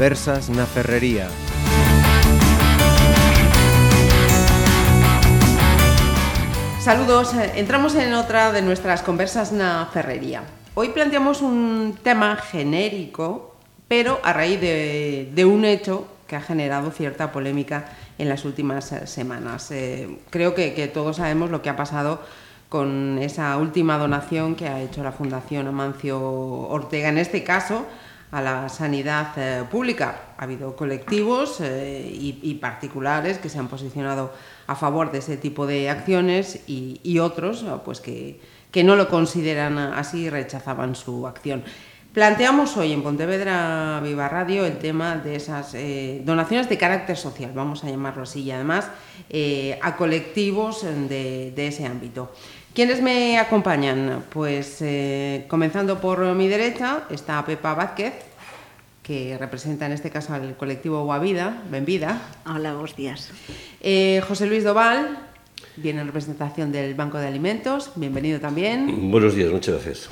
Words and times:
Conversas 0.00 0.48
na 0.48 0.64
Ferrería. 0.64 1.28
Saludos, 6.80 7.34
eh, 7.34 7.60
entramos 7.60 7.94
en 7.96 8.14
otra 8.14 8.50
de 8.50 8.62
nuestras 8.62 9.04
conversas 9.04 9.52
na 9.52 9.84
ferrería. 9.92 10.40
Hoy 10.72 10.96
planteamos 10.96 11.44
un 11.44 12.00
tema 12.00 12.36
genérico, 12.36 13.60
pero 13.92 14.24
a 14.24 14.32
raíz 14.32 14.58
de, 14.58 15.28
de 15.34 15.44
un 15.44 15.66
hecho 15.68 16.08
que 16.26 16.34
ha 16.34 16.40
generado 16.40 16.90
cierta 16.92 17.30
polémica 17.30 17.92
en 18.16 18.30
las 18.30 18.46
últimas 18.46 18.92
eh, 18.92 19.06
semanas. 19.06 19.70
Eh, 19.70 20.08
creo 20.30 20.54
que, 20.54 20.72
que 20.72 20.88
todos 20.88 21.20
sabemos 21.20 21.50
lo 21.50 21.60
que 21.60 21.68
ha 21.68 21.76
pasado 21.76 22.24
con 22.70 23.18
esa 23.20 23.54
última 23.58 23.98
donación 23.98 24.54
que 24.56 24.66
ha 24.66 24.80
hecho 24.80 25.02
la 25.02 25.12
Fundación 25.12 25.68
Amancio 25.68 26.18
Ortega, 26.18 27.10
en 27.10 27.18
este 27.18 27.44
caso 27.44 27.84
a 28.30 28.40
la 28.40 28.68
sanidad 28.68 29.32
eh, 29.36 29.64
pública. 29.70 30.34
Ha 30.38 30.44
habido 30.44 30.76
colectivos 30.76 31.60
eh, 31.60 32.08
y, 32.12 32.54
particulares 32.54 33.38
que 33.38 33.48
se 33.48 33.58
han 33.58 33.68
posicionado 33.68 34.32
a 34.66 34.74
favor 34.76 35.10
de 35.10 35.18
ese 35.18 35.36
tipo 35.36 35.66
de 35.66 35.90
acciones 35.90 36.60
y, 36.66 37.18
otros 37.18 37.64
pues 37.84 38.00
que, 38.00 38.40
que, 38.70 38.84
no 38.84 38.96
lo 38.96 39.08
consideran 39.08 39.78
así 39.78 40.22
y 40.22 40.30
rechazaban 40.30 40.94
su 40.94 41.26
acción. 41.26 41.64
Planteamos 42.12 42.76
hoy 42.76 42.92
en 42.92 43.04
Pontevedra 43.04 44.00
Viva 44.02 44.28
Radio 44.28 44.66
el 44.66 44.78
tema 44.78 45.14
de 45.14 45.36
esas 45.36 45.74
eh, 45.74 46.22
donaciones 46.24 46.68
de 46.68 46.76
carácter 46.76 47.16
social, 47.16 47.52
vamos 47.54 47.84
a 47.84 47.88
llamarlo 47.88 48.24
así, 48.24 48.42
y 48.42 48.50
además 48.50 48.90
eh, 49.28 49.78
a 49.80 49.94
colectivos 49.94 50.82
de, 50.82 51.52
de 51.54 51.66
ese 51.68 51.86
ámbito. 51.86 52.32
¿Quiénes 52.74 53.02
me 53.02 53.36
acompañan? 53.38 54.22
Pues 54.30 54.78
eh, 54.80 55.44
comenzando 55.48 56.00
por 56.00 56.20
mi 56.36 56.46
derecha 56.46 57.02
está 57.10 57.44
Pepa 57.44 57.74
Vázquez, 57.74 58.14
que 59.02 59.36
representa 59.36 59.86
en 59.86 59.92
este 59.92 60.08
caso 60.10 60.34
al 60.34 60.56
colectivo 60.56 61.02
Guavida. 61.02 61.64
Benvida. 61.68 62.22
Hola, 62.46 62.74
buenos 62.74 62.94
días. 62.94 63.32
Eh, 63.80 64.22
José 64.26 64.46
Luis 64.46 64.62
Doval, 64.62 65.18
viene 65.78 66.00
en 66.02 66.06
representación 66.06 66.70
del 66.70 66.94
Banco 66.94 67.18
de 67.18 67.26
Alimentos. 67.26 67.90
Bienvenido 67.96 68.38
también. 68.38 69.10
Buenos 69.10 69.34
días, 69.34 69.50
muchas 69.50 69.74
gracias. 69.74 70.08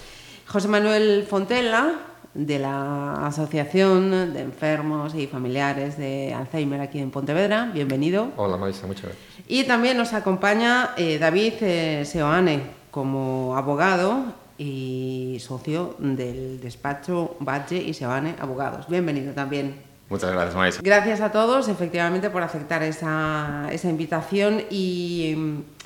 José 0.49 0.67
Manuel 0.67 1.27
Fontella, 1.31 1.95
de 2.35 2.59
la 2.59 3.27
Asociación 3.27 4.33
de 4.33 4.41
Enfermos 4.41 5.15
y 5.15 5.27
Familiares 5.27 5.97
de 5.99 6.35
Alzheimer 6.35 6.81
aquí 6.81 6.99
en 6.99 7.11
Pontevedra. 7.11 7.71
Bienvenido. 7.73 8.31
Hola, 8.37 8.57
Marisa, 8.57 8.87
muchas 8.87 9.05
gracias. 9.05 9.25
Y 9.49 9.65
también 9.65 9.97
nos 9.97 10.13
acompaña 10.13 10.91
eh, 10.97 11.19
David 11.19 11.55
eh, 11.63 12.05
Seoane 12.05 12.63
como 12.91 13.57
abogado 13.57 14.25
y 14.59 15.39
socio 15.41 15.97
del 15.99 16.61
despacho 16.61 17.37
Valle 17.41 17.79
y 17.83 17.95
Seoane 17.95 18.35
Abogados. 18.41 18.87
Bienvenido 18.89 19.33
también. 19.33 19.88
Muchas 20.11 20.33
gracias, 20.33 20.55
Marisa. 20.55 20.81
Gracias 20.83 21.21
a 21.21 21.31
todos, 21.31 21.69
efectivamente, 21.69 22.31
por 22.31 22.43
aceptar 22.43 22.83
esa, 22.83 23.69
invitación. 23.85 24.63
Y, 24.71 25.33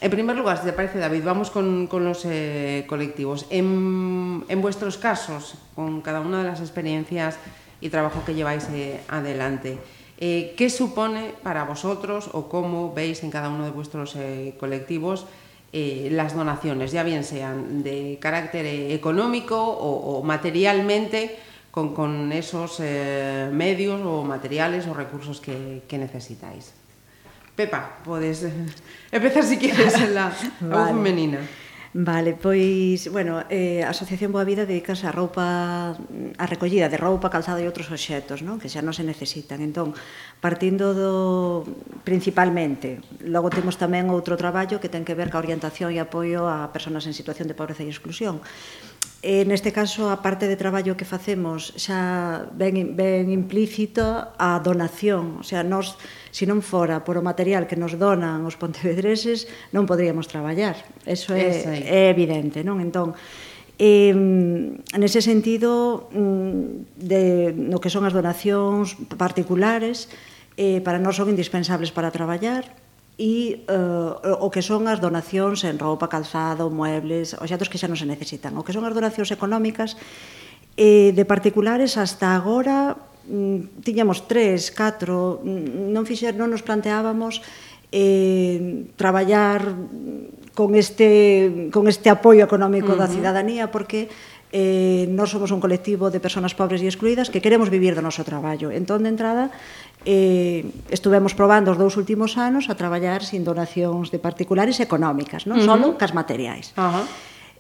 en 0.01 0.11
primer 0.11 0.37
lugar, 0.37 0.59
si 0.59 0.64
te 0.64 0.73
parece, 0.73 1.01
David, 1.01 1.25
vamos 1.25 1.51
con, 1.51 1.89
los 1.91 2.25
eh, 2.25 2.84
colectivos. 2.89 3.47
En, 3.51 4.45
vuestros 4.61 4.97
casos, 4.97 5.56
con 5.75 6.03
cada 6.03 6.20
una 6.20 6.39
de 6.39 6.48
las 6.48 6.61
experiencias 6.61 7.37
y 7.81 7.89
trabajo 7.89 8.23
que 8.25 8.34
lleváis 8.34 8.69
eh, 8.73 9.01
adelante, 9.09 9.79
eh, 10.19 10.55
¿qué 10.57 10.70
supone 10.70 11.34
para 11.42 11.64
vosotros 11.64 12.31
o 12.33 12.48
cómo 12.48 12.95
veis 12.95 13.25
en 13.25 13.31
cada 13.33 13.48
uno 13.48 13.64
de 13.64 13.73
vuestros 13.73 14.17
colectivos 14.61 15.27
las 15.73 16.34
donaciones, 16.34 16.92
ya 16.92 17.03
bien 17.03 17.25
sean 17.25 17.83
de 17.83 18.19
carácter 18.20 18.67
económico 18.67 19.57
o 19.59 20.23
materialmente? 20.23 21.39
con, 21.73 21.97
con 21.97 22.31
esos 22.37 22.79
eh, 22.85 23.49
medios 23.51 24.05
ou 24.05 24.23
materiales 24.29 24.85
ou 24.85 24.93
recursos 24.93 25.41
que, 25.41 25.83
que 25.89 25.97
necesitáis. 25.97 26.77
Pepa, 27.57 28.05
podes 28.05 28.45
eh, 28.45 28.53
empezar 29.09 29.41
si 29.41 29.57
quieres 29.57 29.97
en 29.97 30.13
la, 30.13 30.29
vale. 30.61 30.69
voz 30.69 30.87
femenina. 30.93 31.41
Vale, 31.95 32.33
pois, 32.33 33.13
bueno, 33.13 33.45
eh, 33.53 33.85
a 33.85 33.93
Asociación 33.93 34.33
Boa 34.33 34.49
Vida 34.49 34.65
dedicase 34.65 35.05
a 35.05 35.13
roupa, 35.13 35.93
a 35.93 36.47
recollida 36.49 36.89
de 36.89 36.97
roupa, 36.97 37.29
calzado 37.29 37.61
e 37.61 37.69
outros 37.69 37.93
obxetos, 37.93 38.41
non? 38.41 38.57
que 38.57 38.73
xa 38.73 38.81
non 38.81 38.97
se 38.97 39.05
necesitan. 39.05 39.61
Entón, 39.61 39.93
partindo 40.41 40.97
do 40.97 41.65
principalmente, 42.01 43.01
logo 43.25 43.53
temos 43.53 43.77
tamén 43.77 44.09
outro 44.09 44.41
traballo 44.41 44.81
que 44.81 44.89
ten 44.89 45.05
que 45.05 45.13
ver 45.13 45.29
ca 45.29 45.37
orientación 45.37 45.93
e 45.93 46.01
apoio 46.01 46.49
a 46.49 46.73
persoas 46.73 47.05
en 47.05 47.13
situación 47.13 47.45
de 47.45 47.57
pobreza 47.57 47.85
e 47.85 47.93
exclusión, 47.93 48.41
E 49.23 49.47
neste 49.47 49.71
caso 49.71 50.11
a 50.11 50.19
parte 50.19 50.51
de 50.51 50.59
traballo 50.59 50.99
que 50.99 51.07
facemos 51.07 51.71
xa 51.79 52.51
ben, 52.59 52.99
ben 52.99 53.31
implícito 53.31 54.03
a 54.35 54.59
donación, 54.59 55.39
o 55.39 55.47
sea, 55.47 55.63
nós 55.63 55.95
se 56.35 56.43
non 56.43 56.59
fora 56.59 57.07
por 57.07 57.15
o 57.15 57.23
material 57.23 57.71
que 57.71 57.79
nos 57.79 57.95
donan 57.95 58.43
os 58.43 58.59
pontevedreses 58.59 59.47
non 59.71 59.87
podríamos 59.87 60.27
traballar. 60.27 60.75
Eso 61.07 61.39
é, 61.39 61.55
é 61.87 62.11
evidente, 62.11 62.67
non? 62.67 62.83
Entón, 62.83 63.15
E, 63.83 64.15
nese 64.95 65.25
sentido, 65.25 66.07
mm, 66.13 67.03
de, 67.03 67.51
no 67.57 67.83
que 67.83 67.91
son 67.91 68.07
as 68.07 68.15
donacións 68.15 68.95
particulares, 69.19 70.07
eh, 70.55 70.79
para 70.85 71.03
nós 71.03 71.17
son 71.19 71.33
indispensables 71.33 71.91
para 71.91 72.15
traballar, 72.15 72.69
e 73.20 73.64
uh, 73.68 74.40
o 74.40 74.48
que 74.48 74.64
son 74.64 74.89
as 74.89 74.98
donacións 74.98 75.62
en 75.68 75.77
roupa, 75.77 76.08
calzado, 76.08 76.73
muebles, 76.73 77.36
obxetos 77.36 77.68
que 77.68 77.77
xa 77.77 77.86
non 77.86 78.00
se 78.00 78.08
necesitan. 78.08 78.56
O 78.56 78.64
que 78.64 78.73
son 78.73 78.89
as 78.89 78.96
donacións 78.96 79.28
económicas 79.30 80.00
eh, 80.80 81.12
de 81.12 81.24
particulares 81.28 82.00
hasta 82.00 82.33
agora 82.33 82.96
mm, 83.28 83.84
tiñamos 83.84 84.24
tres, 84.24 84.73
catro, 84.73 85.45
mm, 85.45 85.92
non 85.92 86.08
fixer, 86.08 86.33
non 86.33 86.48
nos 86.48 86.64
planteábamos 86.64 87.45
eh, 87.92 88.89
traballar 88.96 89.61
con 90.56 90.74
este, 90.74 91.68
con 91.73 91.89
este 91.89 92.08
apoio 92.08 92.44
económico 92.44 92.92
uh 92.92 92.96
-huh. 92.96 93.05
da 93.05 93.12
cidadanía 93.12 93.68
porque 93.68 94.08
eh, 94.52 95.08
non 95.08 95.24
somos 95.24 95.48
un 95.48 95.64
colectivo 95.64 96.12
de 96.12 96.20
persoas 96.20 96.52
pobres 96.52 96.84
e 96.84 96.89
excluídas 96.89 97.33
que 97.33 97.40
queremos 97.40 97.73
vivir 97.73 97.96
do 97.96 98.05
noso 98.05 98.20
traballo. 98.20 98.68
Entón, 98.68 99.00
de 99.05 99.11
entrada, 99.12 99.48
eh, 100.05 100.67
estuvemos 100.90 101.35
probando 101.35 101.70
os 101.70 101.79
dous 101.79 101.95
últimos 101.96 102.39
anos 102.39 102.70
a 102.70 102.74
traballar 102.74 103.23
sin 103.23 103.46
donacións 103.46 104.11
de 104.11 104.18
particulares 104.18 104.79
económicas, 104.83 105.46
non 105.46 105.58
uh 105.58 105.63
-huh. 105.63 105.68
solo 105.68 105.86
cas 106.01 106.13
materiais. 106.14 106.74
Uh 106.77 106.90
-huh. 106.90 107.07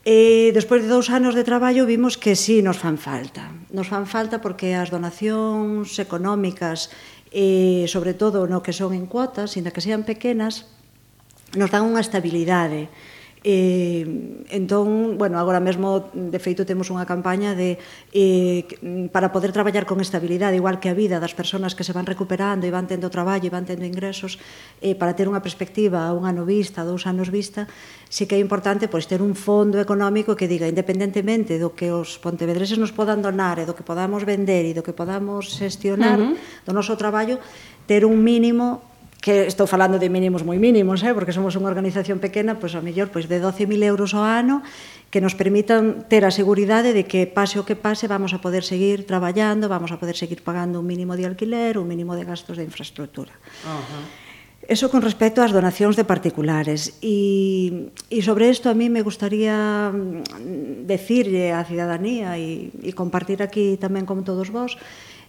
E 0.02 0.50
despois 0.50 0.82
de 0.82 0.90
dous 0.90 1.14
anos 1.14 1.38
de 1.38 1.46
traballo 1.46 1.86
vimos 1.86 2.18
que 2.18 2.34
sí 2.34 2.58
nos 2.58 2.78
fan 2.82 2.98
falta. 2.98 3.54
Nos 3.70 3.86
fan 3.86 4.10
falta 4.10 4.42
porque 4.42 4.74
as 4.74 4.90
donacións 4.90 5.94
económicas, 6.02 6.90
eh, 7.30 7.86
sobre 7.86 8.10
todo 8.18 8.50
no 8.50 8.66
que 8.66 8.74
son 8.74 8.98
en 8.98 9.06
cuotas, 9.06 9.54
ainda 9.54 9.70
que 9.70 9.78
sean 9.78 10.02
pequenas, 10.02 10.66
nos 11.54 11.70
dan 11.70 11.86
unha 11.86 12.02
estabilidade, 12.02 12.90
Eh, 13.44 14.46
entón, 14.54 15.18
bueno, 15.18 15.34
agora 15.42 15.58
mesmo 15.58 16.14
de 16.14 16.38
feito 16.38 16.62
temos 16.62 16.94
unha 16.94 17.02
campaña 17.02 17.58
de 17.58 17.74
eh, 18.14 18.62
para 19.10 19.34
poder 19.34 19.50
traballar 19.50 19.82
con 19.82 19.98
estabilidade 19.98 20.54
igual 20.54 20.78
que 20.78 20.86
a 20.86 20.94
vida 20.94 21.18
das 21.18 21.34
persoas 21.34 21.74
que 21.74 21.82
se 21.82 21.90
van 21.90 22.06
recuperando 22.06 22.70
e 22.70 22.70
van 22.70 22.86
tendo 22.86 23.10
traballo 23.10 23.42
e 23.42 23.50
van 23.50 23.66
tendo 23.66 23.82
ingresos 23.82 24.38
eh, 24.78 24.94
para 24.94 25.18
ter 25.18 25.26
unha 25.26 25.42
perspectiva 25.42 26.06
a 26.06 26.14
un 26.14 26.22
ano 26.22 26.46
vista, 26.46 26.86
a 26.86 26.86
dous 26.86 27.02
anos 27.02 27.34
vista, 27.34 27.66
sí 28.06 28.30
que 28.30 28.38
é 28.38 28.40
importante 28.40 28.86
pois 28.86 29.10
ter 29.10 29.18
un 29.18 29.34
fondo 29.34 29.82
económico 29.82 30.38
que 30.38 30.46
diga 30.46 30.70
independentemente 30.70 31.58
do 31.58 31.74
que 31.74 31.90
os 31.90 32.22
pontevedreses 32.22 32.78
nos 32.78 32.94
podan 32.94 33.26
donar 33.26 33.58
e 33.58 33.66
do 33.66 33.74
que 33.74 33.82
podamos 33.82 34.22
vender 34.22 34.70
e 34.70 34.72
do 34.76 34.86
que 34.86 34.94
podamos 34.94 35.50
xestionar 35.50 36.22
uh 36.22 36.30
-huh. 36.30 36.62
do 36.62 36.70
noso 36.70 36.94
traballo, 36.94 37.42
ter 37.90 38.06
un 38.06 38.22
mínimo 38.22 38.91
que 39.22 39.46
estou 39.46 39.70
falando 39.70 40.02
de 40.02 40.10
mínimos 40.10 40.42
moi 40.42 40.58
mínimos, 40.58 41.00
eh, 41.06 41.14
porque 41.14 41.30
somos 41.30 41.54
unha 41.54 41.70
organización 41.70 42.18
pequena, 42.18 42.58
pois 42.58 42.74
a 42.74 42.82
mellor 42.82 43.14
pois 43.14 43.30
de 43.30 43.38
12.000 43.38 43.70
euros 43.86 44.18
ao 44.18 44.26
ano 44.26 44.66
que 45.14 45.22
nos 45.22 45.38
permitan 45.38 46.02
ter 46.10 46.26
a 46.26 46.34
seguridade 46.34 46.90
de 46.90 47.06
que 47.06 47.30
pase 47.30 47.62
o 47.62 47.64
que 47.64 47.78
pase 47.78 48.10
vamos 48.10 48.34
a 48.34 48.42
poder 48.42 48.66
seguir 48.66 49.06
traballando, 49.06 49.70
vamos 49.70 49.94
a 49.94 50.00
poder 50.02 50.18
seguir 50.18 50.42
pagando 50.42 50.82
un 50.82 50.90
mínimo 50.90 51.14
de 51.14 51.30
alquiler, 51.30 51.78
un 51.78 51.86
mínimo 51.86 52.18
de 52.18 52.26
gastos 52.26 52.58
de 52.58 52.66
infraestructura. 52.66 53.30
Uh 53.62 53.78
-huh. 53.78 54.22
Eso 54.66 54.90
con 54.90 55.02
respecto 55.02 55.42
ás 55.42 55.54
donacións 55.54 55.94
de 55.94 56.06
particulares. 56.06 56.98
E, 56.98 57.90
e 58.10 58.18
sobre 58.26 58.50
isto 58.50 58.70
a 58.70 58.78
mí 58.78 58.90
me 58.90 59.06
gustaría 59.06 59.90
mm, 59.90 60.86
decirle 60.86 61.54
á 61.54 61.62
cidadanía 61.62 62.38
e, 62.38 62.70
e 62.70 62.90
compartir 62.90 63.42
aquí 63.42 63.78
tamén 63.78 64.02
con 64.02 64.26
todos 64.26 64.50
vós 64.50 64.78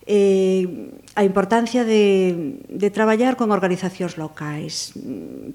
eh, 0.05 0.91
a 1.15 1.23
importancia 1.23 1.85
de, 1.85 2.59
de 2.67 2.89
traballar 2.89 3.37
con 3.37 3.53
organizacións 3.53 4.17
locais, 4.17 4.91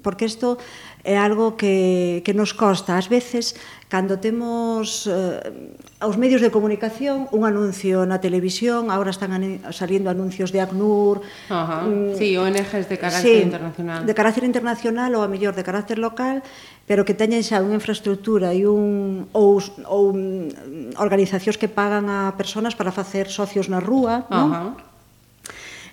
porque 0.01 0.25
isto 0.25 0.57
é 1.03 1.19
algo 1.19 1.53
que, 1.59 2.23
que 2.25 2.33
nos 2.33 2.55
costa. 2.55 2.97
Ás 2.97 3.11
veces, 3.11 3.53
cando 3.91 4.17
temos 4.17 5.05
eh, 5.05 5.75
aos 5.99 6.15
medios 6.15 6.39
de 6.39 6.47
comunicación 6.47 7.27
un 7.35 7.43
anuncio 7.43 8.07
na 8.07 8.23
televisión, 8.23 8.87
agora 8.87 9.11
están 9.11 9.35
salindo 9.75 10.07
anuncios 10.07 10.55
de 10.55 10.63
ACNUR. 10.63 11.19
Ajá. 11.51 11.83
Mm, 11.83 12.15
sí, 12.15 12.39
ONGs 12.39 12.87
de 12.87 12.97
carácter 12.97 13.35
sí, 13.35 13.43
internacional. 13.43 14.05
De 14.07 14.15
carácter 14.15 14.43
internacional 14.47 15.11
ou 15.19 15.21
a 15.21 15.27
mellor 15.27 15.59
de 15.59 15.63
carácter 15.67 15.99
local, 15.99 16.39
pero 16.87 17.03
que 17.03 17.11
teñen 17.11 17.43
xa 17.43 17.59
unha 17.59 17.75
infraestructura 17.75 18.55
e 18.55 18.63
un 18.63 19.27
ou, 19.35 19.59
ou 19.91 20.15
um, 20.15 20.47
organizacións 20.95 21.59
que 21.59 21.67
pagan 21.67 22.07
a 22.07 22.31
persoas 22.39 22.79
para 22.79 22.95
facer 22.95 23.27
socios 23.27 23.67
na 23.67 23.83
rúa, 23.83 24.23
non? 24.31 24.79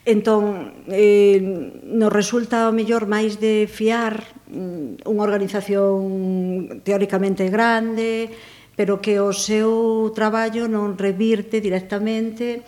Entón, 0.06 0.70
eh, 0.87 1.43
nos 1.82 2.14
resulta 2.14 2.70
o 2.70 2.73
mellor 2.73 3.11
máis 3.11 3.43
de 3.43 3.67
fiar 3.67 4.23
mm, 4.47 5.03
unha 5.03 5.23
organización 5.26 6.79
teóricamente 6.87 7.50
grande, 7.50 8.31
pero 8.76 9.00
que 9.00 9.19
o 9.19 9.32
seu 9.32 10.12
traballo 10.12 10.69
non 10.69 10.94
revirte 11.00 11.64
directamente 11.64 12.62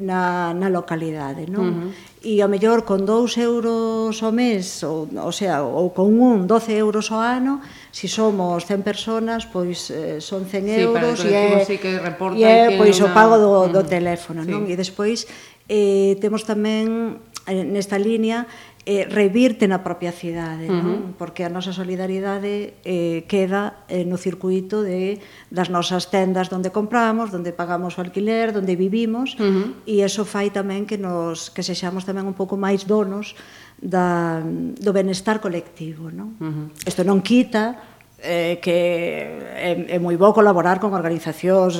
na, 0.00 0.52
na 0.52 0.68
localidade, 0.68 1.46
non? 1.46 1.66
Uh 1.66 1.74
-huh. 1.74 2.12
E 2.24 2.40
ao 2.40 2.48
mellor 2.48 2.88
con 2.88 3.04
2 3.04 3.36
euros 3.36 4.16
ao 4.24 4.32
mes, 4.32 4.80
ou, 4.82 5.08
o 5.12 5.32
sea, 5.32 5.60
ou 5.60 5.92
con 5.92 6.08
un 6.16 6.48
12 6.48 6.72
euros 6.72 7.12
ao 7.12 7.20
ano, 7.20 7.60
se 7.92 8.08
si 8.08 8.16
somos 8.16 8.64
100 8.64 8.80
personas, 8.80 9.44
pois 9.44 9.92
eh, 9.92 10.24
son 10.24 10.48
100 10.48 10.64
sí, 10.64 10.80
euros 10.80 11.20
e 11.24 11.30
é, 11.30 11.64
sí 11.68 11.76
que 11.76 12.00
reporta 12.00 12.40
e 12.40 12.42
é, 12.42 12.76
pois 12.80 12.96
una... 12.98 13.06
o 13.06 13.08
pago 13.12 13.36
do, 13.36 13.68
do 13.68 13.82
teléfono, 13.84 14.42
sí. 14.42 14.50
non? 14.50 14.64
E 14.66 14.74
despois 14.74 15.28
eh, 15.68 16.16
temos 16.20 16.44
tamén 16.44 17.20
eh, 17.48 17.64
nesta 17.64 17.96
línea 18.00 18.48
eh, 18.86 19.08
revirte 19.08 19.64
na 19.64 19.80
propia 19.80 20.12
cidade, 20.12 20.68
uh 20.68 20.76
-huh. 20.76 20.84
non? 20.84 20.98
porque 21.16 21.40
a 21.40 21.48
nosa 21.48 21.72
solidaridade 21.72 22.76
eh, 22.84 23.24
queda 23.24 23.80
eh, 23.88 24.04
no 24.04 24.20
circuito 24.20 24.84
de, 24.84 25.24
das 25.48 25.72
nosas 25.72 26.12
tendas 26.12 26.52
onde 26.52 26.68
compramos, 26.68 27.32
onde 27.32 27.56
pagamos 27.56 27.96
o 27.96 28.04
alquiler, 28.04 28.52
onde 28.52 28.76
vivimos, 28.76 29.40
uh 29.40 29.48
-huh. 29.48 29.88
e 29.88 30.04
eso 30.04 30.28
fai 30.28 30.52
tamén 30.52 30.84
que 30.84 31.00
nos 31.00 31.48
que 31.48 31.64
sexamos 31.64 32.04
tamén 32.04 32.28
un 32.28 32.36
pouco 32.36 32.60
máis 32.60 32.84
donos 32.84 33.32
da, 33.80 34.44
do 34.44 34.92
benestar 34.92 35.40
colectivo. 35.40 36.12
Non? 36.12 36.36
Uh 36.36 36.52
-huh. 36.52 36.66
Isto 36.84 37.08
non 37.08 37.24
quita 37.24 37.93
eh, 38.24 38.56
que 38.58 38.72
é, 38.72 39.94
é 39.94 39.98
moi 40.00 40.16
bo 40.16 40.32
colaborar 40.32 40.80
con 40.80 40.96
organizacións 40.96 41.76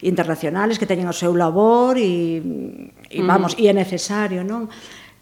internacionales 0.00 0.78
que 0.78 0.86
teñen 0.86 1.10
o 1.10 1.16
seu 1.16 1.34
labor 1.34 1.98
e, 1.98 2.38
e 3.10 3.20
mm. 3.20 3.26
vamos, 3.26 3.58
mm. 3.58 3.60
e 3.60 3.64
é 3.66 3.74
necesario, 3.74 4.46
non? 4.46 4.70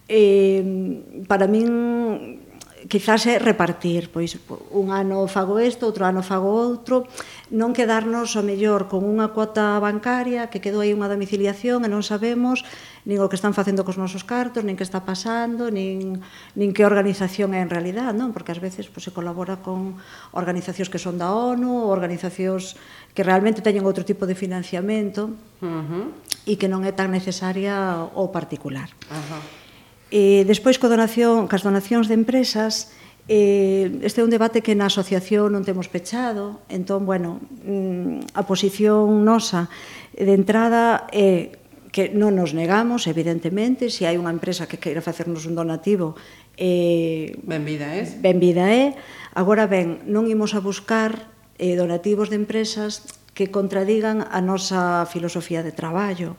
E, 0.06 1.25
para 1.26 1.49
min 1.49 2.45
quizás 2.88 3.26
é 3.26 3.38
repartir, 3.38 4.10
pois 4.14 4.38
un 4.70 4.94
ano 4.94 5.26
fago 5.26 5.58
isto, 5.58 5.86
outro 5.86 6.06
ano 6.06 6.22
fago 6.22 6.50
outro, 6.52 7.08
non 7.50 7.74
quedarnos 7.74 8.34
o 8.38 8.42
mellor 8.42 8.86
con 8.86 9.02
unha 9.02 9.34
cuota 9.34 9.78
bancaria 9.82 10.46
que 10.46 10.62
quedou 10.62 10.82
aí 10.84 10.94
unha 10.94 11.10
domiciliación 11.10 11.82
e 11.82 11.88
non 11.90 12.06
sabemos 12.06 12.62
nin 13.06 13.18
o 13.22 13.30
que 13.30 13.38
están 13.38 13.54
facendo 13.54 13.82
cos 13.82 13.98
nosos 13.98 14.22
cartos, 14.22 14.62
nin 14.62 14.78
que 14.78 14.86
está 14.86 15.02
pasando, 15.02 15.70
nin, 15.70 16.22
nin 16.54 16.70
que 16.70 16.86
organización 16.86 17.54
é 17.54 17.62
en 17.62 17.70
realidad, 17.70 18.14
non? 18.14 18.30
Porque 18.30 18.54
ás 18.54 18.62
veces 18.62 18.86
pois, 18.90 19.06
se 19.06 19.14
colabora 19.14 19.58
con 19.62 19.98
organizacións 20.34 20.90
que 20.90 21.02
son 21.02 21.18
da 21.18 21.34
ONU, 21.34 21.90
organizacións 21.90 22.78
que 23.16 23.26
realmente 23.26 23.64
teñen 23.64 23.86
outro 23.88 24.06
tipo 24.06 24.28
de 24.30 24.38
financiamento 24.38 25.34
uh 25.62 25.66
-huh. 25.66 26.06
e 26.46 26.54
que 26.54 26.70
non 26.70 26.86
é 26.86 26.92
tan 26.94 27.10
necesaria 27.10 28.06
o 28.14 28.30
particular. 28.30 28.90
Uh 29.10 29.18
-huh. 29.18 29.65
Eh, 30.11 30.47
despois, 30.47 30.79
co 30.79 30.87
donación, 30.87 31.50
cas 31.50 31.67
donacións 31.67 32.06
de 32.06 32.14
empresas, 32.14 32.94
eh, 33.26 33.91
este 34.06 34.23
é 34.23 34.25
un 34.25 34.31
debate 34.31 34.62
que 34.62 34.79
na 34.79 34.87
asociación 34.87 35.50
non 35.50 35.67
temos 35.67 35.91
pechado, 35.91 36.62
entón, 36.70 37.03
bueno, 37.03 37.43
mm, 37.67 38.38
a 38.38 38.43
posición 38.47 39.26
nosa 39.26 39.67
de 40.14 40.31
entrada 40.31 41.11
é 41.11 41.50
eh, 41.50 41.67
que 41.97 42.12
non 42.12 42.37
nos 42.37 42.53
negamos, 42.53 43.08
evidentemente, 43.08 43.88
se 43.88 44.05
hai 44.05 44.20
unha 44.20 44.29
empresa 44.29 44.69
que 44.69 44.76
queira 44.76 45.00
facernos 45.00 45.49
un 45.49 45.56
donativo, 45.56 46.12
eh, 46.61 47.32
ben 47.41 47.64
vida 47.64 47.88
é. 47.88 48.05
Ben 48.20 48.37
vida 48.37 48.69
é. 48.69 48.93
Agora 49.32 49.64
ben, 49.64 50.05
non 50.05 50.29
imos 50.29 50.53
a 50.53 50.61
buscar 50.61 51.32
eh, 51.56 51.73
donativos 51.73 52.29
de 52.29 52.37
empresas 52.37 53.08
que 53.32 53.49
contradigan 53.49 54.29
a 54.29 54.44
nosa 54.44 55.08
filosofía 55.08 55.64
de 55.64 55.73
traballo 55.73 56.37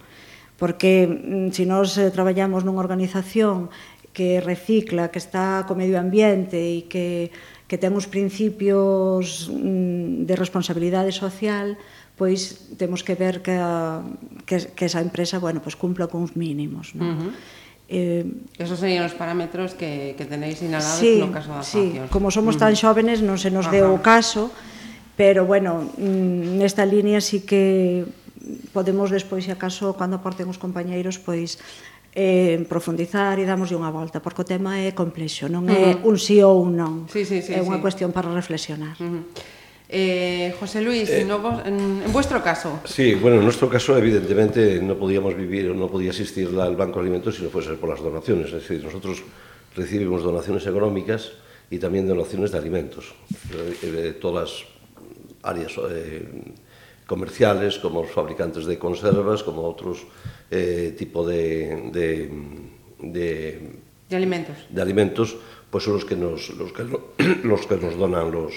porque 0.58 1.08
mm, 1.08 1.54
se 1.54 1.64
nós 1.70 1.96
eh, 1.96 2.10
traballamos 2.10 2.66
nunha 2.66 2.82
organización 2.82 3.70
que 4.12 4.42
recicla, 4.42 5.14
que 5.14 5.22
está 5.22 5.64
co 5.70 5.78
medio 5.78 6.02
ambiente 6.02 6.58
e 6.58 6.90
que, 6.90 7.30
que 7.70 7.78
ten 7.78 7.94
os 7.94 8.10
principios 8.10 9.46
mm, 9.54 10.26
de 10.26 10.34
responsabilidade 10.34 11.14
social, 11.14 11.78
pois 12.18 12.74
temos 12.82 13.06
que 13.06 13.14
ver 13.14 13.46
que, 13.46 13.54
a, 13.54 14.02
que, 14.50 14.74
que 14.74 14.90
esa 14.90 15.06
empresa 15.06 15.38
bueno, 15.38 15.62
pois 15.62 15.78
cumpla 15.78 16.10
con 16.10 16.26
os 16.26 16.34
mínimos. 16.34 16.98
Non? 16.98 17.06
Uh 17.06 17.18
-huh. 17.30 17.32
Eh, 17.88 18.26
Esos 18.60 18.84
serían 18.84 19.08
os 19.08 19.16
parámetros 19.16 19.72
que, 19.72 20.12
que 20.20 20.28
tenéis 20.28 20.60
inhalados 20.60 21.00
sí, 21.00 21.24
no 21.24 21.32
caso 21.32 21.56
da 21.56 21.64
sí, 21.64 21.96
accións. 21.96 22.12
Como 22.12 22.28
somos 22.36 22.60
tan 22.60 22.76
xóvenes 22.76 23.24
non 23.24 23.40
se 23.40 23.48
nos 23.48 23.72
deu 23.72 23.96
o 23.96 24.04
caso, 24.04 24.52
pero 25.16 25.48
bueno, 25.48 25.88
mm, 25.96 26.60
nesta 26.60 26.84
línea 26.84 27.24
sí 27.24 27.48
que 27.48 28.04
podemos 28.74 29.12
despois, 29.12 29.46
se 29.46 29.52
acaso, 29.52 29.96
cando 29.96 30.18
aporten 30.18 30.48
os 30.50 30.58
compañeiros, 30.58 31.20
pois 31.20 31.60
eh, 32.18 32.66
profundizar 32.66 33.38
e 33.38 33.46
damos 33.46 33.70
unha 33.70 33.94
volta, 33.94 34.18
porque 34.18 34.42
o 34.42 34.48
tema 34.48 34.82
é 34.82 34.90
complexo, 34.90 35.46
non 35.46 35.70
é 35.70 35.94
uh 35.94 36.02
-huh. 36.02 36.10
un 36.10 36.16
sí 36.18 36.42
ou 36.42 36.66
un 36.66 36.74
non. 36.74 36.94
Sí, 37.12 37.22
sí, 37.24 37.46
sí, 37.46 37.54
é 37.54 37.62
unha 37.62 37.78
sí. 37.78 37.84
cuestión 37.84 38.10
para 38.10 38.34
reflexionar. 38.34 38.98
Uh 38.98 39.06
-huh. 39.06 39.24
Eh, 39.88 40.52
José 40.60 40.82
Luis, 40.82 41.08
eh, 41.08 41.24
no, 41.24 41.40
en, 41.64 42.04
en 42.04 42.12
vuestro 42.12 42.44
caso. 42.44 42.82
Sí, 42.84 43.16
bueno, 43.16 43.38
en 43.38 43.46
nuestro 43.46 43.70
caso 43.70 43.96
evidentemente 43.96 44.82
no 44.82 44.98
podíamos 44.98 45.38
vivir, 45.38 45.72
no 45.72 45.88
podía 45.88 46.10
existir 46.10 46.52
la, 46.52 46.68
el 46.68 46.76
Banco 46.76 47.00
de 47.00 47.08
Alimentos 47.08 47.36
si 47.38 47.44
no 47.44 47.50
fuese 47.50 47.80
por 47.80 47.88
las 47.88 48.02
donaciones. 48.02 48.48
Es 48.48 48.68
decir, 48.68 48.84
nosotros 48.84 49.24
recibimos 49.76 50.24
donaciones 50.24 50.66
económicas 50.68 51.32
y 51.72 51.78
también 51.78 52.08
donaciones 52.08 52.52
de 52.52 52.58
alimentos. 52.58 53.16
Eh, 53.82 54.18
todas 54.20 54.50
las 54.50 54.52
áreas 55.44 55.72
Eh, 55.78 56.26
comerciales, 57.08 57.80
como 57.80 58.04
os 58.04 58.12
fabricantes 58.12 58.68
de 58.68 58.78
conservas, 58.78 59.42
como 59.42 59.64
outros 59.64 60.06
eh, 60.52 60.94
tipo 61.00 61.26
de, 61.26 61.90
de, 61.96 62.30
de, 63.00 63.34
de 64.10 64.16
alimentos, 64.16 64.58
de 64.70 64.82
alimentos 64.82 65.40
pues 65.70 65.84
son 65.84 65.94
los 65.94 66.06
que 66.06 66.16
nos, 66.16 66.50
los 66.52 66.72
que, 66.72 66.84
los 67.44 67.66
que 67.68 67.76
nos 67.76 67.98
donan 67.98 68.32
los, 68.32 68.54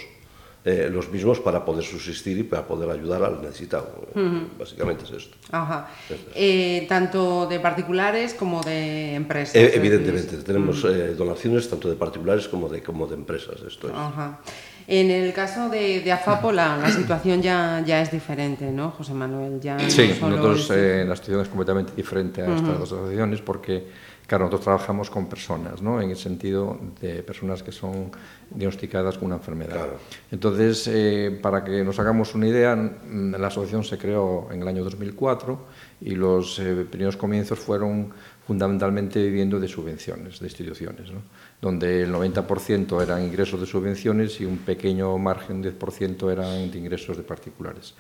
eh, 0.65 0.89
los 0.93 1.11
mismos 1.11 1.41
para 1.41 1.65
poder 1.65 1.85
subsistir 1.85 2.39
y 2.39 2.43
para 2.43 2.67
poder 2.67 2.91
ayudar 2.91 3.23
al 3.23 3.41
necesitado. 3.43 4.09
Uh 4.15 4.19
-huh. 4.19 4.59
Básicamente 4.59 5.05
es 5.05 5.11
esto. 5.11 5.37
Ajá. 5.51 5.89
Es. 6.09 6.19
Eh, 6.35 6.87
tanto 6.89 7.47
de 7.47 7.59
particulares 7.61 8.35
como 8.35 8.61
de 8.63 9.15
empresas. 9.15 9.57
Eh, 9.57 9.73
evidentemente, 9.75 10.37
tenemos 10.39 10.85
uh 10.85 10.89
-huh. 10.89 11.15
donaciones 11.17 11.69
tanto 11.69 11.89
de 11.89 11.97
particulares 11.97 12.47
como 12.47 12.69
de, 12.69 12.83
como 12.83 13.07
de 13.07 13.15
empresas. 13.15 13.61
Esto 13.67 13.89
es. 13.89 13.95
Ajá. 13.95 14.27
Uh 14.29 14.47
-huh. 14.47 14.70
En 14.93 15.09
el 15.09 15.33
caso 15.33 15.69
de, 15.69 16.01
de 16.01 16.11
AFAPO 16.11 16.51
la, 16.51 16.77
la, 16.77 16.91
situación 16.91 17.41
ya, 17.41 17.81
ya 17.87 18.03
es 18.03 18.11
diferente, 18.11 18.73
¿no, 18.73 18.91
José 18.91 19.15
Manuel? 19.15 19.61
Ya 19.61 19.79
sí, 19.89 20.15
no 20.21 20.31
nosotros 20.31 20.65
es... 20.65 20.71
eh, 20.77 21.05
la 21.07 21.15
situación 21.15 21.43
es 21.43 21.49
completamente 21.49 21.93
diferente 21.95 22.43
a 22.43 22.47
uh 22.47 22.49
-huh. 22.49 22.57
estas 22.57 22.79
dos 22.81 22.93
asociaciones 22.95 23.41
porque, 23.41 23.87
claro, 24.27 24.47
nosotros 24.47 24.65
trabajamos 24.65 25.09
con 25.09 25.29
personas, 25.29 25.81
¿no? 25.81 26.03
En 26.03 26.11
el 26.11 26.17
sentido 26.17 26.77
de 27.01 27.23
personas 27.23 27.63
que 27.63 27.71
son 27.71 28.11
diagnosticadas 28.51 29.17
con 29.17 29.27
una 29.27 29.37
enfermedad. 29.37 29.77
Claro. 29.77 29.99
Entonces, 30.33 30.89
eh, 30.89 31.39
para 31.41 31.63
que 31.63 31.85
nos 31.85 31.97
hagamos 32.01 32.35
una 32.35 32.49
idea, 32.49 32.75
la 32.75 33.47
asociación 33.47 33.85
se 33.85 33.97
creó 33.97 34.49
en 34.51 34.61
el 34.61 34.67
año 34.67 34.83
2004 34.83 35.67
y 36.01 36.17
los 36.17 36.59
eh, 36.59 36.85
primeros 36.91 37.17
comienzos 37.17 37.61
fueron 37.61 38.11
fundamentalmente 38.45 39.23
viviendo 39.23 39.61
de 39.61 39.69
subvenciones 39.69 40.41
de 40.41 40.47
instituciones. 40.47 41.13
¿no? 41.13 41.21
Donde 41.61 42.03
el 42.03 42.13
90% 42.13 43.03
eran 43.03 43.23
ingresos 43.23 43.61
de 43.61 43.67
subvenciones 43.67 44.41
y 44.41 44.45
un 44.45 44.59
pequeño 44.59 45.17
margen, 45.19 45.63
10%, 45.63 46.33
eran 46.33 46.71
de 46.71 46.79
ingresos 46.79 47.17
de 47.17 47.23
particulares. 47.23 47.95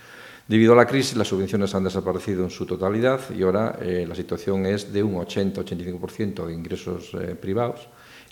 Debido 0.49 0.73
a 0.73 0.77
la 0.77 0.87
crisis, 0.87 1.17
las 1.17 1.29
subvenciones 1.29 1.75
han 1.75 1.85
desaparecido 1.85 2.43
en 2.43 2.51
su 2.51 2.67
totalidad 2.67 3.21
y 3.31 3.43
ahora 3.43 3.79
eh, 3.81 4.05
la 4.09 4.15
situación 4.15 4.67
es 4.67 4.93
de 4.93 5.03
un 5.03 5.15
80-85% 5.15 6.47
de 6.47 6.53
ingresos 6.53 7.11
eh, 7.15 7.37
privados 7.41 7.89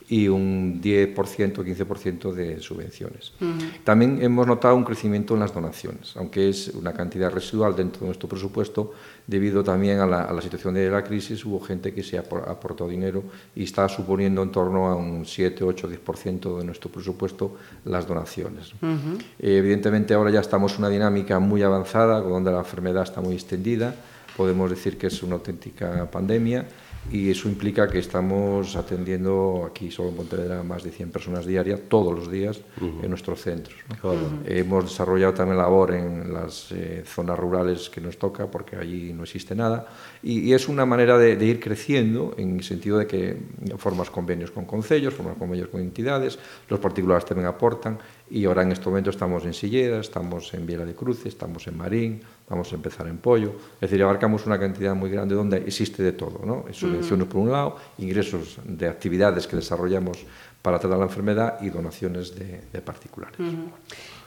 y 0.09 0.27
un 0.27 0.81
10%, 0.81 1.15
15% 1.15 2.33
de 2.33 2.61
subvenciones. 2.61 3.35
Uh 3.41 3.45
-huh. 3.45 3.85
También 3.85 4.21
hemos 4.23 4.47
notado 4.47 4.75
un 4.75 4.85
crecimiento 4.85 5.35
en 5.35 5.41
las 5.41 5.55
donaciones, 5.55 6.17
aunque 6.17 6.49
es 6.49 6.69
una 6.69 6.93
cantidad 6.93 7.31
residual 7.31 7.77
dentro 7.77 8.01
de 8.01 8.07
nuestro 8.07 8.29
presupuesto, 8.29 8.95
debido 9.29 9.63
también 9.63 10.01
a 10.01 10.07
la, 10.07 10.23
a 10.23 10.33
la 10.33 10.41
situación 10.41 10.75
de 10.75 10.91
la 10.91 11.05
crisis, 11.05 11.45
hubo 11.45 11.61
gente 11.61 11.93
que 11.93 12.03
se 12.03 12.19
aportó 12.19 12.89
dinero 12.89 13.23
y 13.55 13.65
está 13.65 13.87
suponiendo 13.89 14.43
en 14.43 14.51
torno 14.51 14.87
a 14.87 14.97
un 14.97 15.27
7, 15.27 15.63
8, 15.63 15.89
10% 15.89 16.59
de 16.59 16.65
nuestro 16.65 16.91
presupuesto 16.91 17.57
las 17.85 18.09
donaciones. 18.09 18.73
Uh 18.81 18.87
-huh. 18.87 19.19
eh, 19.39 19.59
evidentemente 19.59 20.15
ahora 20.15 20.31
ya 20.31 20.41
estamos 20.41 20.73
en 20.73 20.79
una 20.79 20.89
dinámica 20.89 21.39
muy 21.39 21.63
avanzada, 21.63 22.21
donde 22.21 22.51
la 22.51 22.59
enfermedad 22.61 23.03
está 23.03 23.21
muy 23.21 23.35
extendida, 23.35 23.95
podemos 24.35 24.71
decir 24.71 24.97
que 24.97 25.09
es 25.09 25.23
una 25.23 25.35
auténtica 25.35 26.11
pandemia, 26.11 26.65
y 27.11 27.31
eso 27.31 27.49
implica 27.49 27.89
que 27.89 27.99
estamos 27.99 28.77
atendiendo 28.77 29.67
aquí 29.67 29.91
solo 29.91 30.11
en 30.11 30.17
Pontevedra 30.17 30.63
más 30.63 30.83
de 30.83 30.91
100 30.91 31.11
personas 31.11 31.47
diarias, 31.47 31.81
todos 31.89 32.15
los 32.15 32.31
días, 32.31 32.61
uh 32.81 32.85
-huh. 32.85 33.05
en 33.05 33.09
nuestros 33.11 33.41
centros. 33.41 33.77
¿no? 34.03 34.11
Uh 34.11 34.15
-huh. 34.15 34.43
Hemos 34.47 34.85
desarrollado 34.85 35.33
también 35.33 35.59
labor 35.59 35.95
en 35.95 36.33
las 36.35 36.71
eh, 36.73 37.03
zonas 37.07 37.39
rurales 37.39 37.89
que 37.89 38.01
nos 38.01 38.19
toca, 38.19 38.47
porque 38.47 38.77
allí 38.77 39.13
no 39.19 39.25
existe 39.25 39.55
nada, 39.55 39.87
y, 40.23 40.41
y 40.41 40.55
es 40.55 40.69
una 40.69 40.87
manera 40.87 41.19
de, 41.19 41.37
de, 41.37 41.45
ir 41.45 41.61
creciendo 41.61 42.35
en 42.39 42.57
el 42.57 42.65
sentido 42.65 42.99
de 42.99 43.07
que 43.07 43.37
formas 43.77 44.09
convenios 44.11 44.51
con 44.51 44.65
concellos, 44.65 45.13
formas 45.13 45.37
convenios 45.37 45.69
con 45.69 45.81
entidades, 45.81 46.39
los 46.69 46.81
particulares 46.81 47.27
también 47.27 47.47
aportan, 47.47 47.99
y 48.31 48.45
ahora 48.45 48.63
en 48.63 48.73
este 48.73 48.89
momento 48.89 49.11
estamos 49.11 49.45
en 49.45 49.53
Sillera, 49.53 50.01
estamos 50.01 50.55
en 50.55 50.65
Viera 50.67 50.85
de 50.85 50.95
Cruces, 50.95 51.27
estamos 51.27 51.67
en 51.67 51.77
Marín, 51.77 52.21
vamos 52.49 52.73
a 52.73 52.77
empezar 52.77 53.07
en 53.09 53.19
Pollo, 53.19 53.53
es 53.75 53.91
decir, 53.91 54.03
abarcamos 54.03 54.47
una 54.47 54.59
cantidad 54.59 54.95
muy 54.95 55.11
grande 55.11 55.35
donde 55.35 55.59
existe 55.59 56.03
de 56.03 56.13
todo, 56.13 56.41
¿no? 56.45 56.65
Subvenciones 56.73 57.27
por 57.27 57.41
un 57.41 57.51
lado, 57.51 57.77
ingresos 57.99 58.59
de 58.65 58.89
actividades 58.89 59.47
que 59.47 59.57
desarrollamos 59.57 60.25
para 60.63 60.79
tratar 60.79 60.99
la 60.99 61.05
enfermedad 61.05 61.59
y 61.61 61.71
donaciones 61.71 62.35
de, 62.35 62.63
de 62.73 62.81
particulares. 62.81 63.39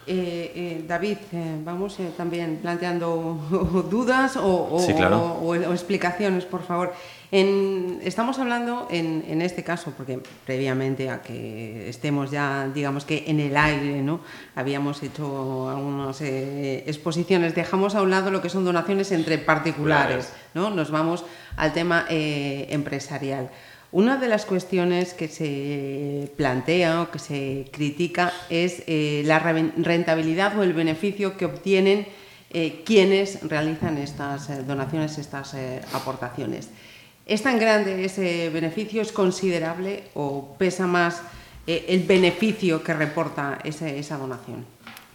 Eh, 0.08 0.52
eh, 0.56 0.86
David, 0.88 1.18
eh, 1.32 1.60
vamos 1.64 2.00
eh, 2.00 2.12
también 2.18 2.58
planteando 2.62 3.86
dudas 3.90 4.36
o, 4.36 4.74
o, 4.74 4.80
sí, 4.80 4.94
claro. 4.94 5.20
o, 5.20 5.50
o, 5.50 5.56
explicaciones, 5.56 6.46
por 6.46 6.64
favor. 6.64 6.94
En, 7.34 8.02
estamos 8.04 8.40
hablando 8.40 8.90
en, 8.92 9.24
en, 9.26 9.42
este 9.42 9.64
caso, 9.64 9.94
porque 9.96 10.20
previamente 10.46 11.10
a 11.10 11.22
que 11.22 11.88
estemos 11.88 12.30
ya, 12.30 12.68
digamos 12.74 13.06
que 13.06 13.24
en 13.28 13.40
el 13.40 13.56
aire, 13.56 14.02
¿no? 14.02 14.20
habíamos 14.54 15.02
hecho 15.02 15.70
algunas 15.70 16.20
eh, 16.20 16.84
exposiciones, 16.88 17.56
dejamos 17.56 17.96
a 17.96 18.02
un 18.02 18.10
lado 18.10 18.32
lo 18.32 18.42
que 18.42 18.50
son 18.50 18.66
donaciones 18.66 19.14
entre 19.14 19.38
particulares, 19.38 20.34
¿no? 20.54 20.72
nos 20.72 20.92
vamos 20.92 21.24
al 21.56 21.72
tema 21.72 22.06
eh, 22.10 22.68
empresarial. 22.70 23.50
Una 23.94 24.16
de 24.16 24.30
las 24.30 24.46
cuestiones 24.46 25.14
que 25.14 25.28
se 25.28 26.32
plantea 26.38 27.02
o 27.02 27.12
que 27.12 27.20
se 27.20 27.68
critica 27.72 28.32
es 28.50 28.84
eh, 28.88 29.22
la 29.26 29.40
rentabilidad 29.40 30.58
o 30.58 30.64
el 30.64 30.72
beneficio 30.72 31.36
que 31.36 31.44
obtienen 31.44 32.08
eh, 32.52 32.84
quienes 32.86 33.44
realizan 33.44 33.98
estas 33.98 34.50
eh, 34.50 34.64
donaciones, 34.64 35.18
estas 35.18 35.56
aportaciones. 35.94 36.70
¿Es 37.26 37.44
tan 37.44 37.60
grande 37.60 38.06
ese 38.06 38.50
beneficio? 38.50 39.02
¿Es 39.02 39.12
considerable 39.12 40.06
o 40.14 40.56
pesa 40.58 40.88
más 40.88 41.22
el 41.68 42.04
beneficio 42.04 42.84
que 42.84 42.94
reporta 42.94 43.60
ese, 43.64 44.00
esa 44.00 44.18
donación? 44.18 44.66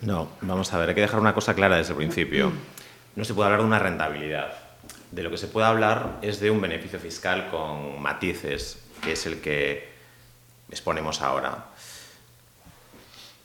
No, 0.02 0.28
vamos 0.42 0.72
a 0.72 0.78
ver, 0.78 0.90
hay 0.90 0.94
que 0.94 1.00
dejar 1.00 1.20
una 1.20 1.34
cosa 1.34 1.54
clara 1.54 1.76
desde 1.76 1.92
el 1.92 1.96
principio. 1.96 2.52
No 3.16 3.24
se 3.24 3.34
puede 3.34 3.46
hablar 3.46 3.60
de 3.60 3.66
una 3.66 3.78
rentabilidad 3.78 4.65
de 5.10 5.22
lo 5.22 5.30
que 5.30 5.38
se 5.38 5.48
puede 5.48 5.66
hablar 5.66 6.18
es 6.22 6.40
de 6.40 6.50
un 6.50 6.60
beneficio 6.60 6.98
fiscal 6.98 7.48
con 7.50 8.00
matices, 8.00 8.82
que 9.02 9.12
es 9.12 9.26
el 9.26 9.40
que 9.40 9.88
exponemos 10.70 11.22
ahora. 11.22 11.66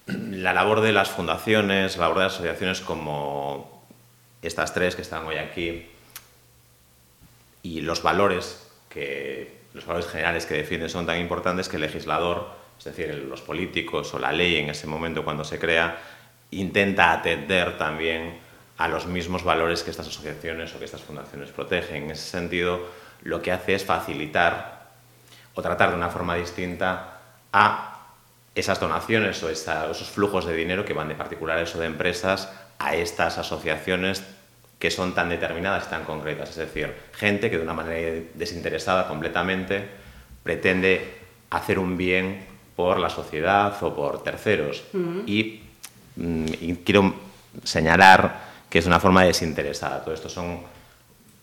La 0.07 0.53
labor 0.53 0.81
de 0.81 0.91
las 0.91 1.09
fundaciones, 1.09 1.97
la 1.97 2.03
labor 2.03 2.17
de 2.17 2.23
las 2.25 2.33
asociaciones 2.33 2.81
como 2.81 3.85
estas 4.41 4.73
tres 4.73 4.95
que 4.95 5.03
están 5.03 5.25
hoy 5.25 5.37
aquí 5.37 5.87
y 7.63 7.81
los 7.81 8.01
valores 8.01 8.67
que 8.89 9.61
los 9.73 9.85
valores 9.85 10.09
generales 10.09 10.45
que 10.45 10.55
defienden 10.55 10.89
son 10.89 11.05
tan 11.05 11.19
importantes 11.19 11.69
que 11.69 11.77
el 11.77 11.83
legislador, 11.83 12.49
es 12.77 12.83
decir, 12.83 13.13
los 13.29 13.41
políticos 13.41 14.13
o 14.13 14.19
la 14.19 14.31
ley 14.31 14.57
en 14.57 14.69
ese 14.69 14.87
momento 14.87 15.23
cuando 15.23 15.45
se 15.45 15.59
crea, 15.59 15.97
intenta 16.51 17.13
atender 17.13 17.77
también 17.77 18.39
a 18.81 18.88
los 18.88 19.05
mismos 19.05 19.43
valores 19.43 19.83
que 19.83 19.91
estas 19.91 20.07
asociaciones 20.07 20.73
o 20.73 20.79
que 20.79 20.85
estas 20.85 21.03
fundaciones 21.03 21.51
protegen. 21.51 22.05
En 22.05 22.11
ese 22.17 22.27
sentido, 22.27 22.81
lo 23.21 23.39
que 23.39 23.51
hace 23.51 23.75
es 23.75 23.85
facilitar 23.85 24.89
o 25.53 25.61
tratar 25.61 25.91
de 25.91 25.97
una 25.97 26.09
forma 26.09 26.33
distinta 26.33 27.21
a 27.53 28.09
esas 28.55 28.79
donaciones 28.79 29.38
o 29.43 29.50
esa, 29.50 29.85
esos 29.91 30.09
flujos 30.09 30.47
de 30.47 30.55
dinero 30.55 30.83
que 30.83 30.93
van 30.93 31.09
de 31.09 31.13
particulares 31.13 31.75
o 31.75 31.79
de 31.79 31.85
empresas 31.85 32.50
a 32.79 32.95
estas 32.95 33.38
asociaciones 33.38 34.23
que 34.79 34.89
son 34.89 35.13
tan 35.13 35.29
determinadas 35.29 35.85
y 35.85 35.89
tan 35.91 36.03
concretas. 36.03 36.50
Es 36.50 36.55
decir, 36.55 36.91
gente 37.13 37.51
que 37.51 37.57
de 37.57 37.63
una 37.63 37.75
manera 37.75 38.19
desinteresada 38.33 39.07
completamente 39.07 39.85
pretende 40.41 41.21
hacer 41.51 41.77
un 41.77 41.97
bien 41.97 42.47
por 42.75 42.97
la 42.97 43.11
sociedad 43.11 43.77
o 43.83 43.93
por 43.93 44.23
terceros. 44.23 44.83
Uh 44.91 44.97
-huh. 44.97 45.23
y, 45.27 45.61
mm, 46.15 46.45
y 46.59 46.75
quiero 46.83 47.13
señalar 47.63 48.50
que 48.71 48.79
es 48.79 48.85
una 48.85 49.01
forma 49.01 49.25
desinteresada. 49.25 50.01
Todo 50.01 50.13
esto 50.13 50.29
son 50.29 50.61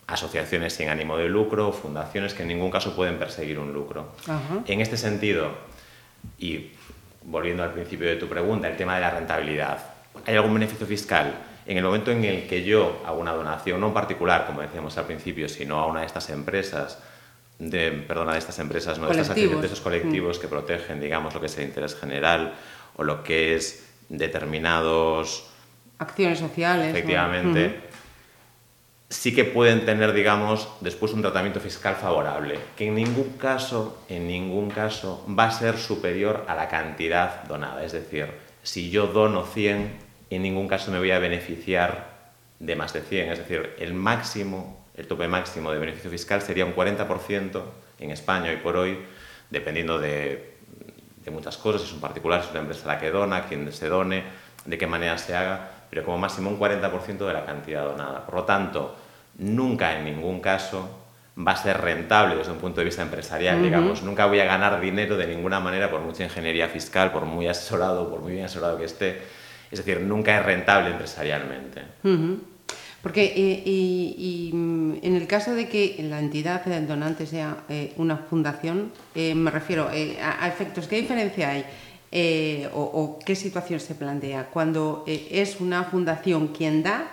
asociaciones 0.07 0.73
sin 0.73 0.89
ánimo 0.89 1.15
de 1.15 1.29
lucro, 1.29 1.71
fundaciones 1.71 2.33
que 2.33 2.41
en 2.41 2.47
ningún 2.47 2.71
caso 2.71 2.95
pueden 2.95 3.19
perseguir 3.19 3.59
un 3.59 3.71
lucro. 3.71 4.13
En 4.65 4.81
este 4.81 4.97
sentido, 4.97 5.51
y 6.39 6.71
volviendo 7.21 7.61
al 7.61 7.71
principio 7.71 8.07
de 8.07 8.15
tu 8.15 8.27
pregunta, 8.27 8.67
el 8.67 8.75
tema 8.75 8.95
de 8.95 9.01
la 9.01 9.11
rentabilidad, 9.11 9.77
¿hay 10.25 10.35
algún 10.35 10.55
beneficio 10.55 10.87
fiscal? 10.87 11.35
En 11.67 11.77
el 11.77 11.83
momento 11.83 12.09
en 12.09 12.25
el 12.25 12.47
que 12.47 12.63
yo 12.63 13.03
hago 13.05 13.19
una 13.19 13.33
donación, 13.33 13.79
no 13.79 13.89
en 13.89 13.93
particular, 13.93 14.47
como 14.47 14.61
decíamos 14.61 14.97
al 14.97 15.05
principio, 15.05 15.47
sino 15.47 15.79
a 15.79 15.85
una 15.85 15.99
de 15.99 16.07
estas 16.07 16.31
empresas, 16.31 16.97
de, 17.59 17.91
perdona, 17.91 18.33
de 18.33 18.39
estas 18.39 18.57
empresas, 18.57 18.97
no, 18.97 19.07
de, 19.07 19.21
estas, 19.21 19.35
de 19.35 19.65
esos 19.67 19.81
colectivos 19.81 20.39
mm. 20.39 20.41
que 20.41 20.47
protegen, 20.47 20.99
digamos, 20.99 21.35
lo 21.35 21.39
que 21.39 21.45
es 21.45 21.57
el 21.59 21.65
interés 21.65 21.95
general 21.95 22.55
o 22.95 23.03
lo 23.03 23.23
que 23.23 23.53
es 23.53 23.85
determinados 24.09 25.48
acciones 25.99 26.39
sociales. 26.39 26.89
Efectivamente. 26.89 27.67
¿no? 27.67 27.67
Uh 27.67 27.77
-huh. 27.77 27.89
Sí 29.09 29.33
que 29.33 29.43
pueden 29.43 29.85
tener, 29.85 30.13
digamos, 30.13 30.67
después 30.81 31.13
un 31.13 31.21
tratamiento 31.21 31.59
fiscal 31.59 31.95
favorable, 31.95 32.59
que 32.77 32.87
en 32.87 32.95
ningún 32.95 33.37
caso, 33.37 34.03
en 34.07 34.27
ningún 34.27 34.69
caso, 34.69 35.25
va 35.27 35.45
a 35.45 35.51
ser 35.51 35.77
superior 35.79 36.45
a 36.47 36.53
la 36.53 36.67
cantidad 36.67 37.43
donada. 37.45 37.83
Es 37.83 37.91
decir, 37.91 38.27
si 38.61 38.91
yo 38.91 39.07
dono 39.07 39.45
100, 39.45 39.91
en 40.29 40.41
ningún 40.43 40.67
caso 40.67 40.91
me 40.91 40.99
voy 40.99 41.09
a 41.09 41.17
beneficiar 41.17 42.19
de 42.59 42.75
más 42.75 42.93
de 42.93 43.01
100. 43.01 43.31
Es 43.31 43.39
decir, 43.39 43.75
el 43.79 43.95
máximo, 43.95 44.85
el 44.95 45.07
tope 45.07 45.27
máximo 45.27 45.71
de 45.71 45.79
beneficio 45.79 46.11
fiscal 46.11 46.43
sería 46.43 46.65
un 46.65 46.75
40% 46.75 47.63
en 47.99 48.11
España 48.11 48.51
hoy 48.51 48.57
por 48.57 48.77
hoy, 48.77 48.99
dependiendo 49.49 49.97
de, 49.97 50.57
de 51.25 51.31
muchas 51.31 51.57
cosas, 51.57 51.81
si 51.81 51.87
es 51.87 51.93
un 51.93 52.01
particular, 52.01 52.41
si 52.41 52.47
es 52.47 52.51
una 52.51 52.61
empresa 52.61 52.87
la 52.87 52.99
que 52.99 53.09
dona, 53.09 53.45
quién 53.47 53.71
se 53.71 53.89
done, 53.89 54.23
de 54.65 54.77
qué 54.77 54.85
manera 54.85 55.17
se 55.17 55.35
haga 55.35 55.78
pero 55.89 56.03
como 56.05 56.17
máximo 56.17 56.49
un 56.49 56.59
40% 56.59 57.25
de 57.25 57.33
la 57.33 57.45
cantidad 57.45 57.83
donada. 57.85 58.25
Por 58.25 58.35
lo 58.35 58.43
tanto, 58.43 58.95
nunca 59.37 59.97
en 59.97 60.05
ningún 60.05 60.39
caso 60.39 60.89
va 61.37 61.53
a 61.53 61.55
ser 61.55 61.79
rentable 61.79 62.35
desde 62.35 62.51
un 62.51 62.57
punto 62.57 62.81
de 62.81 62.85
vista 62.85 63.01
empresarial, 63.01 63.55
uh 63.57 63.59
-huh. 63.59 63.63
digamos. 63.63 64.03
Nunca 64.03 64.25
voy 64.25 64.39
a 64.39 64.45
ganar 64.45 64.79
dinero 64.81 65.17
de 65.17 65.27
ninguna 65.27 65.59
manera 65.59 65.89
por 65.89 66.01
mucha 66.01 66.23
ingeniería 66.23 66.67
fiscal, 66.67 67.11
por 67.11 67.25
muy 67.25 67.47
asesorado, 67.47 68.09
por 68.09 68.21
muy 68.21 68.33
bien 68.33 68.45
asesorado 68.45 68.77
que 68.77 68.85
esté. 68.85 69.21
Es 69.71 69.79
decir, 69.79 70.01
nunca 70.01 70.37
es 70.37 70.45
rentable 70.45 70.89
empresarialmente. 70.91 71.81
Uh 72.03 72.09
-huh. 72.09 72.39
Porque 73.01 73.23
eh, 73.23 73.63
y, 73.65 74.15
y, 74.17 75.05
en 75.07 75.15
el 75.15 75.25
caso 75.25 75.55
de 75.55 75.69
que 75.69 75.95
la 76.09 76.19
entidad 76.19 76.65
donante 76.65 77.25
sea 77.25 77.63
eh, 77.69 77.93
una 77.95 78.17
fundación, 78.17 78.91
eh, 79.15 79.33
me 79.35 79.51
refiero 79.51 79.89
eh, 79.93 80.17
a, 80.21 80.43
a 80.43 80.47
efectos, 80.49 80.87
¿qué 80.87 80.97
diferencia 80.97 81.49
hay? 81.51 81.63
Eh, 82.11 82.69
o, 82.73 82.81
o, 82.81 83.19
qué 83.19 83.35
situación 83.35 83.79
se 83.79 83.93
plantea 83.95 84.47
cuando 84.47 85.03
eh, 85.07 85.27
es 85.31 85.59
una 85.59 85.83
fundación 85.83 86.47
quien 86.47 86.81
da 86.81 87.07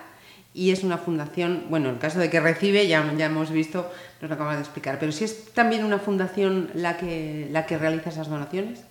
y 0.57 0.71
es 0.71 0.83
una 0.83 0.97
fundación, 0.97 1.65
bueno, 1.69 1.89
en 1.89 1.95
el 1.95 2.01
caso 2.01 2.17
de 2.17 2.31
que 2.31 2.39
recibe, 2.39 2.87
ya, 2.87 3.13
ya 3.15 3.27
hemos 3.27 3.51
visto, 3.51 3.91
nos 4.21 4.29
lo 4.29 4.33
acabas 4.33 4.55
de 4.55 4.61
explicar, 4.61 4.97
pero 4.99 5.11
si 5.11 5.23
es 5.23 5.53
también 5.53 5.83
una 5.83 5.99
fundación 5.99 6.71
la 6.73 6.97
que, 6.97 7.47
la 7.51 7.67
que 7.67 7.77
realiza 7.77 8.09
esas 8.09 8.27
donaciones. 8.27 8.83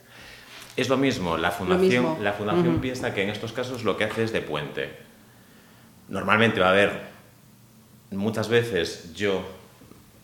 Es 0.77 0.89
lo 0.89 0.97
mismo, 0.97 1.37
la 1.37 1.51
fundación, 1.51 2.05
mismo. 2.05 2.19
La 2.23 2.35
fundación 2.35 2.69
uh 2.69 2.79
-huh. 2.79 2.81
piensa 2.81 3.13
que 3.13 3.25
en 3.25 3.31
estos 3.31 3.53
casos 3.53 3.83
lo 3.83 3.97
que 3.97 4.05
hace 4.05 4.23
es 4.23 4.33
de 4.33 4.43
puente. 4.43 4.91
Normalmente 6.09 6.61
va 6.61 6.69
a 6.69 6.71
haber, 6.71 7.01
muchas 8.13 8.49
veces 8.49 9.13
yo 9.15 9.43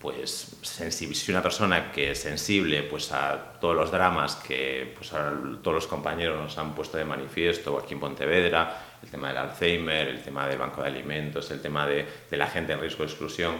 pues 0.03 0.57
si 0.67 1.31
una 1.31 1.41
persona 1.41 1.93
que 1.93 2.11
es 2.11 2.21
sensible 2.21 2.83
pues 2.83 3.13
a 3.13 3.53
todos 3.61 3.77
los 3.77 3.93
dramas 3.93 4.35
que 4.35 4.93
pues, 4.97 5.11
todos 5.11 5.75
los 5.75 5.87
compañeros 5.87 6.41
nos 6.41 6.59
han 6.59 6.75
puesto 6.75 6.99
de 6.99 7.05
manifiesto 7.05 7.79
aquí 7.79 7.95
en 7.95 8.01
Pontevedra, 8.01 8.83
el 9.01 9.09
tema 9.09 9.29
del 9.29 9.37
Alzheimer, 9.37 10.09
el 10.09 10.21
tema 10.21 10.49
del 10.49 10.59
banco 10.59 10.83
de 10.83 10.89
alimentos, 10.89 11.53
el 11.53 11.63
tema 11.63 11.87
de, 11.87 12.05
de 12.29 12.37
la 12.37 12.49
gente 12.49 12.73
en 12.73 12.81
riesgo 12.81 13.05
de 13.05 13.11
exclusión, 13.11 13.55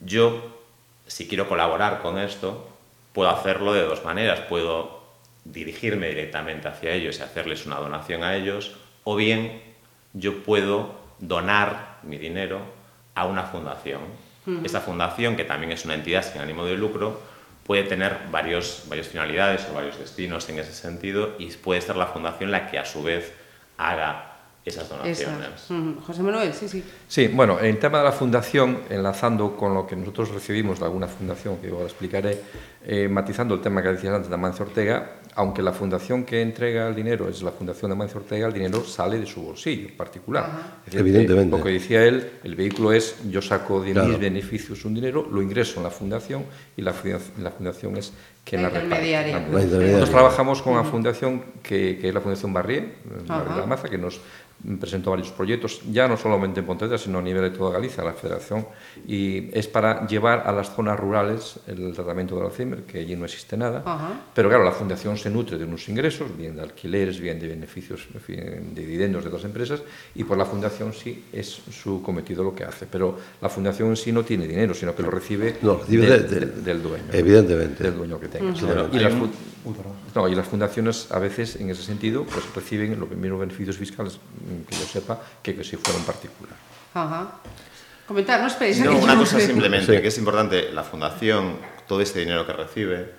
yo 0.00 0.64
si 1.06 1.28
quiero 1.28 1.48
colaborar 1.48 2.02
con 2.02 2.18
esto 2.18 2.68
puedo 3.12 3.30
hacerlo 3.30 3.72
de 3.72 3.82
dos 3.82 4.04
maneras, 4.04 4.40
puedo 4.48 5.00
dirigirme 5.44 6.08
directamente 6.08 6.66
hacia 6.66 6.90
ellos 6.90 7.20
y 7.20 7.22
hacerles 7.22 7.66
una 7.66 7.76
donación 7.76 8.24
a 8.24 8.34
ellos 8.34 8.74
o 9.04 9.14
bien 9.14 9.62
yo 10.12 10.42
puedo 10.42 10.96
donar 11.20 12.00
mi 12.02 12.18
dinero 12.18 12.62
a 13.14 13.26
una 13.26 13.44
fundación 13.44 14.25
Uh 14.46 14.60
Esta 14.64 14.80
fundación, 14.80 15.36
que 15.36 15.44
también 15.44 15.72
es 15.72 15.84
una 15.84 15.94
entidad 15.94 16.24
sin 16.24 16.40
ánimo 16.40 16.64
de 16.64 16.76
lucro, 16.76 17.20
puede 17.64 17.82
tener 17.82 18.16
varios, 18.30 18.84
varias 18.88 19.08
finalidades 19.08 19.66
o 19.70 19.74
varios 19.74 19.98
destinos 19.98 20.48
en 20.48 20.60
ese 20.60 20.72
sentido 20.72 21.34
y 21.38 21.50
puede 21.50 21.80
ser 21.80 21.96
la 21.96 22.06
fundación 22.06 22.50
la 22.50 22.70
que 22.70 22.78
a 22.78 22.84
su 22.84 23.02
vez 23.02 23.32
haga 23.76 24.36
esas 24.64 24.88
donaciones. 24.88 25.18
Esa. 25.64 25.74
Uh 25.74 25.76
-huh. 25.76 26.00
José 26.00 26.22
Manuel, 26.22 26.52
sí, 26.52 26.68
sí. 26.68 26.84
Sí, 27.08 27.28
bueno, 27.28 27.58
en 27.60 27.78
tema 27.78 27.98
de 27.98 28.04
la 28.04 28.12
fundación, 28.12 28.82
enlazando 28.90 29.56
con 29.56 29.74
lo 29.74 29.86
que 29.86 29.94
nosotros 29.96 30.30
recibimos 30.30 30.80
de 30.80 30.86
alguna 30.86 31.06
fundación, 31.06 31.58
que 31.58 31.68
yo 31.68 31.82
explicaré, 31.82 32.40
eh, 32.84 33.08
matizando 33.08 33.54
el 33.54 33.60
tema 33.60 33.82
que 33.82 33.88
decías 33.88 34.14
antes 34.14 34.30
de 34.30 34.36
Mancio 34.36 34.64
Ortega, 34.64 35.10
aunque 35.36 35.62
la 35.62 35.72
fundación 35.72 36.24
que 36.24 36.40
entrega 36.40 36.88
el 36.88 36.94
dinero 36.94 37.28
es 37.28 37.42
la 37.42 37.52
fundación 37.52 37.90
de 37.90 37.96
Mancio 37.96 38.20
Ortega, 38.20 38.46
el 38.46 38.54
dinero 38.54 38.82
sale 38.84 39.18
de 39.18 39.26
su 39.26 39.42
bolsillo 39.42 39.94
particular. 39.94 40.80
Decir, 40.86 41.00
Evidentemente. 41.00 41.54
Lo 41.54 41.62
que 41.62 41.70
decía 41.70 42.04
él, 42.04 42.30
el 42.42 42.54
vehículo 42.54 42.90
es 42.90 43.16
yo 43.30 43.42
saco 43.42 43.82
de 43.82 43.92
claro. 43.92 44.08
mis 44.08 44.18
beneficios 44.18 44.82
un 44.86 44.94
dinero, 44.94 45.28
lo 45.30 45.42
ingreso 45.42 45.78
en 45.78 45.84
la 45.84 45.90
fundación 45.90 46.44
y 46.74 46.80
la 46.80 46.94
fundación, 46.94 47.44
la 47.44 47.50
fundación 47.50 47.96
es 47.98 48.14
quien 48.46 48.62
la, 48.62 48.70
la 48.70 48.80
reparte. 48.80 49.32
Nosotros 49.52 50.10
trabajamos 50.10 50.62
con 50.62 50.72
una 50.72 50.84
fundación 50.84 51.42
que, 51.62 51.98
que, 52.00 52.08
es 52.08 52.14
la 52.14 52.20
Fundación 52.22 52.54
Barrié, 52.54 52.94
la 53.28 53.66
Maza, 53.66 53.90
que 53.90 53.98
nos 53.98 54.20
presentó 54.80 55.10
varios 55.10 55.30
proyectos, 55.30 55.80
ya 55.92 56.08
no 56.08 56.16
solamente 56.16 56.60
en 56.60 56.66
Pontevedra, 56.66 56.98
sino 56.98 57.18
a 57.18 57.22
nivel 57.22 57.42
de 57.42 57.50
toda 57.50 57.72
Galicia, 57.72 58.02
la 58.02 58.14
Federación, 58.14 58.66
y 59.06 59.50
es 59.56 59.68
para 59.68 60.06
llevar 60.06 60.42
a 60.46 60.52
las 60.52 60.74
zonas 60.74 60.98
rurales 60.98 61.60
el 61.66 61.92
tratamiento 61.92 62.34
del 62.36 62.46
Alzheimer, 62.46 62.82
que 62.84 62.98
allí 63.00 63.14
no 63.16 63.26
existe 63.26 63.56
nada. 63.56 63.82
Ajá. 63.84 64.20
Pero 64.34 64.48
claro, 64.48 64.64
la 64.64 64.72
Fundación 64.72 65.16
se 65.18 65.30
nutre 65.30 65.58
de 65.58 65.64
unos 65.64 65.88
ingresos, 65.88 66.34
bien 66.36 66.56
de 66.56 66.62
alquileres, 66.62 67.20
bien 67.20 67.38
de 67.38 67.48
beneficios, 67.48 68.08
en 68.14 68.20
fin, 68.20 68.36
de 68.74 68.80
dividendos 68.80 69.22
de 69.22 69.28
otras 69.28 69.44
empresas, 69.44 69.82
y 70.14 70.24
por 70.24 70.36
la 70.38 70.46
Fundación 70.46 70.92
sí 70.92 71.24
es 71.32 71.46
su 71.70 72.02
cometido 72.02 72.42
lo 72.42 72.54
que 72.54 72.64
hace. 72.64 72.86
Pero 72.86 73.16
la 73.42 73.48
Fundación 73.48 73.90
en 73.90 73.96
sí 73.96 74.10
no 74.10 74.24
tiene 74.24 74.48
dinero, 74.48 74.74
sino 74.74 74.94
que 74.96 75.02
lo 75.02 75.10
recibe, 75.10 75.56
No, 75.62 75.74
recibe 75.76 76.06
del, 76.08 76.22
de- 76.22 76.28
de- 76.40 76.46
del- 76.46 76.64
del 76.64 76.82
dueño. 76.82 77.04
evidentemente. 77.12 77.84
Del 77.84 77.94
dueño 77.96 78.18
que 78.18 78.28
tenga. 78.28 78.52
Y 78.92 78.98
las, 78.98 79.12
no, 80.14 80.28
y 80.28 80.34
las 80.34 80.46
fundaciones 80.46 81.10
a 81.10 81.18
veces, 81.18 81.56
en 81.56 81.68
ese 81.70 81.82
sentido, 81.82 82.24
pues 82.24 82.42
reciben 82.54 82.98
los 82.98 83.10
mismos 83.10 83.40
beneficios 83.40 83.76
fiscales, 83.76 84.18
que 84.68 84.74
yo 84.76 84.84
sepa, 84.86 85.20
que, 85.42 85.54
que 85.54 85.64
si 85.64 85.76
fuera 85.76 85.98
un 85.98 86.04
particular. 86.04 86.54
Ajá. 86.94 87.32
Comentar, 88.06 88.40
no 88.40 88.46
esperéis. 88.46 88.80
a 88.80 88.84
No, 88.84 88.98
una 88.98 89.16
cosa 89.16 89.40
simplemente, 89.40 89.96
Sí. 89.96 90.02
que 90.02 90.08
es 90.08 90.18
importante, 90.18 90.70
la 90.72 90.84
fundación, 90.84 91.58
todo 91.88 92.00
este 92.00 92.20
dinero 92.20 92.46
que 92.46 92.52
recibe, 92.52 93.12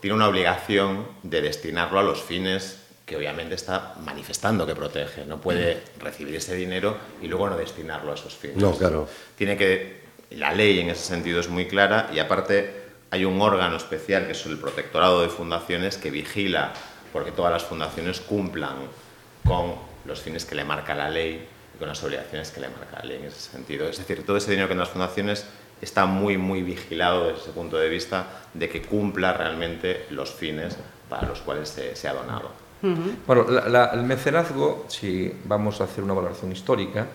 tiene 0.00 0.14
una 0.14 0.28
obligación 0.28 1.06
de 1.22 1.42
destinarlo 1.42 1.98
a 1.98 2.02
los 2.02 2.22
fines 2.22 2.78
que 3.04 3.16
obviamente 3.16 3.54
está 3.54 3.94
manifestando 4.04 4.66
que 4.66 4.74
protege. 4.74 5.24
No 5.24 5.40
puede 5.40 5.82
recibir 5.98 6.36
ese 6.36 6.54
dinero 6.54 6.96
y 7.22 7.26
luego 7.26 7.48
no 7.48 7.56
destinarlo 7.56 8.12
a 8.12 8.14
esos 8.14 8.34
fines. 8.34 8.58
No, 8.58 8.72
claro. 8.76 9.08
Tiene 9.34 9.56
que, 9.56 10.02
la 10.30 10.52
ley 10.52 10.78
en 10.80 10.90
ese 10.90 11.04
sentido 11.04 11.40
es 11.40 11.48
muy 11.48 11.66
clara 11.66 12.10
y 12.14 12.18
aparte 12.18 12.82
hay 13.10 13.24
un 13.24 13.40
órgano 13.40 13.76
especial 13.76 14.26
que 14.26 14.32
es 14.32 14.44
el 14.46 14.58
protectorado 14.58 15.22
de 15.22 15.30
fundaciones 15.30 15.96
que 15.96 16.10
vigila 16.10 16.74
porque 17.12 17.32
todas 17.32 17.50
las 17.50 17.64
fundaciones 17.64 18.20
cumplan 18.20 18.76
con 19.42 19.74
los 20.08 20.20
fines 20.20 20.44
que 20.44 20.54
le 20.54 20.64
marca 20.64 20.94
la 20.94 21.08
ley 21.08 21.46
y 21.74 21.78
con 21.78 21.86
las 21.86 22.02
obligaciones 22.02 22.50
que 22.50 22.60
le 22.60 22.68
marca 22.68 22.98
la 23.00 23.04
ley 23.04 23.18
en 23.18 23.26
ese 23.26 23.38
sentido. 23.38 23.88
Es 23.88 23.98
decir, 23.98 24.24
todo 24.26 24.36
ese 24.36 24.50
dinero 24.50 24.66
que 24.66 24.72
en 24.72 24.80
las 24.80 24.88
fundaciones 24.88 25.46
está 25.80 26.06
muy, 26.06 26.36
muy 26.36 26.62
vigilado 26.62 27.28
desde 27.28 27.42
ese 27.42 27.50
punto 27.52 27.78
de 27.78 27.88
vista 27.88 28.26
de 28.54 28.68
que 28.68 28.82
cumpla 28.82 29.32
realmente 29.32 30.06
los 30.10 30.32
fines 30.32 30.76
para 31.08 31.28
los 31.28 31.40
cuales 31.40 31.68
se, 31.68 31.94
se 31.94 32.08
ha 32.08 32.14
donado. 32.14 32.50
Bueno, 33.26 33.44
la- 33.50 33.68
la- 33.68 33.86
el 33.86 34.02
mecenazgo, 34.04 34.84
si 34.88 35.32
vamos 35.44 35.80
a 35.80 35.84
hacer 35.84 36.04
una 36.04 36.14
valoración 36.14 36.52
histórica, 36.52 37.06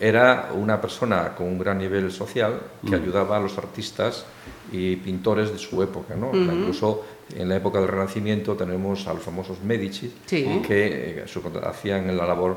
era 0.00 0.50
una 0.54 0.80
persona 0.80 1.34
con 1.34 1.46
un 1.46 1.58
gran 1.58 1.78
nivel 1.78 2.10
social 2.12 2.60
que 2.86 2.94
ayudaba 2.94 3.36
a 3.38 3.40
los 3.40 3.56
artistas 3.58 4.26
y 4.72 4.96
pintores 4.96 5.52
de 5.52 5.58
su 5.58 5.82
época. 5.82 6.14
¿no? 6.16 6.30
Incluso 6.34 7.04
en 7.34 7.48
la 7.48 7.56
época 7.56 7.78
del 7.80 7.88
Renacimiento 7.88 8.54
tenemos 8.56 9.06
a 9.06 9.14
los 9.14 9.22
famosos 9.22 9.60
Medici, 9.62 10.12
Sí. 10.26 10.62
que 10.66 11.20
eh, 11.20 11.24
su- 11.26 11.42
hacían 11.64 12.14
la 12.16 12.26
labor, 12.26 12.56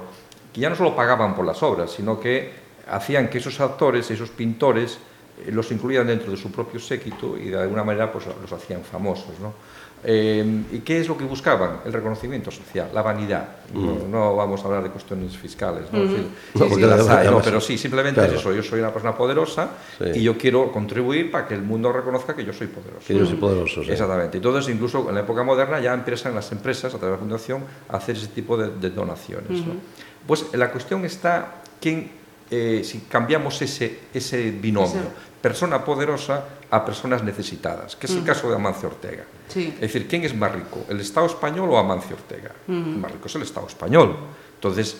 que 0.53 0.61
ya 0.61 0.69
no 0.69 0.75
solo 0.75 0.95
pagaban 0.95 1.35
por 1.35 1.45
las 1.45 1.61
obras, 1.63 1.91
sino 1.91 2.19
que 2.19 2.51
hacían 2.89 3.29
que 3.29 3.37
esos 3.37 3.59
actores, 3.61 4.09
esos 4.11 4.29
pintores, 4.31 4.97
eh, 5.45 5.51
los 5.51 5.71
incluían 5.71 6.07
dentro 6.07 6.31
de 6.31 6.37
su 6.37 6.51
propio 6.51 6.79
séquito 6.79 7.37
y 7.37 7.49
de 7.49 7.59
alguna 7.61 7.83
manera 7.83 8.11
pues, 8.11 8.25
los 8.41 8.51
hacían 8.51 8.81
famosos. 8.83 9.39
¿no? 9.39 9.53
Eh, 10.03 10.63
¿Y 10.71 10.79
qué 10.79 10.99
es 11.01 11.07
lo 11.09 11.17
que 11.17 11.25
buscaban? 11.25 11.81
El 11.85 11.91
reconocimiento 11.91 12.51
social, 12.51 12.89
la 12.93 13.01
vanidad. 13.01 13.47
No, 13.73 14.07
no 14.09 14.35
vamos 14.35 14.61
a 14.63 14.67
hablar 14.67 14.83
de 14.83 14.89
cuestiones 14.91 15.35
fiscales, 15.37 15.91
¿no? 15.91 16.03
Es 16.03 16.09
decir, 16.11 16.27
No, 16.55 16.65
sí, 16.69 16.75
sí 16.75 16.81
las 16.81 17.07
hay, 17.09 17.27
¿no? 17.29 17.41
pero 17.41 17.59
sí, 17.59 17.77
simplemente 17.77 18.19
claro. 18.21 18.33
es 18.33 18.39
eso. 18.39 18.53
Yo 18.53 18.63
soy 18.63 18.79
una 18.79 18.91
persona 18.93 19.15
poderosa 19.17 19.71
Sí. 19.97 20.05
y 20.19 20.23
yo 20.23 20.37
quiero 20.37 20.71
contribuir 20.71 21.29
para 21.31 21.47
que 21.47 21.53
el 21.55 21.63
mundo 21.63 21.91
reconozca 21.91 22.33
que 22.35 22.45
yo 22.45 22.53
soy 22.53 22.67
poderoso. 22.67 23.05
Que 23.07 23.15
yo 23.17 23.25
soy 23.25 23.35
poderoso, 23.35 23.83
sí. 23.83 23.91
Exactamente. 23.91 24.37
Entonces, 24.37 24.73
incluso 24.73 25.07
en 25.09 25.15
la 25.15 25.21
época 25.21 25.43
moderna 25.43 25.79
ya 25.81 25.93
empiezan 25.93 26.33
las 26.33 26.51
empresas, 26.51 26.93
a 26.93 26.97
través 26.97 27.11
de 27.11 27.11
la 27.11 27.17
fundación, 27.19 27.63
a 27.89 27.97
hacer 27.97 28.15
ese 28.15 28.27
tipo 28.27 28.55
de, 28.57 28.69
de 28.69 28.89
donaciones. 28.91 29.65
¿no? 29.65 29.73
Pues 30.25 30.45
la 30.53 30.71
cuestión 30.71 31.03
está 31.05 31.55
que 31.81 32.09
eh, 32.51 32.81
si 32.83 32.99
cambiamos 33.01 33.61
ese, 33.61 33.99
ese 34.13 34.49
binomio, 34.51 35.01
persona 35.41 35.83
poderosa 35.85 36.43
a 36.69 36.83
personas 36.85 37.23
necesitadas, 37.23 37.95
que 37.95 38.07
es 38.07 38.13
el 38.13 38.23
caso 38.23 38.49
de 38.49 38.55
Amancio 38.55 38.89
Ortega. 38.89 39.23
Sí. 39.47 39.73
Es 39.75 39.81
decir, 39.81 40.07
¿quién 40.07 40.23
es 40.23 40.35
más 40.35 40.51
rico? 40.51 40.85
¿El 40.89 40.99
Estado 40.99 41.25
español 41.27 41.69
o 41.71 41.77
Amancio 41.77 42.15
Ortega? 42.15 42.51
Más 42.67 43.11
rico 43.11 43.27
es 43.27 43.35
el 43.35 43.43
Estado 43.43 43.67
español. 43.67 44.15
Entonces, 44.55 44.97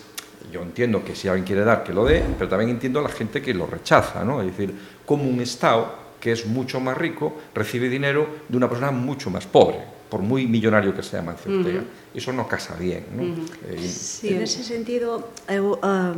yo 0.50 0.62
entiendo 0.62 1.04
que 1.04 1.14
si 1.14 1.28
alguien 1.28 1.44
quiere 1.44 1.62
dar, 1.64 1.84
que 1.84 1.92
lo 1.92 2.04
dé, 2.04 2.24
pero 2.38 2.48
también 2.48 2.70
entiendo 2.70 3.00
a 3.00 3.02
la 3.02 3.10
gente 3.10 3.42
que 3.42 3.52
lo 3.54 3.66
rechaza, 3.66 4.24
¿no? 4.24 4.40
Es 4.40 4.46
decir, 4.48 4.74
como 5.04 5.24
un 5.28 5.40
Estado 5.40 5.94
que 6.18 6.32
es 6.32 6.46
mucho 6.46 6.80
más 6.80 6.96
rico 6.96 7.34
recibe 7.54 7.88
dinero 7.88 8.26
de 8.48 8.56
una 8.56 8.68
persona 8.68 8.90
mucho 8.90 9.30
más 9.30 9.46
pobre, 9.46 9.78
por 10.10 10.20
muy 10.20 10.46
millonario 10.46 10.94
que 10.94 11.02
sea 11.02 11.20
Amancio 11.20 11.54
Ortega. 11.56 11.82
Eso 12.14 12.32
no 12.32 12.48
casa 12.48 12.74
bien, 12.76 13.06
¿no? 13.14 13.22
Eh, 13.22 13.80
y- 13.80 13.88
Sí, 13.88 14.30
nese 14.32 14.64
sentido, 14.64 15.28
eu, 15.48 15.78
uh, 15.80 16.12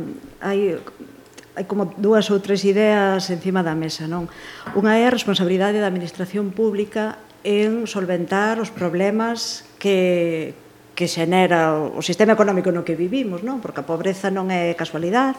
hai 1.53 1.65
como 1.69 1.93
dúas 2.01 2.29
ou 2.33 2.41
tres 2.41 2.65
ideas 2.65 3.29
encima 3.29 3.61
da 3.61 3.77
mesa, 3.77 4.09
non? 4.09 4.25
Unha 4.73 4.97
é 4.97 5.05
a 5.05 5.13
responsabilidade 5.13 5.77
da 5.77 5.89
administración 5.89 6.49
pública 6.49 7.21
en 7.45 7.85
solventar 7.85 8.57
os 8.57 8.73
problemas 8.73 9.67
que 9.77 10.57
que 10.93 11.09
xenera 11.09 11.73
o 11.73 12.01
sistema 12.05 12.37
económico 12.37 12.69
no 12.69 12.85
que 12.85 12.93
vivimos, 12.93 13.41
non? 13.41 13.57
Porque 13.65 13.81
a 13.81 13.89
pobreza 13.89 14.29
non 14.29 14.53
é 14.53 14.77
casualidade, 14.77 15.37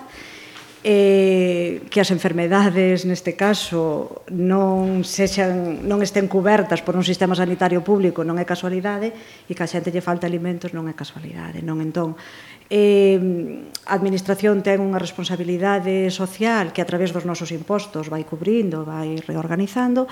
eh, 0.84 1.80
que 1.88 1.98
as 1.98 2.12
enfermedades 2.12 3.08
neste 3.08 3.32
caso 3.32 4.20
non 4.28 5.00
sexan 5.00 5.80
non 5.88 6.04
estén 6.04 6.28
cubertas 6.28 6.84
por 6.84 6.92
un 6.92 7.02
sistema 7.02 7.32
sanitario 7.32 7.80
público 7.80 8.20
non 8.20 8.36
é 8.36 8.44
casualidade 8.44 9.16
e 9.48 9.52
que 9.56 9.64
a 9.64 9.70
xente 9.70 9.88
lle 9.88 10.04
falta 10.04 10.28
alimentos 10.28 10.76
non 10.76 10.84
é 10.84 10.92
casualidade, 10.92 11.64
non? 11.64 11.80
Entón 11.80 12.20
eh, 12.68 13.64
a 13.88 13.96
administración 13.96 14.60
ten 14.60 14.80
unha 14.80 15.00
responsabilidade 15.00 16.08
social 16.08 16.72
que 16.72 16.80
a 16.80 16.88
través 16.88 17.12
dos 17.16 17.28
nosos 17.28 17.52
impostos 17.52 18.12
vai 18.12 18.24
cubrindo, 18.28 18.84
vai 18.84 19.16
reorganizando 19.24 20.04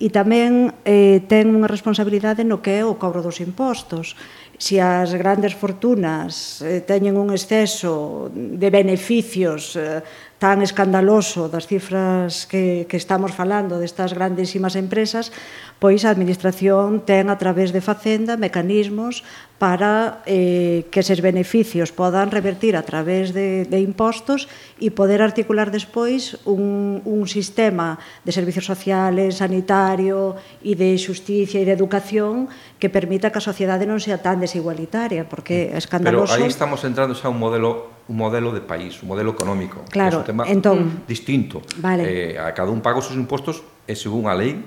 e 0.00 0.08
tamén 0.08 0.72
eh, 0.88 1.24
ten 1.28 1.52
unha 1.52 1.68
responsabilidade 1.68 2.44
no 2.44 2.64
que 2.64 2.80
é 2.80 2.82
o 2.84 2.96
cobro 2.96 3.24
dos 3.24 3.40
impostos 3.40 4.16
se 4.58 4.80
as 4.80 5.14
grandes 5.14 5.54
fortunas 5.54 6.62
eh, 6.62 6.80
teñen 6.80 7.18
un 7.18 7.34
exceso 7.34 8.30
de 8.30 8.68
beneficios 8.70 9.74
eh, 9.74 10.02
tan 10.38 10.60
escandaloso 10.60 11.48
das 11.48 11.66
cifras 11.66 12.44
que, 12.44 12.84
que 12.84 12.98
estamos 13.00 13.32
falando 13.32 13.80
destas 13.80 14.12
grandísimas 14.12 14.76
empresas, 14.76 15.32
pois 15.78 16.04
a 16.06 16.10
Administración 16.10 17.02
ten 17.04 17.28
a 17.28 17.36
través 17.36 17.74
de 17.74 17.84
Facenda 17.84 18.38
mecanismos 18.40 19.26
para 19.58 20.20
eh, 20.26 20.84
que 20.90 21.00
eses 21.00 21.22
beneficios 21.22 21.94
podan 21.94 22.34
revertir 22.34 22.76
a 22.76 22.82
través 22.82 23.32
de, 23.32 23.64
de 23.64 23.78
impostos 23.80 24.50
e 24.82 24.90
poder 24.90 25.22
articular 25.22 25.70
despois 25.70 26.36
un, 26.44 27.00
un 27.06 27.24
sistema 27.30 27.96
de 28.26 28.32
servicios 28.34 28.66
sociales, 28.66 29.38
sanitario 29.40 30.36
e 30.60 30.74
de 30.74 30.98
justicia 30.98 31.62
e 31.62 31.64
de 31.64 31.72
educación 31.72 32.50
que 32.82 32.90
permita 32.90 33.30
que 33.30 33.38
a 33.38 33.44
sociedade 33.44 33.86
non 33.86 34.02
sea 34.02 34.20
tan 34.20 34.42
desigualitaria, 34.42 35.24
porque 35.24 35.72
é 35.72 35.78
escandaloso... 35.78 36.34
Pero 36.34 36.44
aí 36.44 36.50
estamos 36.50 36.82
entrando 36.82 37.14
xa 37.14 37.30
un 37.30 37.38
modelo 37.38 37.94
un 38.04 38.20
modelo 38.20 38.52
de 38.52 38.60
país, 38.60 39.00
un 39.00 39.08
modelo 39.08 39.32
económico, 39.32 39.80
claro, 39.88 40.20
que 40.20 40.20
é 40.20 40.20
un 40.20 40.28
tema 40.28 40.44
entón, 40.44 40.78
distinto. 41.08 41.64
Vale. 41.80 42.04
Eh, 42.04 42.36
a 42.36 42.52
cada 42.52 42.68
un 42.68 42.84
paga 42.84 43.00
os 43.00 43.08
seus 43.08 43.16
impostos 43.16 43.64
e 43.88 43.96
según 43.96 44.28
a 44.28 44.36
lei 44.36 44.60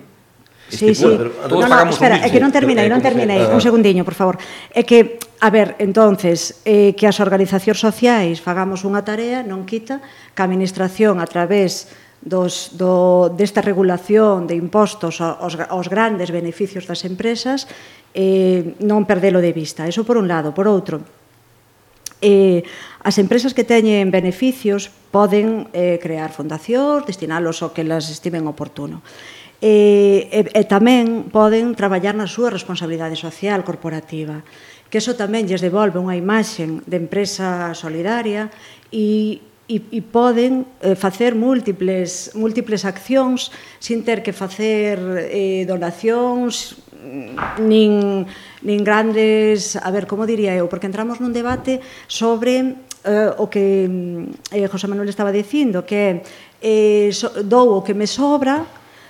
Sí, 0.69 0.93
sí. 0.93 1.05
Bueno, 1.05 1.31
todos 1.47 1.69
no, 1.69 1.85
no, 1.85 1.89
espera, 1.89 2.19
é 2.19 2.27
que 2.27 2.43
non 2.43 2.51
terminei, 2.51 2.91
non 2.91 2.99
terminei, 2.99 3.47
un 3.47 3.63
segundiño, 3.63 4.03
por 4.03 4.15
favor. 4.15 4.35
É 4.75 4.83
que, 4.83 5.15
a 5.39 5.47
ver, 5.47 5.79
entonces, 5.79 6.59
eh, 6.67 6.91
que 6.91 7.07
as 7.07 7.23
organizacións 7.23 7.79
sociais 7.79 8.43
fagamos 8.43 8.83
unha 8.83 8.99
tarea 9.07 9.47
non 9.47 9.63
quita 9.63 10.03
que 10.35 10.41
a 10.43 10.45
administración 10.45 11.23
a 11.23 11.27
través 11.27 11.87
dos, 12.19 12.75
do, 12.75 13.31
desta 13.31 13.63
regulación 13.63 14.43
de 14.43 14.59
impostos 14.59 15.23
aos, 15.23 15.55
aos 15.55 15.87
grandes 15.87 16.35
beneficios 16.35 16.83
das 16.83 17.07
empresas 17.07 17.71
eh, 18.11 18.75
non 18.83 19.07
perdelo 19.07 19.39
de 19.39 19.55
vista. 19.55 19.87
Eso 19.87 20.03
por 20.03 20.19
un 20.19 20.27
lado. 20.27 20.51
Por 20.51 20.67
outro, 20.67 20.99
eh, 22.19 22.65
as 23.05 23.15
empresas 23.21 23.53
que 23.53 23.63
teñen 23.63 24.09
beneficios 24.11 24.89
poden 25.13 25.69
eh, 25.71 26.01
crear 26.01 26.33
fundacións, 26.33 27.05
destinalos 27.05 27.61
ao 27.61 27.71
que 27.71 27.85
las 27.85 28.09
estimen 28.09 28.49
oportuno 28.49 29.05
e, 29.61 30.29
e, 30.29 30.39
e 30.53 30.63
tamén 30.69 31.29
poden 31.33 31.73
traballar 31.73 32.13
na 32.13 32.29
súa 32.29 32.53
responsabilidade 32.53 33.17
social 33.17 33.65
corporativa 33.65 34.45
que 34.87 35.01
eso 35.01 35.17
tamén 35.17 35.49
lles 35.49 35.65
devolve 35.65 35.99
unha 35.99 36.15
imaxen 36.15 36.85
de 36.85 36.97
empresa 37.01 37.73
solidaria 37.73 38.53
e 38.93 39.41
e, 39.67 39.83
e 39.91 39.99
poden 39.99 40.63
eh, 40.79 40.95
facer 40.95 41.35
múltiples 41.35 42.31
múltiples 42.39 42.87
accións 42.87 43.51
sin 43.83 44.07
ter 44.07 44.23
que 44.23 44.31
facer 44.31 44.95
eh, 45.27 45.67
donacións 45.67 46.79
nin, 47.59 48.23
nin 48.63 48.79
grandes 48.87 49.75
a 49.75 49.91
ver, 49.91 50.07
como 50.07 50.23
diría 50.23 50.55
eu, 50.55 50.71
porque 50.71 50.87
entramos 50.87 51.19
nun 51.19 51.35
debate 51.35 51.83
sobre 52.07 52.79
eh, 53.03 53.31
o 53.35 53.51
que 53.51 53.75
eh, 54.55 54.67
José 54.71 54.87
Manuel 54.87 55.11
estaba 55.11 55.35
dicindo 55.35 55.83
que 55.83 56.23
eh, 56.63 57.11
so, 57.11 57.27
dou 57.43 57.75
o 57.75 57.83
que 57.83 57.91
me 57.91 58.07
sobra 58.07 58.63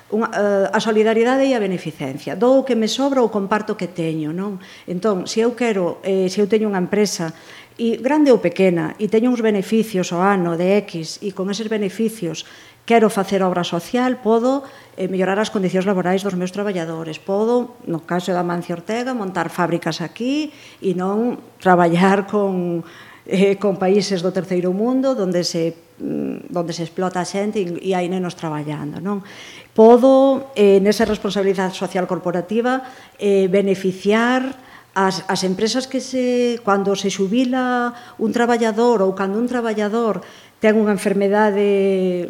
unha, 0.07 0.27
uh, 0.31 0.67
a 0.71 0.79
solidariedade 0.79 1.43
e 1.43 1.51
a 1.51 1.59
beneficencia. 1.59 2.39
Dou 2.39 2.63
o 2.63 2.65
que 2.67 2.79
me 2.79 2.87
sobra 2.87 3.19
ou 3.19 3.27
comparto 3.27 3.75
o 3.75 3.79
que 3.79 3.91
teño, 3.91 4.31
non? 4.31 4.59
Entón, 4.87 5.27
se 5.27 5.43
eu 5.43 5.51
quero, 5.51 5.99
eh, 6.07 6.31
se 6.31 6.39
eu 6.39 6.47
teño 6.47 6.71
unha 6.71 6.79
empresa 6.79 7.35
e 7.77 7.99
grande 8.01 8.33
ou 8.33 8.41
pequena 8.41 8.97
e 8.97 9.05
teño 9.05 9.29
uns 9.29 9.43
beneficios 9.43 10.09
ao 10.09 10.23
ano 10.23 10.57
de 10.57 10.81
X 10.87 11.21
e 11.21 11.35
con 11.35 11.51
eses 11.53 11.69
beneficios 11.69 12.47
quero 12.87 13.11
facer 13.11 13.43
obra 13.43 13.67
social, 13.67 14.23
podo 14.23 14.63
eh, 14.95 15.11
mellorar 15.11 15.37
as 15.43 15.51
condicións 15.51 15.83
laborais 15.83 16.23
dos 16.23 16.39
meus 16.39 16.55
traballadores, 16.55 17.19
podo, 17.19 17.75
no 17.83 18.07
caso 18.07 18.31
da 18.31 18.47
Mancio 18.47 18.79
Ortega, 18.79 19.11
montar 19.11 19.51
fábricas 19.51 19.99
aquí 19.99 20.55
e 20.79 20.95
non 20.95 21.35
traballar 21.59 22.23
con, 22.25 22.81
eh, 23.27 23.59
con 23.59 23.75
países 23.75 24.23
do 24.23 24.31
terceiro 24.31 24.71
mundo 24.71 25.13
onde 25.19 25.43
se 25.43 25.75
mm, 25.99 26.55
onde 26.55 26.71
se 26.71 26.87
explota 26.87 27.19
a 27.19 27.27
xente 27.27 27.59
e 27.59 27.91
hai 27.91 28.07
nenos 28.07 28.39
traballando, 28.39 29.03
non? 29.03 29.19
podo, 29.77 30.49
eh, 30.57 30.81
nesa 30.81 31.05
responsabilidade 31.05 31.77
social 31.77 32.09
corporativa, 32.09 32.81
eh, 33.21 33.45
beneficiar 33.45 34.57
as, 34.97 35.21
as 35.29 35.45
empresas 35.45 35.85
que 35.85 36.01
se, 36.01 36.57
cando 36.65 36.97
se 36.97 37.13
xubila 37.13 37.93
un 38.17 38.33
traballador 38.33 39.05
ou 39.05 39.13
cando 39.13 39.37
un 39.37 39.45
traballador 39.45 40.25
ten 40.57 40.73
unha 40.73 40.97
enfermedade 40.97 42.25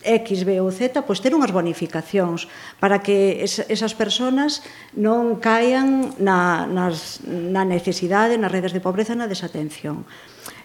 X, 0.00 0.48
B 0.48 0.64
ou 0.64 0.72
Z, 0.72 1.04
pois 1.04 1.20
ter 1.20 1.36
unhas 1.36 1.52
bonificacións 1.52 2.48
para 2.80 3.04
que 3.04 3.44
es, 3.44 3.60
esas 3.68 3.92
personas 3.92 4.64
non 4.96 5.36
caian 5.36 6.16
na, 6.16 6.64
nas, 6.64 7.20
na 7.28 7.68
necesidade, 7.68 8.40
nas 8.40 8.48
redes 8.48 8.72
de 8.72 8.80
pobreza, 8.80 9.12
na 9.12 9.28
desatención. 9.28 10.08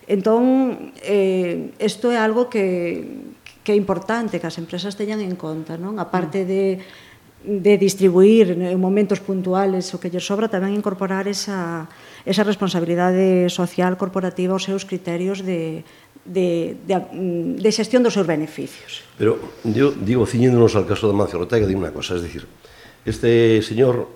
Entón, 0.08 0.96
eh, 1.04 1.76
isto 1.84 2.08
é 2.08 2.16
algo 2.16 2.48
que, 2.48 3.35
que 3.66 3.74
é 3.74 3.78
importante 3.78 4.38
que 4.38 4.46
as 4.46 4.62
empresas 4.62 4.94
teñan 4.94 5.18
en 5.26 5.34
conta, 5.34 5.74
non? 5.76 5.98
A 5.98 6.06
parte 6.14 6.46
de 6.46 6.86
de 7.46 7.78
distribuir 7.78 8.52
eh, 8.52 8.72
en 8.74 8.80
momentos 8.82 9.22
puntuales 9.22 9.94
o 9.94 10.02
que 10.02 10.10
lle 10.10 10.20
sobra, 10.20 10.50
tamén 10.50 10.74
incorporar 10.74 11.30
esa, 11.30 11.86
esa 12.26 12.42
responsabilidade 12.42 13.48
social 13.54 13.96
corporativa 14.02 14.58
aos 14.58 14.66
seus 14.66 14.84
criterios 14.84 15.46
de, 15.46 15.86
de, 16.26 16.74
de, 16.90 16.94
mm, 16.98 17.62
de 17.62 17.70
xestión 17.72 18.02
dos 18.02 18.18
seus 18.18 18.26
beneficios. 18.26 19.06
Pero 19.22 19.38
eu 19.62 19.94
digo, 19.94 20.26
ciñéndonos 20.26 20.74
ao 20.74 20.90
caso 20.90 21.06
de 21.06 21.14
Mancio 21.14 21.38
Ortega, 21.38 21.70
digo 21.70 21.86
unha 21.86 21.94
cosa, 21.94 22.18
es 22.18 22.26
decir, 22.26 22.50
este 23.06 23.62
señor 23.62 24.10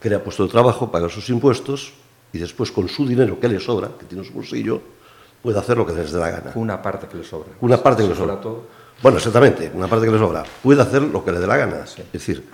crea 0.00 0.24
puesto 0.24 0.48
de 0.48 0.50
trabajo, 0.50 0.88
paga 0.88 1.12
sus 1.12 1.28
impuestos, 1.28 1.92
y 2.32 2.40
después 2.40 2.72
con 2.72 2.88
su 2.88 3.04
dinero 3.04 3.36
que 3.36 3.50
le 3.52 3.60
sobra, 3.60 3.92
que 4.00 4.08
tiene 4.08 4.24
su 4.24 4.32
bolsillo, 4.32 4.80
puede 5.42 5.58
hacer 5.58 5.76
lo 5.76 5.86
que 5.86 5.92
les 5.92 6.12
dé 6.12 6.18
la 6.18 6.30
gana. 6.30 6.52
Una 6.54 6.80
parte 6.80 7.06
que 7.06 7.16
le 7.16 7.24
sobra. 7.24 7.50
Una 7.60 7.82
parte 7.82 8.02
que 8.02 8.08
le 8.08 8.14
sobra. 8.14 8.40
Todo. 8.40 8.64
Bueno, 9.02 9.18
exactamente, 9.18 9.70
una 9.74 9.88
parte 9.88 10.06
que 10.06 10.12
le 10.12 10.18
sobra. 10.18 10.44
Puede 10.62 10.82
hacer 10.82 11.02
lo 11.02 11.24
que 11.24 11.32
le 11.32 11.40
dé 11.40 11.46
la 11.46 11.56
gana. 11.56 11.86
Sí. 11.86 12.02
Es 12.02 12.12
decir, 12.12 12.44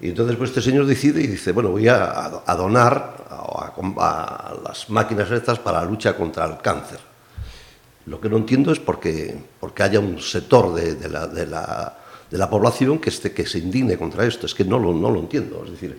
y 0.00 0.08
entonces 0.08 0.36
pues 0.36 0.50
este 0.50 0.60
señor 0.60 0.86
decide 0.86 1.22
y 1.22 1.26
dice, 1.28 1.52
bueno, 1.52 1.70
voy 1.70 1.88
a, 1.88 2.42
a 2.44 2.56
donar 2.56 3.24
a, 3.30 3.72
a, 3.98 4.50
a 4.50 4.54
las 4.62 4.90
máquinas 4.90 5.30
estas 5.30 5.58
para 5.60 5.80
la 5.80 5.86
lucha 5.86 6.16
contra 6.16 6.44
el 6.44 6.58
cáncer 6.58 6.98
Lo 8.06 8.20
que 8.20 8.28
no 8.28 8.36
entiendo 8.36 8.72
es 8.72 8.80
porque, 8.80 9.34
porque 9.60 9.82
haya 9.82 10.00
un 10.00 10.20
sector 10.20 10.74
de, 10.74 10.96
de, 10.96 11.08
la, 11.08 11.26
de, 11.26 11.46
la, 11.46 11.96
de 12.30 12.36
la 12.38 12.50
población 12.50 12.98
que, 12.98 13.10
esté, 13.10 13.32
que 13.32 13.46
se 13.46 13.58
indigne 13.58 13.96
contra 13.96 14.26
esto. 14.26 14.46
Es 14.46 14.54
que 14.54 14.64
no 14.64 14.78
lo, 14.78 14.92
no 14.92 15.10
lo 15.10 15.20
entiendo. 15.20 15.62
Es 15.64 15.70
decir, 15.70 15.98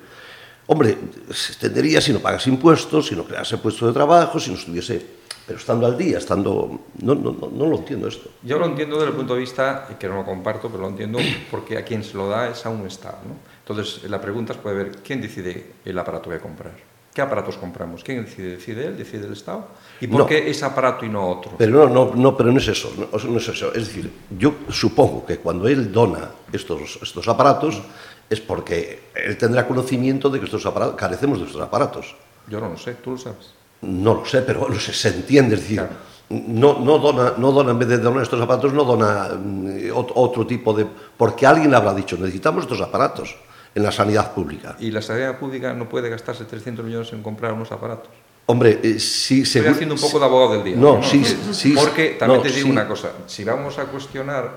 hombre, 0.67 0.97
se 1.31 1.53
entendería 1.53 2.01
si 2.01 2.11
no 2.11 2.19
pagas 2.19 2.45
impuestos, 2.47 3.07
si 3.07 3.15
no 3.15 3.23
creas 3.23 3.51
puesto 3.63 3.87
de 3.87 3.93
trabajo, 3.93 4.39
si 4.39 4.51
no 4.51 4.57
estuviese... 4.57 5.24
Pero 5.45 5.59
estando 5.59 5.85
al 5.85 5.97
día, 5.97 6.17
estando... 6.17 6.79
No, 7.01 7.13
no, 7.15 7.31
no, 7.31 7.49
no 7.51 7.65
lo 7.67 7.77
entiendo 7.77 8.07
esto. 8.07 8.29
Yo 8.41 8.57
lo 8.57 8.65
entiendo 8.65 8.95
desde 8.97 9.09
el 9.11 9.15
punto 9.15 9.35
de 9.35 9.41
vista, 9.41 9.87
que 9.99 10.07
no 10.07 10.15
lo 10.15 10.25
comparto, 10.25 10.69
pero 10.69 10.81
lo 10.83 10.89
entiendo 10.89 11.19
porque 11.51 11.77
a 11.77 11.83
quien 11.85 12.03
se 12.03 12.17
lo 12.17 12.27
da 12.27 12.49
es 12.49 12.65
a 12.65 12.69
un 12.69 12.87
Estado. 12.87 13.17
¿no? 13.27 13.35
Entonces, 13.67 14.09
la 14.09 14.19
pregunta 14.19 14.53
es 14.53 14.59
puede 14.59 14.75
ver 14.75 14.91
quién 15.03 15.21
decide 15.21 15.73
el 15.85 15.97
aparato 15.99 16.29
que 16.29 16.39
comprar. 16.39 16.73
¿Qué 17.13 17.21
aparatos 17.21 17.55
compramos? 17.57 18.03
¿Quién 18.03 18.25
decide? 18.25 18.55
¿Decide 18.57 18.87
él? 18.87 18.97
¿Decide 18.97 19.25
el 19.27 19.33
Estado? 19.33 19.67
¿Y 20.01 20.07
por 20.07 20.19
No. 20.21 20.25
qué 20.25 20.49
ese 20.49 20.65
aparato 20.65 21.05
y 21.05 21.09
no 21.09 21.29
otro? 21.29 21.51
Pero 21.57 21.87
no, 21.87 22.07
no, 22.07 22.13
no, 22.15 22.35
pero 22.35 22.51
no 22.51 22.57
es 22.57 22.67
eso, 22.67 22.91
no, 22.97 23.07
no 23.29 23.37
es 23.37 23.47
eso. 23.47 23.73
Es 23.73 23.87
decir, 23.87 24.11
yo 24.37 24.55
supongo 24.69 25.25
que 25.25 25.37
cuando 25.37 25.67
él 25.69 25.93
dona 25.93 26.31
estos, 26.51 26.99
estos 27.01 27.27
aparatos 27.29 27.81
es 28.29 28.41
porque 28.41 29.03
él 29.15 29.37
tendrá 29.37 29.65
conocimiento 29.65 30.29
de 30.29 30.39
que 30.39 30.45
estos 30.45 30.65
aparatos, 30.65 30.95
carecemos 30.95 31.39
de 31.39 31.45
estos 31.45 31.61
aparatos. 31.61 32.15
Yo 32.49 32.59
no 32.59 32.67
lo 32.69 32.77
sé, 32.77 32.95
tú 32.95 33.11
lo 33.11 33.17
sabes. 33.17 33.53
No 33.85 34.15
lo 34.15 34.25
sé, 34.25 34.41
pero 34.41 34.61
bueno, 34.61 34.79
se, 34.79 34.93
se 34.93 35.09
entiende, 35.09 35.55
es 35.55 35.61
decir, 35.61 35.77
Claro. 35.77 35.93
no, 36.29 36.79
no, 36.79 36.97
dona, 36.97 37.33
no 37.37 37.51
dona, 37.51 37.71
en 37.71 37.79
vez 37.79 37.87
de 37.89 37.97
donar 37.99 38.23
estos 38.23 38.41
aparatos, 38.41 38.73
no 38.73 38.83
dona 38.83 39.29
mm, 39.35 39.67
ot- 39.91 40.11
otro 40.15 40.45
tipo 40.47 40.73
de... 40.73 40.85
Porque 41.17 41.45
alguien 41.45 41.73
habrá 41.73 41.93
dicho, 41.93 42.17
necesitamos 42.17 42.63
estos 42.63 42.81
aparatos 42.81 43.35
en 43.75 43.83
la 43.83 43.91
sanidad 43.91 44.33
pública. 44.33 44.75
Y 44.79 44.89
la 44.91 45.01
sanidad 45.01 45.37
pública 45.37 45.73
no 45.73 45.87
puede 45.89 46.09
gastarse 46.09 46.45
300 46.45 46.83
millones 46.85 47.11
en 47.13 47.21
comprar 47.21 47.53
unos 47.53 47.71
aparatos. 47.71 48.09
Hombre, 48.47 48.79
eh, 48.83 48.99
sí, 48.99 49.41
Estoy 49.41 49.45
seguro- 49.61 49.71
haciendo 49.73 49.95
un 49.95 50.01
poco 50.01 50.19
de 50.19 50.25
abogado 50.25 50.53
del 50.53 50.63
día. 50.63 50.75
No, 50.77 51.01
sí, 51.03 51.23
sí, 51.51 51.73
Porque 51.75 52.15
también 52.19 52.39
no, 52.41 52.43
te 52.47 52.49
digo 52.53 52.65
sí. 52.67 52.71
una 52.71 52.87
cosa, 52.87 53.11
si 53.25 53.43
vamos 53.43 53.77
a 53.79 53.85
cuestionar 53.85 54.51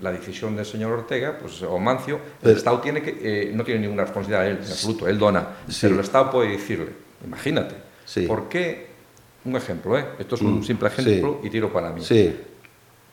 la 0.00 0.10
decisión 0.12 0.56
del 0.56 0.64
señor 0.64 0.92
Ortega, 0.92 1.36
pues 1.40 1.62
o 1.62 1.78
Mancio, 1.78 2.18
el 2.42 2.56
Estado 2.56 2.78
tiene 2.80 3.02
que, 3.02 3.18
eh, 3.20 3.52
no 3.54 3.62
tiene 3.64 3.80
ninguna 3.80 4.02
responsabilidad 4.04 4.46
él, 4.48 4.58
en 4.64 4.70
absoluto, 4.70 5.06
él 5.08 5.18
dona, 5.18 5.48
Sí. 5.68 5.78
pero 5.82 5.94
el 5.94 6.00
Estado 6.00 6.30
puede 6.30 6.50
decirle, 6.50 6.88
imagínate, 7.24 7.74
Sí. 8.04 8.26
¿por 8.26 8.48
qué, 8.48 8.88
un 9.44 9.56
ejemplo, 9.56 9.98
¿eh? 9.98 10.04
esto 10.18 10.34
es 10.36 10.42
un 10.42 10.60
Mm, 10.60 10.64
simple 10.64 10.90
sí. 10.90 11.00
ejemplo 11.00 11.40
y 11.42 11.50
tiro 11.50 11.72
para 11.72 11.90
mí, 11.90 12.02
Sí, 12.04 12.34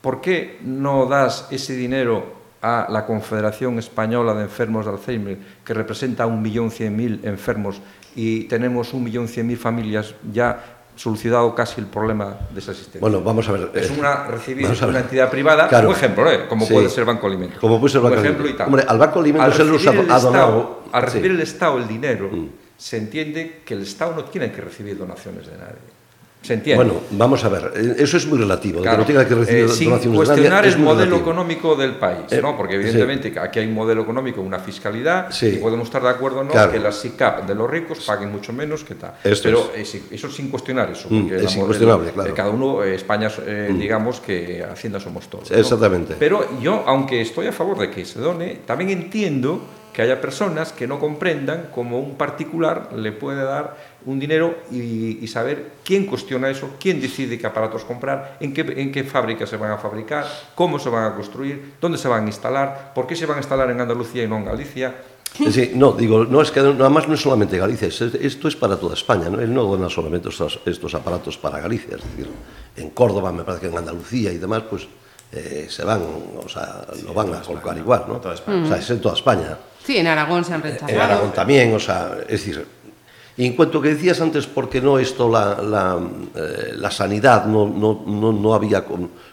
¿por 0.02 0.21
qué 0.21 0.60
no 0.63 1.06
das 1.06 1.47
ese 1.52 1.73
dinero 1.75 2.38
a 2.62 2.88
la 2.89 3.06
Confederación 3.06 3.80
Española 3.80 4.34
de 4.34 4.43
Enfermos 4.43 4.86
de 4.86 4.91
Alzheimer, 4.91 5.38
que 5.63 5.73
representa 5.73 6.23
a 6.23 6.28
1.100.000 6.28 7.21
enfermos 7.23 7.82
y 8.15 8.43
tenemos 8.45 8.93
1.100.000 8.93 9.56
familias 9.58 10.13
ya 10.32 10.75
solucionado 10.95 11.56
casi 11.56 11.80
el 11.80 11.88
problema 11.88 12.36
de 12.54 12.60
esa 12.60 12.71
asistencia? 12.71 12.99
bueno, 12.99 13.21
vamos 13.21 13.47
a 13.47 13.54
ver. 13.54 13.71
es 13.73 13.89
eh, 13.89 13.95
una 13.97 14.28
recibir 14.28 14.67
una 14.67 14.99
entidad 14.99 15.30
privada, 15.32 15.69
Claro. 15.69 15.88
un 15.89 15.95
ejemplo, 15.95 16.30
¿eh? 16.30 16.47
como 16.49 16.65
Sí. 16.65 16.73
puede 16.73 16.89
ser 16.89 17.06
Banco 17.06 17.25
Alimentos. 17.28 17.60
Como 17.60 17.80
puede 17.80 17.93
ser 17.93 18.02
Banco 18.02 18.19
Alimentos. 18.19 18.67
Hombre, 18.67 18.84
al 18.86 18.97
Banco 18.97 19.19
Alimentos 19.21 19.45
Al 19.60 19.67
recibir 19.69 19.88
ha- 19.88 19.91
el 19.93 19.99
ha 19.99 20.02
Estado- 20.17 20.21
donado- 20.32 20.80
Al 20.91 21.02
recibir 21.04 21.32
sí. 21.32 21.36
el 21.36 21.41
Estado 21.41 21.78
el 21.78 21.88
dinero, 21.88 22.30
Mm. 22.30 22.47
Se 22.79 22.95
entiende 22.97 23.59
que 23.65 23.73
el 23.75 23.81
Estado 23.83 24.15
no 24.15 24.23
tiene 24.23 24.51
que 24.51 24.61
recibir 24.61 24.97
donaciones 24.97 25.45
de 25.45 25.51
nadie. 25.57 25.99
¿Se 26.41 26.53
entiende? 26.53 26.81
Bueno, 26.85 27.01
vamos 27.11 27.43
a 27.43 27.49
ver, 27.49 27.73
eh, 27.75 27.95
eso 27.97 28.15
es 28.15 28.25
muy 28.25 28.39
relativo, 28.39 28.77
de 28.77 28.83
Claro, 28.83 28.95
que 29.05 29.13
no 29.13 29.19
tenga 29.19 29.27
que 29.27 29.35
recibir 29.35 29.65
eh, 29.65 29.67
sin 29.67 29.89
donaciones 29.89 30.19
de 30.19 30.25
cuestionar 30.25 30.51
nadie, 30.53 30.69
es 30.69 30.75
el 30.75 30.81
modelo 30.81 31.03
relativo. 31.03 31.29
económico 31.31 31.75
del 31.75 31.95
país, 31.95 32.31
Eh, 32.31 32.39
¿no? 32.41 32.55
Porque 32.55 32.75
evidentemente 32.75 33.37
aquí 33.37 33.59
hay 33.59 33.67
un 33.67 33.73
modelo 33.73 34.03
económico, 34.03 34.39
una 34.39 34.57
fiscalidad, 34.59 35.29
Sí. 35.31 35.47
y 35.47 35.55
podemos 35.57 35.87
estar 35.89 36.01
de 36.01 36.07
acuerdo 36.07 36.39
o 36.39 36.43
no 36.45 36.51
Claro. 36.51 36.71
que 36.71 36.79
las 36.79 36.95
SICAP 36.95 37.45
de 37.45 37.55
los 37.55 37.69
ricos 37.69 37.99
paguen 38.05 38.31
mucho 38.31 38.53
menos 38.53 38.85
que 38.85 38.95
tal. 38.95 39.15
Esto 39.21 39.43
Pero 39.49 39.71
eso 39.75 39.97
es 40.27 40.33
sin 40.33 40.47
cuestionar 40.49 40.89
eso. 40.89 41.09
Mm, 41.09 41.29
es 41.33 41.55
incuestionable, 41.57 42.11
claro. 42.11 42.29
Mm. 42.29 42.31
eh, 42.31 42.35
cada 42.37 42.49
uno, 42.51 42.83
eh, 42.85 42.95
España, 42.95 43.29
eh, 43.45 43.75
digamos 43.77 44.21
que 44.21 44.63
Hacienda 44.63 45.01
somos 45.01 45.27
todos. 45.29 45.51
Exactamente. 45.51 46.15
Pero 46.17 46.57
yo, 46.61 46.85
aunque 46.87 47.19
estoy 47.19 47.47
a 47.47 47.51
favor 47.51 47.77
de 47.79 47.91
que 47.91 48.05
se 48.05 48.17
done, 48.17 48.59
también 48.65 48.91
entiendo 48.91 49.61
que 49.99 50.03
haya 50.03 50.21
personas 50.21 50.71
que 50.71 50.88
no 50.88 50.97
comprendan 50.97 51.71
cómo 51.75 51.99
un 51.99 52.15
particular 52.15 52.93
le 52.95 53.12
puede 53.12 53.43
dar 53.43 53.75
un 54.05 54.17
dinero 54.17 54.55
y, 54.71 55.19
y 55.21 55.27
saber 55.27 55.71
quién 55.83 56.05
cuestiona 56.05 56.49
eso, 56.49 56.69
quién 56.79 57.01
decide 57.01 57.38
qué 57.38 57.45
aparatos 57.45 57.83
comprar, 57.83 58.38
en 58.39 58.53
qué, 58.53 58.62
en 58.77 58.93
qué 58.93 59.03
fábricas 59.03 59.49
se 59.49 59.57
van 59.57 59.71
a 59.71 59.77
fabricar, 59.77 60.25
cómo 60.55 60.79
se 60.79 60.88
van 60.88 61.03
a 61.12 61.15
construir, 61.15 61.73
dónde 61.81 61.97
se 61.97 62.07
van 62.07 62.23
a 62.23 62.27
instalar, 62.27 62.93
por 62.95 63.07
qué 63.07 63.15
se 63.17 63.25
van 63.25 63.35
a 63.35 63.39
instalar 63.41 63.69
en 63.71 63.81
Andalucía 63.81 64.23
y 64.23 64.27
no 64.29 64.38
en 64.38 64.45
Galicia. 64.45 64.95
Sí, 65.33 65.73
no, 65.75 65.91
digo, 65.91 66.23
no 66.23 66.41
es 66.41 66.49
que 66.51 66.62
nada 66.62 66.89
más 66.89 67.05
no 67.09 67.15
es 67.15 67.19
solamente 67.21 67.57
Galicia, 67.57 67.89
es- 67.89 67.99
esto 68.01 68.47
es 68.47 68.55
para 68.55 68.77
toda 68.77 68.93
España, 68.93 69.27
¿no? 69.29 69.41
Él 69.41 69.53
no 69.53 69.63
dona 69.63 69.89
solamente 69.89 70.29
estos, 70.29 70.62
estos 70.65 70.95
aparatos 70.95 71.38
para 71.38 71.59
Galicia, 71.59 71.97
es 71.97 72.03
decir, 72.09 72.31
en 72.77 72.89
Córdoba, 72.91 73.33
me 73.33 73.43
parece 73.43 73.63
que 73.67 73.71
en 73.73 73.77
Andalucía 73.77 74.31
y 74.31 74.38
demás, 74.38 74.63
pues 74.69 74.88
eh, 75.33 75.67
se 75.69 75.83
van, 75.83 76.01
o 76.41 76.47
sea, 76.47 76.85
lo 77.05 77.13
van 77.13 77.33
a 77.33 77.41
colocar 77.41 77.77
igual, 77.77 78.05
¿no? 78.07 78.15
toda 78.21 78.35
España. 78.35 78.63
O 78.63 78.65
sea, 78.65 78.77
es 78.77 78.89
en 78.89 79.01
toda 79.01 79.15
España. 79.15 79.57
Sí, 79.85 79.97
en 79.97 80.07
Aragón 80.07 80.43
se 80.45 80.53
han 80.53 80.61
rechazado. 80.61 80.91
En 80.93 80.99
Aragón 80.99 81.31
también, 81.33 81.73
o 81.73 81.79
sea, 81.79 82.17
es 82.23 82.27
decir, 82.45 82.65
y 83.37 83.45
en 83.45 83.55
cuanto 83.55 83.81
que 83.81 83.89
decías 83.89 84.19
antes, 84.21 84.45
¿por 84.47 84.69
qué 84.69 84.81
no 84.81 84.99
esto, 84.99 85.29
la, 85.29 85.61
la, 85.61 85.97
eh, 86.35 86.73
la 86.75 86.91
sanidad 86.91 87.45
no, 87.45 87.65
no, 87.67 88.03
no, 88.05 88.33
no, 88.33 88.53
había, 88.53 88.85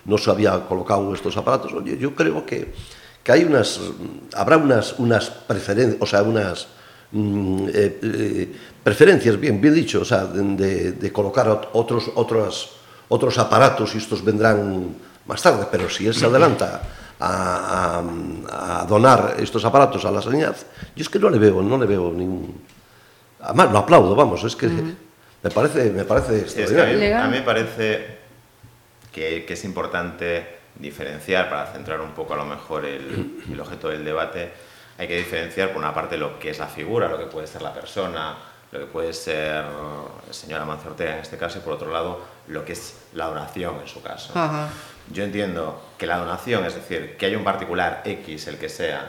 no 0.05 0.19
se 0.19 0.31
había 0.31 0.61
colocado 0.67 1.13
estos 1.13 1.37
aparatos? 1.37 1.73
Oye, 1.73 1.99
yo 1.99 2.15
creo 2.15 2.47
que, 2.47 2.73
que 3.25 3.33
hay 3.33 3.43
unas, 3.45 3.81
habrá 4.35 4.57
unas, 4.59 4.95
unas 4.99 5.29
preferencias, 5.29 6.01
o 6.01 6.07
sea, 6.07 6.23
unas 6.23 6.69
mm, 7.11 7.67
eh, 7.75 7.99
eh, 8.03 8.57
preferencias, 8.85 9.39
bien, 9.41 9.61
bien 9.61 9.75
dicho, 9.75 10.01
o 10.03 10.05
sea, 10.05 10.25
de, 10.27 10.93
de- 10.93 11.13
colocar 11.13 11.49
ot- 11.49 11.69
otros, 11.73 12.05
otros, 12.15 12.71
otros 13.09 13.37
aparatos 13.39 13.93
y 13.97 13.99
estos 13.99 14.25
vendrán 14.25 14.95
más 15.27 15.43
tarde, 15.43 15.67
pero 15.71 15.91
si 15.91 16.07
él 16.07 16.15
se 16.15 16.27
adelanta 16.27 16.81
a, 17.21 18.01
a- 18.51 18.81
a 18.83 18.85
donar 18.87 19.37
estos 19.39 19.65
aparatos 19.65 20.05
a 20.05 20.11
la 20.11 20.21
sanidad, 20.23 20.57
yo 20.95 21.03
es 21.03 21.09
que 21.09 21.19
no 21.19 21.31
le 21.31 21.39
veo, 21.39 21.63
no 21.63 21.79
le 21.79 21.87
veo 21.87 22.13
ningún... 22.13 22.63
Además, 23.41 23.73
lo 23.73 23.79
aplaudo, 23.79 24.15
vamos, 24.15 24.43
es 24.45 24.57
que 24.57 24.67
me 24.67 25.51
parece, 25.51 25.91
me 25.91 26.05
parece 26.05 26.49
Sí, 26.49 26.63
es 26.63 26.71
que 26.71 26.81
a, 26.81 26.85
mí, 26.85 26.93
extraordinario. 26.93 26.99
Legal. 26.99 27.23
a 27.23 27.29
mí 27.29 27.37
me 27.39 27.43
parece 27.43 28.19
que, 29.13 29.45
que 29.47 29.53
es 29.55 29.65
importante 29.65 30.57
diferenciar, 30.75 31.49
para 31.49 31.67
centrar 31.73 32.01
un 32.01 32.11
poco 32.13 32.35
a 32.35 32.37
lo 32.37 32.45
mejor 32.45 32.85
el, 32.85 33.43
el 33.51 33.61
objeto 33.61 33.89
del 33.89 34.05
debate, 34.05 34.53
hay 34.99 35.07
que 35.09 35.17
diferenciar 35.19 35.69
por 35.71 35.79
una 35.79 35.95
parte 35.95 36.17
lo 36.17 36.39
que 36.39 36.51
es 36.51 36.59
la 36.59 36.67
figura, 36.67 37.09
lo 37.09 37.19
que 37.19 37.27
puede 37.27 37.47
ser 37.47 37.63
la 37.63 37.73
persona, 37.73 38.35
lo 38.73 38.81
que 38.81 38.87
puede 38.87 39.13
ser 39.13 39.65
el 40.27 40.35
señor 40.35 40.61
Amancio 40.61 40.91
Ortega 40.91 41.15
en 41.15 41.21
este 41.21 41.37
caso, 41.39 41.59
y 41.59 41.61
por 41.61 41.75
otro 41.75 41.91
lado, 41.93 42.21
lo 42.49 42.65
que 42.65 42.73
es 42.73 42.97
la 43.15 43.27
donación 43.27 43.77
en 43.81 43.87
su 43.89 44.03
caso. 44.03 44.33
Ajá. 44.35 44.69
Yo 45.13 45.25
entiendo 45.25 45.81
que 45.99 46.07
la 46.07 46.19
donación, 46.19 46.65
es 46.65 46.75
decir, 46.75 47.17
que 47.17 47.27
hay 47.27 47.37
un 47.37 47.45
particular 47.45 48.03
X, 48.05 48.49
el 48.49 48.59
que 48.59 48.69
sea, 48.69 49.07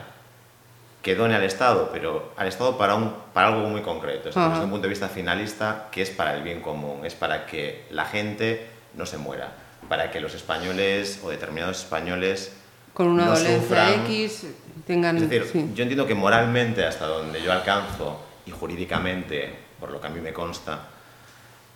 que 1.02 1.16
done 1.16 1.36
al 1.36 1.44
Estado, 1.44 1.90
pero 1.92 2.34
al 2.38 2.48
Estado 2.48 2.78
para, 2.78 2.96
un, 2.96 3.14
para 3.34 3.48
algo 3.48 3.68
muy 3.68 3.82
concreto, 3.82 4.30
es 4.30 4.36
decir, 4.36 4.50
desde 4.50 4.66
un 4.66 4.72
punto 4.72 4.84
de 4.84 4.90
vista 4.90 5.08
finalista, 5.08 5.88
que 5.92 6.02
es 6.02 6.10
para 6.10 6.36
el 6.36 6.44
bien 6.44 6.62
común, 6.62 7.06
es 7.06 7.16
para 7.16 7.46
que 7.46 7.86
la 7.92 8.06
gente 8.06 8.68
no 8.94 9.06
se 9.06 9.18
muera, 9.18 9.54
para 9.90 10.12
que 10.12 10.20
los 10.20 10.34
españoles 10.34 11.22
o 11.24 11.30
determinados 11.30 11.80
españoles 11.80 12.54
Con 12.94 13.08
una 13.08 13.26
no 13.26 13.36
dolencia 13.36 13.62
sufran. 13.62 14.06
X 14.06 14.48
tengan... 14.86 15.18
Es 15.18 15.30
decir, 15.30 15.50
sí. 15.52 15.72
yo 15.74 15.84
entiendo 15.84 16.06
que 16.06 16.16
moralmente, 16.16 16.86
hasta 16.86 17.06
donde 17.06 17.42
yo 17.42 17.52
alcanzo, 17.52 18.20
y 18.46 18.52
jurídicamente, 18.52 19.54
por 19.80 19.92
lo 19.92 20.00
que 20.00 20.08
a 20.08 20.10
mí 20.10 20.20
me 20.20 20.34
consta, 20.34 20.88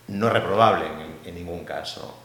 no 0.07 0.27
es 0.27 0.33
reprobable 0.33 0.85
en, 0.85 1.29
en 1.29 1.35
ningún 1.35 1.63
caso. 1.63 2.17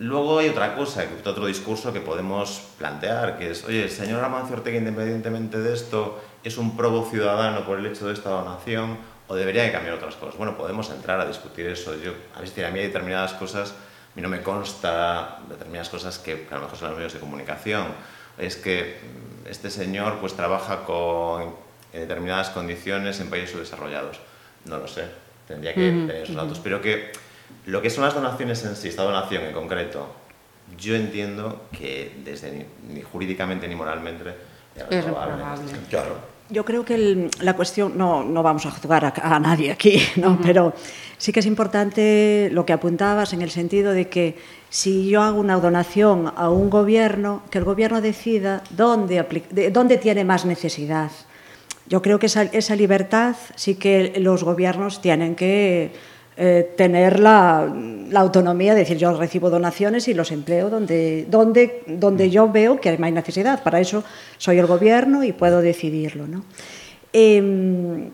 Luego 0.00 0.38
hay 0.38 0.48
otra 0.48 0.76
cosa, 0.76 1.04
otro 1.26 1.44
discurso 1.44 1.92
que 1.92 2.00
podemos 2.00 2.62
plantear, 2.78 3.36
que 3.36 3.50
es, 3.50 3.66
oye, 3.66 3.82
el 3.82 3.90
señor 3.90 4.24
Amancio 4.24 4.56
Ortega, 4.56 4.78
independientemente 4.78 5.58
de 5.58 5.74
esto, 5.74 6.18
es 6.42 6.56
un 6.56 6.74
probo 6.74 7.06
ciudadano 7.10 7.66
por 7.66 7.78
el 7.78 7.84
hecho 7.84 8.06
de 8.06 8.14
esta 8.14 8.30
donación, 8.30 8.96
o 9.28 9.34
debería 9.34 9.62
de 9.62 9.72
cambiar 9.72 9.96
otras 9.96 10.14
cosas. 10.14 10.38
Bueno, 10.38 10.56
podemos 10.56 10.88
entrar 10.88 11.20
a 11.20 11.26
discutir 11.26 11.66
eso. 11.66 11.94
Yo, 12.02 12.12
a 12.34 12.40
veces, 12.40 12.64
a 12.64 12.70
mí 12.70 12.78
hay 12.78 12.86
determinadas 12.86 13.34
cosas, 13.34 13.72
a 13.72 14.16
mí 14.16 14.22
no 14.22 14.30
me 14.30 14.40
consta 14.40 15.40
determinadas 15.50 15.90
cosas 15.90 16.18
que, 16.18 16.46
que 16.46 16.54
a 16.54 16.56
lo 16.56 16.62
mejor 16.64 16.78
son 16.78 16.88
los 16.88 16.96
medios 16.96 17.12
de 17.12 17.20
comunicación. 17.20 17.88
Es 18.38 18.56
que 18.56 19.00
mm, 19.02 19.48
este 19.48 19.68
señor 19.68 20.16
pues 20.18 20.32
trabaja 20.32 20.82
con, 20.86 21.54
en 21.92 22.00
determinadas 22.00 22.48
condiciones 22.48 23.20
en 23.20 23.28
países 23.28 23.50
subdesarrollados. 23.50 24.18
No 24.64 24.78
lo 24.78 24.88
sé, 24.88 25.04
tendría 25.46 25.74
que 25.74 25.90
tener 25.90 26.16
esos 26.22 26.36
datos. 26.36 26.58
Pero 26.58 26.80
que 26.80 27.12
lo 27.66 27.82
que 27.82 27.90
son 27.90 28.04
las 28.04 28.14
donaciones 28.14 28.64
en 28.64 28.76
sí, 28.76 28.88
esta 28.88 29.02
donación 29.02 29.44
en 29.44 29.52
concreto, 29.52 30.06
yo 30.78 30.94
entiendo 30.94 31.62
que 31.72 32.12
desde 32.24 32.50
ni, 32.52 32.94
ni 32.94 33.02
jurídicamente 33.02 33.66
ni 33.68 33.74
moralmente 33.74 34.24
es 34.76 35.04
reprobable. 35.04 35.42
Claro. 35.88 36.30
Yo 36.48 36.64
creo 36.64 36.84
que 36.84 36.94
el- 36.96 37.30
la 37.42 37.54
cuestión, 37.54 37.96
no, 37.96 38.24
no 38.24 38.42
vamos 38.42 38.66
a 38.66 38.70
juzgar 38.72 39.04
a, 39.04 39.14
a 39.36 39.38
nadie 39.38 39.70
aquí, 39.70 40.02
¿no? 40.16 40.38
pero 40.42 40.72
sí 41.16 41.32
que 41.32 41.40
es 41.40 41.46
importante 41.46 42.48
lo 42.52 42.66
que 42.66 42.72
apuntabas 42.72 43.32
en 43.32 43.42
el 43.42 43.50
sentido 43.50 43.92
de 43.92 44.08
que 44.08 44.36
si 44.68 45.08
yo 45.08 45.22
hago 45.22 45.38
una 45.38 45.56
donación 45.60 46.32
a 46.36 46.48
un 46.50 46.68
gobierno, 46.70 47.42
que 47.50 47.58
el 47.58 47.64
gobierno 47.64 48.00
decida 48.00 48.62
dónde, 48.70 49.24
de- 49.50 49.70
dónde 49.70 49.96
tiene 49.98 50.24
más 50.24 50.44
necesidad. 50.44 51.10
Yo 51.86 52.02
creo 52.02 52.18
que 52.18 52.26
esa, 52.26 52.42
esa 52.42 52.74
libertad 52.76 53.34
sí 53.56 53.74
que 53.76 54.14
los 54.18 54.42
gobiernos 54.44 55.00
tienen 55.02 55.34
que 55.36 55.92
eh, 56.42 56.72
tener 56.74 57.20
la, 57.20 57.70
la 58.08 58.20
autonomía 58.20 58.72
de 58.72 58.80
decir 58.80 58.96
yo 58.96 59.12
recibo 59.12 59.50
donaciones 59.50 60.08
y 60.08 60.14
los 60.14 60.32
empleo 60.32 60.70
donde, 60.70 61.26
donde, 61.28 61.82
donde 61.86 62.30
yo 62.30 62.50
veo 62.50 62.80
que 62.80 62.88
hay 62.88 62.96
más 62.96 63.12
necesidad. 63.12 63.62
Para 63.62 63.78
eso 63.78 64.04
soy 64.38 64.58
el 64.58 64.64
gobierno 64.64 65.22
y 65.22 65.32
puedo 65.32 65.60
decidirlo. 65.60 66.26
¿no? 66.26 66.44
Em, 67.12 68.08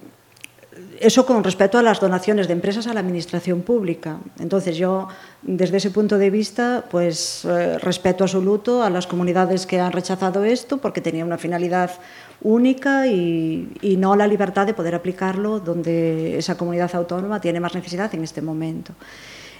eso 0.98 1.24
con 1.24 1.44
respecto 1.44 1.78
a 1.78 1.84
las 1.84 2.00
donaciones 2.00 2.48
de 2.48 2.54
empresas 2.54 2.88
a 2.88 2.94
la 2.94 3.00
administración 3.00 3.62
pública. 3.62 4.18
Entonces 4.40 4.76
yo, 4.76 5.06
desde 5.42 5.76
ese 5.76 5.92
punto 5.92 6.18
de 6.18 6.30
vista, 6.30 6.84
pues 6.90 7.44
eh, 7.44 7.78
respeto 7.78 8.24
absoluto 8.24 8.82
a 8.82 8.90
las 8.90 9.06
comunidades 9.06 9.66
que 9.66 9.78
han 9.78 9.92
rechazado 9.92 10.44
esto 10.44 10.78
porque 10.78 11.00
tenía 11.00 11.24
una 11.24 11.38
finalidad 11.38 11.92
única 12.42 13.06
y, 13.06 13.96
no 13.98 14.14
la 14.16 14.26
libertad 14.26 14.66
de 14.66 14.74
poder 14.74 14.94
aplicarlo 14.94 15.60
donde 15.60 16.38
esa 16.38 16.56
comunidad 16.56 16.94
autónoma 16.94 17.40
tiene 17.40 17.60
más 17.60 17.74
necesidad 17.74 18.14
en 18.14 18.24
este 18.24 18.42
momento. 18.42 18.92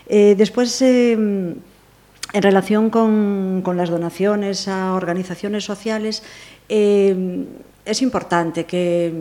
Eh, 0.06 0.34
después, 0.36 0.80
eh, 0.82 1.12
en 1.12 2.42
relación 2.42 2.90
con, 2.90 3.62
las 3.76 3.90
donaciones 3.90 4.68
a 4.68 4.94
organizaciones 4.94 5.64
sociales, 5.64 6.22
eh, 6.68 7.46
es 7.84 8.02
importante 8.02 8.64
que 8.64 9.12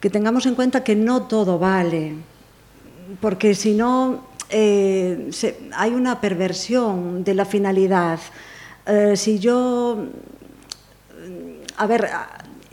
tengamos 0.00 0.46
en 0.46 0.54
cuenta 0.54 0.84
que 0.84 0.96
no 0.96 1.22
todo 1.22 1.58
vale, 1.58 2.14
porque 3.20 3.54
si 3.54 3.74
no 3.74 4.32
eh, 4.54 5.30
hay 5.74 5.92
una 5.92 6.20
perversión 6.20 7.24
de 7.24 7.34
la 7.34 7.46
finalidad. 7.46 8.20
Eh, 8.84 9.14
si 9.16 9.38
yo, 9.38 10.04
a 11.78 11.86
ver, 11.86 12.10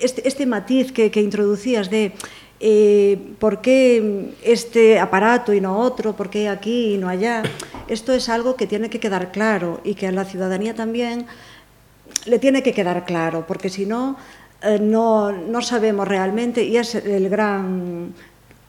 este, 0.01 0.27
este 0.27 0.45
matiz 0.45 0.91
que, 0.91 1.11
que 1.11 1.21
introducías 1.21 1.89
de 1.89 2.13
eh, 2.61 3.17
por 3.39 3.61
qué 3.61 4.33
este 4.43 4.99
aparato 4.99 5.53
y 5.53 5.61
no 5.61 5.79
otro, 5.79 6.15
por 6.15 6.29
qué 6.29 6.49
aquí 6.49 6.95
y 6.95 6.97
no 6.97 7.07
allá, 7.07 7.43
esto 7.87 8.13
es 8.13 8.27
algo 8.27 8.55
que 8.55 8.67
tiene 8.67 8.89
que 8.89 8.99
quedar 8.99 9.31
claro 9.31 9.79
y 9.85 9.95
que 9.95 10.07
a 10.07 10.11
la 10.11 10.25
ciudadanía 10.25 10.75
también 10.75 11.25
le 12.25 12.37
tiene 12.37 12.61
que 12.61 12.73
quedar 12.73 13.05
claro, 13.05 13.45
porque 13.47 13.69
si 13.69 13.85
no, 13.85 14.17
eh, 14.61 14.77
no, 14.81 15.31
no 15.31 15.61
sabemos 15.61 16.05
realmente, 16.07 16.63
y 16.63 16.75
es 16.75 16.95
el 16.95 17.29
gran, 17.29 18.13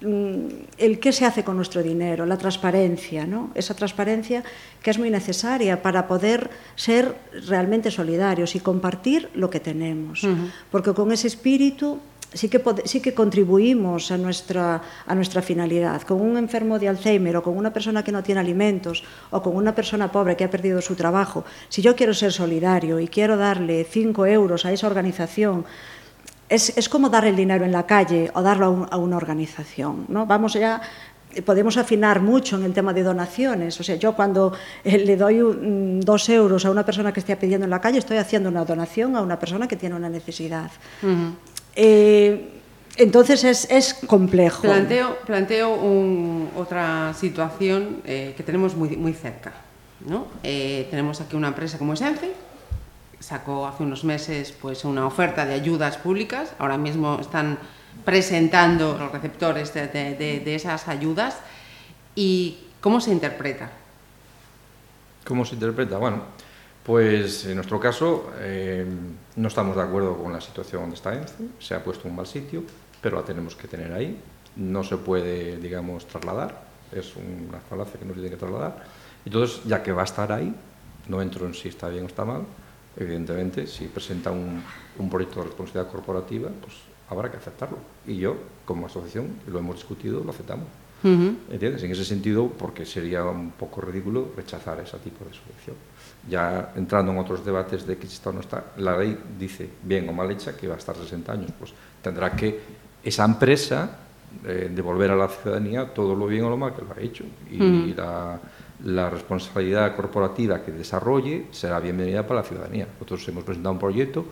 Mm, 0.03 0.65
el 0.79 0.99
qué 0.99 1.13
se 1.13 1.27
hace 1.27 1.45
con 1.45 1.57
nuestro 1.57 1.83
dinero, 1.83 2.25
la 2.25 2.39
transparencia, 2.39 3.27
¿no? 3.27 3.51
esa 3.55 3.75
transparencia 3.75 4.43
que 4.83 4.91
es 4.91 4.99
muy 4.99 5.11
necesaria 5.11 5.83
para 5.83 6.09
poder 6.09 6.49
ser 6.75 7.17
realmente 7.47 7.91
solidarios 7.91 8.55
y 8.55 8.61
compartir 8.61 9.29
lo 9.35 9.51
que 9.51 9.61
tenemos. 9.61 10.25
Uh 10.25 10.29
-huh. 10.29 10.51
Porque 10.71 10.95
con 10.95 11.13
ese 11.13 11.27
espíritu 11.27 11.99
sí 12.33 12.49
que, 12.49 12.63
sí 12.85 13.01
que 13.01 13.13
contribuimos 13.13 14.11
a 14.11 14.17
nuestra, 14.17 14.81
a 15.07 15.15
nuestra 15.15 15.43
finalidad. 15.43 16.03
Con 16.03 16.21
un 16.21 16.37
enfermo 16.37 16.79
de 16.79 16.89
Alzheimer 16.89 17.37
o 17.37 17.43
con 17.43 17.57
una 17.57 17.73
persona 17.73 18.03
que 18.03 18.13
no 18.13 18.23
tiene 18.23 18.41
alimentos 18.41 19.05
o 19.31 19.43
con 19.43 19.57
una 19.57 19.75
persona 19.75 20.11
pobre 20.11 20.37
que 20.37 20.45
ha 20.45 20.51
perdido 20.51 20.81
su 20.81 20.95
trabajo, 20.95 21.45
si 21.69 21.83
yo 21.83 21.95
quiero 21.95 22.15
ser 22.15 22.33
solidario 22.33 23.01
y 23.01 23.09
quiero 23.09 23.37
darle 23.37 23.85
5 23.85 24.27
euros 24.27 24.65
a 24.65 24.73
esa 24.73 24.87
organización, 24.87 25.65
es, 26.51 26.77
es 26.77 26.89
como 26.89 27.09
dar 27.09 27.25
el 27.25 27.37
dinero 27.37 27.65
en 27.65 27.73
la 27.73 27.87
calle 27.87 28.31
o 28.35 28.43
darlo 28.43 28.67
a, 28.67 28.69
un- 28.71 28.87
a 28.91 28.97
una 28.99 29.17
organización. 29.17 30.05
¿no? 30.09 30.27
Vamos 30.27 30.53
ya 30.55 30.81
podemos 31.47 31.77
afinar 31.77 32.21
mucho 32.21 32.57
en 32.57 32.65
el 32.65 32.73
tema 32.73 32.93
de 32.93 33.05
donaciones. 33.05 33.79
O 33.79 33.85
sea, 33.85 33.95
yo 33.95 34.15
cuando 34.15 34.53
eh, 34.83 34.99
le 34.99 35.17
doy 35.17 35.41
un- 35.41 35.99
mm, 35.99 36.01
dos 36.01 36.29
euros 36.29 36.65
a 36.67 36.71
una 36.73 36.85
persona 36.85 37.13
que 37.13 37.21
esté 37.21 37.37
pidiendo 37.37 37.65
en 37.65 37.71
la 37.71 37.81
calle, 37.81 37.99
estoy 37.99 38.17
haciendo 38.19 38.49
una 38.49 38.65
donación 38.65 39.15
a 39.17 39.23
una 39.23 39.39
persona 39.39 39.69
que 39.69 39.77
tiene 39.77 39.95
una 39.95 40.09
necesidad. 40.09 40.71
Eh, 41.77 42.51
entonces 42.97 43.45
es, 43.45 43.69
es 43.71 43.95
complejo. 44.07 44.63
Planteo, 44.63 45.19
planteo 45.25 45.75
un- 45.75 46.51
otra 46.57 47.15
situación 47.15 48.03
eh, 48.05 48.35
que 48.37 48.43
tenemos 48.43 48.75
muy, 48.77 48.97
muy 48.97 49.13
cerca. 49.13 49.53
¿no? 50.07 50.27
Eh, 50.43 50.89
tenemos 50.91 51.21
aquí 51.21 51.37
una 51.37 51.49
empresa 51.49 51.79
como 51.79 51.93
Esenfe, 51.93 52.33
sacó 53.21 53.67
hace 53.67 53.83
unos 53.85 54.03
meses 54.05 54.53
pues, 54.53 54.85
una 54.85 55.07
oferta 55.07 55.47
de 55.47 55.55
ayudas 55.55 55.97
públicas, 55.99 56.53
ahora 56.59 56.77
mismo 56.79 57.19
están 57.21 57.59
presentando 58.05 58.97
los 58.99 59.13
receptores 59.13 59.73
de, 59.75 59.89
de- 59.89 60.15
de- 60.15 60.41
de 60.41 60.55
esas 60.55 60.89
ayudas 60.89 61.39
y 62.15 62.59
cómo 62.81 63.01
se 63.01 63.13
interpreta. 63.13 63.71
¿Cómo 65.27 65.45
se 65.45 65.55
interpreta? 65.55 65.99
Bueno, 65.99 66.23
pues 66.85 67.45
en 67.45 67.57
nuestro 67.57 67.79
caso 67.79 68.33
eh, 68.39 68.87
no 69.37 69.49
estamos 69.49 69.77
de 69.77 69.83
acuerdo 69.83 70.17
con 70.17 70.33
la 70.33 70.41
situación 70.41 70.83
donde 70.83 70.97
está 70.97 71.15
ENCE, 71.15 71.45
se 71.59 71.75
ha 71.75 71.85
puesto 71.85 72.05
en 72.05 72.11
un 72.11 72.17
mal 72.17 72.27
sitio, 72.27 72.65
pero 73.03 73.17
la 73.19 73.23
tenemos 73.25 73.55
que 73.55 73.69
tener 73.69 73.93
ahí, 73.93 74.19
no 74.57 74.83
se 74.83 74.97
puede, 74.97 75.59
digamos, 75.59 76.07
trasladar, 76.07 76.63
es 76.93 77.15
una 77.17 77.61
falacia 77.69 77.99
que 77.99 78.05
no 78.05 78.15
se 78.15 78.21
tiene 78.21 78.31
que 78.35 78.41
trasladar. 78.41 78.83
Entonces, 79.25 79.61
ya 79.65 79.83
que 79.83 79.93
va 79.93 80.03
a 80.03 80.05
estar 80.07 80.33
ahí, 80.33 80.55
no 81.09 81.21
entro 81.23 81.47
en 81.47 81.55
si 81.55 81.69
está 81.69 81.89
bien 81.89 82.05
o 82.05 82.07
está 82.07 82.25
mal, 82.25 82.43
evidentemente, 83.01 83.67
si 83.67 83.87
presenta 83.87 84.31
un, 84.31 84.63
un 84.99 85.11
proyecto 85.11 85.41
de 85.41 85.47
responsabilidad 85.47 85.91
corporativa, 85.91 86.51
pues 86.61 86.75
habrá 87.09 87.31
que 87.31 87.37
aceptarlo. 87.37 87.79
Y 88.07 88.17
yo, 88.17 88.37
como 88.65 88.87
asociación, 88.87 89.37
lo 89.47 89.59
hemos 89.59 89.77
discutido, 89.77 90.23
lo 90.23 90.31
aceptamos. 90.31 90.67
¿Entiendes? 91.03 91.83
En 91.83 91.91
ese 91.91 92.05
sentido, 92.05 92.49
porque 92.49 92.85
sería 92.85 93.25
un 93.25 93.53
poco 93.53 93.81
ridículo 93.81 94.33
rechazar 94.37 94.81
ese 94.81 94.99
tipo 94.99 95.25
de 95.25 95.33
subvención. 95.33 95.77
Ya 96.29 96.75
entrando 96.77 97.13
en 97.13 97.19
otros 97.19 97.43
debates 97.45 97.87
de 97.87 97.97
que 97.97 98.07
si 98.07 98.15
está 98.15 98.29
o 98.29 98.33
no 98.35 98.41
está, 98.41 98.73
la 98.77 98.99
ley 98.99 99.19
dice, 99.39 99.71
bien 99.83 100.07
o 100.11 100.13
mal 100.13 100.31
hecha, 100.31 100.55
que 100.55 100.69
va 100.69 100.75
a 100.75 100.79
estar 100.79 100.95
60 100.95 101.33
años. 101.33 101.51
Pues 101.59 101.73
tendrá 102.03 102.31
que 102.33 102.61
esa 103.03 103.25
empresa 103.25 103.97
eh, 104.45 104.71
devolver 104.73 105.11
a 105.11 105.17
la 105.17 105.29
ciudadanía 105.29 105.87
todo 105.87 106.15
lo 106.15 106.27
bien 106.27 106.45
o 106.45 106.51
lo 106.51 106.59
mal 106.59 106.75
que 106.75 106.83
lo 106.83 106.93
ha 106.93 107.01
hecho. 107.01 107.25
Y 107.51 107.95
la, 107.95 108.39
la 108.85 109.11
responsabilidad 109.11 109.95
corporativa 109.95 110.63
que 110.63 110.73
desarrolle 110.73 111.47
será 111.51 111.81
bienvenida 111.81 112.27
para 112.27 112.41
la 112.41 112.47
ciudadanía. 112.47 112.87
Nosotros 112.95 113.27
hemos 113.29 113.45
presentado 113.45 113.73
un 113.73 113.79
proyecto, 113.79 114.25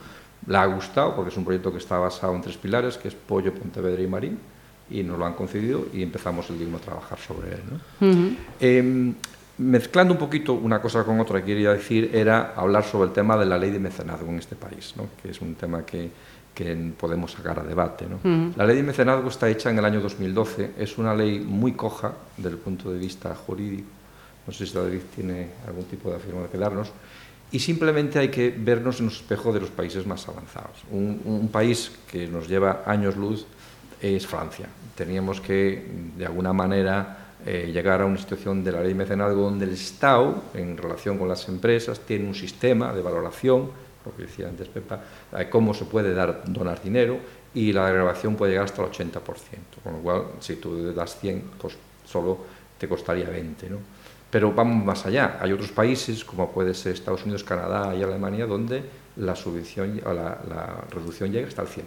le 0.47 0.57
ha 0.57 0.67
gustado, 0.67 1.15
porque 1.15 1.31
es 1.31 1.37
un 1.37 1.45
proyecto 1.45 1.71
que 1.73 1.79
está 1.79 1.99
basado 1.99 2.35
en 2.35 2.43
tres 2.43 2.57
pilares, 2.57 2.97
que 2.97 3.09
es 3.09 3.15
Pollo, 3.15 3.53
Pontevedra 3.53 4.03
y 4.03 4.07
Marín, 4.07 4.39
y 4.91 5.03
nos 5.03 5.19
lo 5.19 5.27
han 5.27 5.35
concedido 5.35 5.87
y 5.93 6.03
empezamos 6.03 6.49
el 6.51 6.59
digno 6.59 6.79
a 6.79 6.81
trabajar 6.81 7.19
sobre 7.19 7.53
él. 7.53 7.63
¿no? 7.71 8.37
Em, 8.61 9.15
mezclando 9.59 10.15
un 10.15 10.19
poquito 10.19 10.55
una 10.55 10.81
cosa 10.81 11.05
con 11.05 11.21
otra, 11.21 11.45
quería 11.45 11.73
decir, 11.73 12.11
era 12.15 12.55
hablar 12.57 12.85
sobre 12.85 13.09
el 13.09 13.13
tema 13.13 13.37
de 13.37 13.45
la 13.45 13.59
ley 13.59 13.71
de 13.71 13.81
mecenazgo 13.81 14.29
en 14.29 14.39
este 14.39 14.57
país, 14.57 14.95
¿no? 14.97 15.09
que 15.21 15.31
es 15.31 15.41
un 15.41 15.57
tema 15.57 15.85
que, 15.85 16.11
que 16.55 16.93
podemos 16.99 17.33
sacar 17.33 17.59
a 17.59 17.63
debate. 17.63 18.07
¿no? 18.07 18.17
Uh 18.17 18.29
-huh. 18.29 18.57
La 18.57 18.65
ley 18.65 18.77
de 18.77 18.83
mecenazgo 18.83 19.29
está 19.29 19.49
hecha 19.49 19.71
en 19.71 19.79
el 19.79 19.85
año 19.85 20.01
2012, 20.01 20.73
es 20.79 20.97
una 20.97 21.15
ley 21.15 21.41
muy 21.41 21.73
coja 21.73 22.15
desde 22.37 22.51
el 22.51 22.59
punto 22.59 22.91
de 22.91 22.99
vista 22.99 23.35
jurídico, 23.35 23.89
no 24.49 24.55
sé 24.55 24.65
si 24.65 24.73
David 24.73 25.03
tiene 25.15 25.51
algún 25.67 25.85
tipo 25.85 26.09
de 26.09 26.17
afirmación 26.17 26.51
que 26.51 26.57
darnos, 26.57 26.89
y 27.53 27.59
simplemente 27.59 28.19
hay 28.19 28.31
que 28.31 28.49
vernos 28.49 28.99
en 29.01 29.07
el 29.07 29.13
espejo 29.13 29.53
de 29.53 29.61
los 29.61 29.69
países 29.69 30.07
más 30.07 30.27
avanzados. 30.27 30.79
Un, 30.91 31.21
un 31.27 31.49
país 31.49 31.93
que 32.11 32.27
nos 32.27 32.49
lleva 32.49 32.83
años 32.87 33.15
luz 33.15 33.45
es 34.01 34.27
Francia. 34.27 34.67
Teníamos 34.95 35.43
que, 35.43 35.87
de 36.17 36.25
alguna 36.25 36.55
manera, 36.55 37.35
eh, 37.45 37.71
llegar 37.71 38.01
a 38.01 38.07
una 38.07 38.17
situación 38.17 38.65
de 38.65 38.73
la 38.73 38.81
ley 38.81 38.95
mecenazgo 38.95 39.43
donde 39.43 39.67
el 39.67 39.73
Estado, 39.73 40.45
en 40.55 40.79
relación 40.79 41.19
con 41.19 41.29
las 41.29 41.47
empresas, 41.49 42.01
tiene 42.01 42.27
un 42.27 42.35
sistema 42.35 42.95
de 42.95 43.03
valoración, 43.03 43.71
lo 44.05 44.17
que 44.17 44.23
decía 44.23 44.49
antes 44.49 44.69
Pepa, 44.69 45.01
de 45.37 45.51
cómo 45.51 45.75
se 45.75 45.85
puede 45.85 46.15
dar, 46.15 46.43
donar 46.47 46.83
dinero 46.83 47.19
y 47.53 47.73
la 47.73 47.91
grabación 47.91 48.35
puede 48.35 48.53
llegar 48.53 48.65
hasta 48.65 48.83
el 48.83 48.91
80%, 48.91 49.21
con 49.85 49.93
lo 49.93 49.99
cual 49.99 50.23
si 50.41 50.57
tú 50.57 50.93
das 50.95 51.21
100, 51.21 51.51
pues 51.61 51.77
solo 52.07 52.39
te 52.79 52.89
costaría 52.89 53.29
20, 53.29 53.71
¿no? 53.71 53.79
Pero 54.31 54.53
vamos 54.53 54.85
más 54.85 55.07
allá. 55.07 55.39
Hay 55.41 55.53
otros 55.53 55.71
países, 55.71 56.25
como 56.25 56.51
puede 56.51 56.75
ser 56.75 56.93
Estados 56.95 57.23
Unidos, 57.23 57.45
Canadá 57.45 57.95
y 57.95 58.03
Alemania, 58.03 58.47
donde 58.47 58.83
la 59.17 59.35
subvención 59.35 60.01
o 60.05 60.13
la, 60.13 60.39
la 60.49 60.85
reducción 60.91 61.33
llega 61.33 61.49
hasta 61.49 61.63
el 61.63 61.69
100%. 61.69 61.81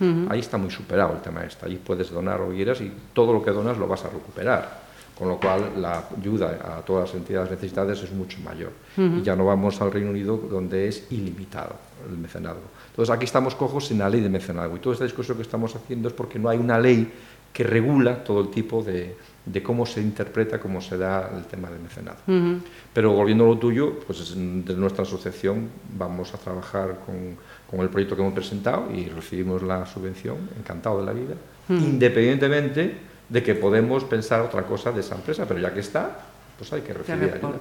Uh 0.00 0.04
-huh. 0.04 0.26
Ahí 0.30 0.40
está 0.40 0.58
muy 0.58 0.70
superado 0.70 1.14
el 1.14 1.20
tema 1.20 1.42
este. 1.42 1.66
Ahí 1.66 1.80
puedes 1.84 2.10
donar 2.10 2.38
lo 2.40 2.50
que 2.50 2.56
quieras 2.56 2.80
y 2.80 2.92
todo 3.12 3.32
lo 3.32 3.42
que 3.42 3.50
donas 3.50 3.76
lo 3.78 3.88
vas 3.88 4.04
a 4.04 4.08
recuperar. 4.08 4.90
Con 5.18 5.28
lo 5.28 5.38
cual, 5.38 5.72
la 5.76 6.04
ayuda 6.18 6.78
a 6.78 6.80
todas 6.80 7.08
las 7.10 7.14
entidades 7.14 7.50
necesitadas 7.50 8.02
es 8.02 8.10
mucho 8.12 8.38
mayor. 8.40 8.72
Uh 8.96 9.00
-huh. 9.00 9.20
Y 9.20 9.22
ya 9.22 9.36
no 9.36 9.44
vamos 9.44 9.80
al 9.80 9.90
Reino 9.92 10.10
Unido, 10.10 10.36
donde 10.36 10.88
es 10.88 11.06
ilimitado 11.10 11.74
el 12.08 12.16
mecenazgo. 12.16 12.62
Entonces, 12.90 13.14
aquí 13.14 13.24
estamos 13.24 13.54
cojos 13.54 13.90
en 13.90 13.98
la 13.98 14.08
ley 14.08 14.20
de 14.20 14.30
mecenazgo. 14.30 14.76
Y 14.76 14.80
toda 14.80 14.94
esta 14.94 15.04
discusión 15.04 15.36
que 15.36 15.42
estamos 15.42 15.74
haciendo 15.76 16.08
es 16.08 16.14
porque 16.14 16.38
no 16.38 16.48
hay 16.48 16.58
una 16.58 16.78
ley 16.78 17.12
que 17.52 17.64
regula 17.64 18.22
todo 18.24 18.40
el 18.40 18.48
tipo 18.48 18.82
de, 18.82 19.16
de 19.44 19.62
cómo 19.62 19.86
se 19.86 20.00
interpreta, 20.00 20.60
cómo 20.60 20.80
se 20.80 20.98
da 20.98 21.30
el 21.34 21.44
tema 21.44 21.70
del 21.70 21.80
mecenazgo. 21.80 22.22
Uh 22.26 22.32
-huh. 22.32 22.60
Pero 22.92 23.12
volviendo 23.12 23.44
a 23.44 23.48
lo 23.48 23.58
tuyo, 23.58 23.98
pues 24.06 24.34
de 24.34 24.74
nuestra 24.74 25.02
asociación 25.02 25.68
vamos 25.96 26.34
a 26.34 26.38
trabajar 26.38 27.00
con, 27.06 27.36
con, 27.68 27.80
el 27.80 27.88
proyecto 27.88 28.14
que 28.16 28.22
hemos 28.22 28.34
presentado 28.34 28.90
y 28.92 29.08
recibimos 29.08 29.62
la 29.62 29.86
subvención, 29.86 30.36
encantado 30.58 31.00
de 31.00 31.06
la 31.06 31.12
vida, 31.12 31.34
uh 31.68 31.72
-huh. 31.72 31.78
independientemente 31.78 32.98
de 33.28 33.42
que 33.42 33.54
podemos 33.54 34.04
pensar 34.04 34.40
otra 34.40 34.64
cosa 34.64 34.92
de 34.92 35.00
esa 35.00 35.14
empresa, 35.14 35.46
pero 35.46 35.60
ya 35.60 35.72
que 35.72 35.80
está, 35.80 36.18
pues 36.58 36.72
hay 36.72 36.82
que 36.82 36.92
recibir 36.92 37.32
ayuda. 37.34 37.58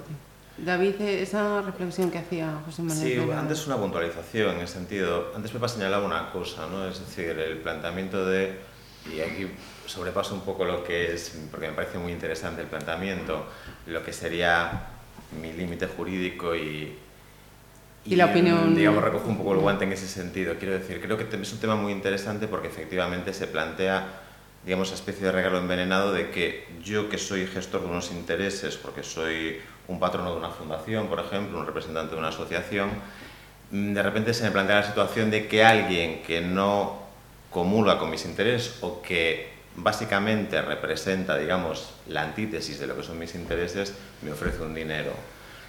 David, 0.65 0.99
esa 0.99 1.61
reflexión 1.61 2.11
que 2.11 2.17
hacía 2.17 2.61
José 2.65 2.81
Manuel. 2.81 3.07
Sí, 3.07 3.31
antes 3.31 3.65
una 3.67 3.77
puntualización 3.77 4.57
en 4.57 4.61
ese 4.63 4.73
sentido. 4.73 5.31
Antes 5.33 5.51
Pepa 5.51 5.67
señalaba 5.69 6.05
una 6.05 6.31
cosa, 6.31 6.67
¿no? 6.67 6.85
Es 6.85 6.99
decir, 6.99 7.29
el 7.29 7.59
planteamiento 7.59 8.25
de, 8.25 8.57
y 9.15 9.21
aquí 9.21 9.47
sobrepaso 9.89 10.35
un 10.35 10.41
poco 10.41 10.65
lo 10.65 10.83
que 10.83 11.13
es, 11.13 11.35
porque 11.49 11.67
me 11.67 11.73
parece 11.73 11.97
muy 11.97 12.11
interesante 12.11 12.61
el 12.61 12.67
planteamiento, 12.67 13.45
lo 13.87 14.03
que 14.03 14.13
sería 14.13 14.87
mi 15.41 15.51
límite 15.51 15.87
jurídico 15.87 16.55
y, 16.55 16.95
y, 18.05 18.13
y, 18.13 18.15
la 18.15 18.27
opinión. 18.27 18.75
Digamos, 18.75 19.03
recojo 19.03 19.27
un 19.27 19.37
poco 19.37 19.53
el 19.53 19.59
guante 19.59 19.85
en 19.85 19.91
ese 19.91 20.07
sentido. 20.07 20.55
Quiero 20.59 20.75
decir, 20.75 21.01
creo 21.01 21.17
que 21.17 21.23
es 21.23 21.53
un 21.53 21.59
tema 21.59 21.75
muy 21.75 21.91
interesante 21.91 22.47
porque 22.47 22.67
efectivamente 22.67 23.33
se 23.33 23.47
plantea, 23.47 24.21
digamos, 24.63 24.89
esa 24.89 24.95
especie 24.95 25.25
de 25.25 25.31
regalo 25.31 25.57
envenenado 25.57 26.13
de 26.13 26.29
que 26.29 26.67
yo, 26.83 27.09
que 27.09 27.17
soy 27.17 27.47
gestor 27.47 27.81
de 27.81 27.87
unos 27.87 28.11
intereses, 28.11 28.77
porque 28.77 29.03
soy 29.03 29.59
un 29.87 29.99
patrono 29.99 30.31
de 30.31 30.37
una 30.37 30.49
fundación, 30.49 31.07
por 31.07 31.19
ejemplo, 31.19 31.59
un 31.59 31.65
representante 31.65 32.13
de 32.13 32.19
una 32.19 32.29
asociación, 32.29 32.89
de 33.71 34.01
repente 34.01 34.33
se 34.33 34.43
me 34.43 34.51
plantea 34.51 34.77
la 34.77 34.87
situación 34.87 35.29
de 35.29 35.47
que 35.47 35.63
alguien 35.63 36.23
que 36.23 36.41
no 36.41 36.99
comulga 37.51 37.99
con 37.99 38.09
mis 38.09 38.25
intereses 38.25 38.77
o 38.81 39.01
que 39.01 39.58
básicamente 39.83 40.61
representa, 40.61 41.37
digamos, 41.37 41.93
la 42.07 42.23
antítesis 42.23 42.79
de 42.79 42.87
lo 42.87 42.95
que 42.95 43.03
son 43.03 43.19
mis 43.19 43.35
intereses, 43.35 43.93
me 44.21 44.31
ofrece 44.31 44.61
un 44.61 44.73
dinero. 44.73 45.11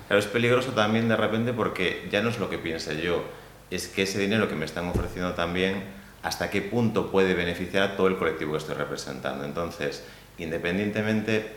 Claro, 0.06 0.20
es 0.20 0.26
peligroso 0.26 0.72
también 0.72 1.08
de 1.08 1.16
repente 1.16 1.52
porque 1.52 2.08
ya 2.10 2.22
no 2.22 2.30
es 2.30 2.38
lo 2.38 2.50
que 2.50 2.58
piense 2.58 3.00
yo, 3.00 3.24
es 3.70 3.86
que 3.88 4.02
ese 4.02 4.18
dinero 4.18 4.48
que 4.48 4.56
me 4.56 4.64
están 4.64 4.88
ofreciendo 4.88 5.34
también, 5.34 5.84
hasta 6.22 6.50
qué 6.50 6.60
punto 6.60 7.10
puede 7.10 7.34
beneficiar 7.34 7.82
a 7.82 7.96
todo 7.96 8.08
el 8.08 8.16
colectivo 8.16 8.52
que 8.52 8.58
estoy 8.58 8.74
representando. 8.74 9.44
Entonces, 9.44 10.02
independientemente, 10.38 11.54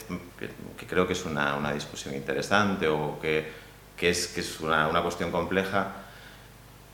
que, 0.77 0.85
creo 0.85 1.07
que 1.07 1.13
es 1.13 1.25
una, 1.25 1.55
una, 1.55 1.73
discusión 1.73 2.13
interesante 2.13 2.87
o 2.87 3.19
que, 3.19 3.51
que 3.97 4.09
es, 4.09 4.27
que 4.27 4.41
es 4.41 4.59
una, 4.59 4.87
una 4.87 5.01
cuestión 5.01 5.31
compleja, 5.31 6.02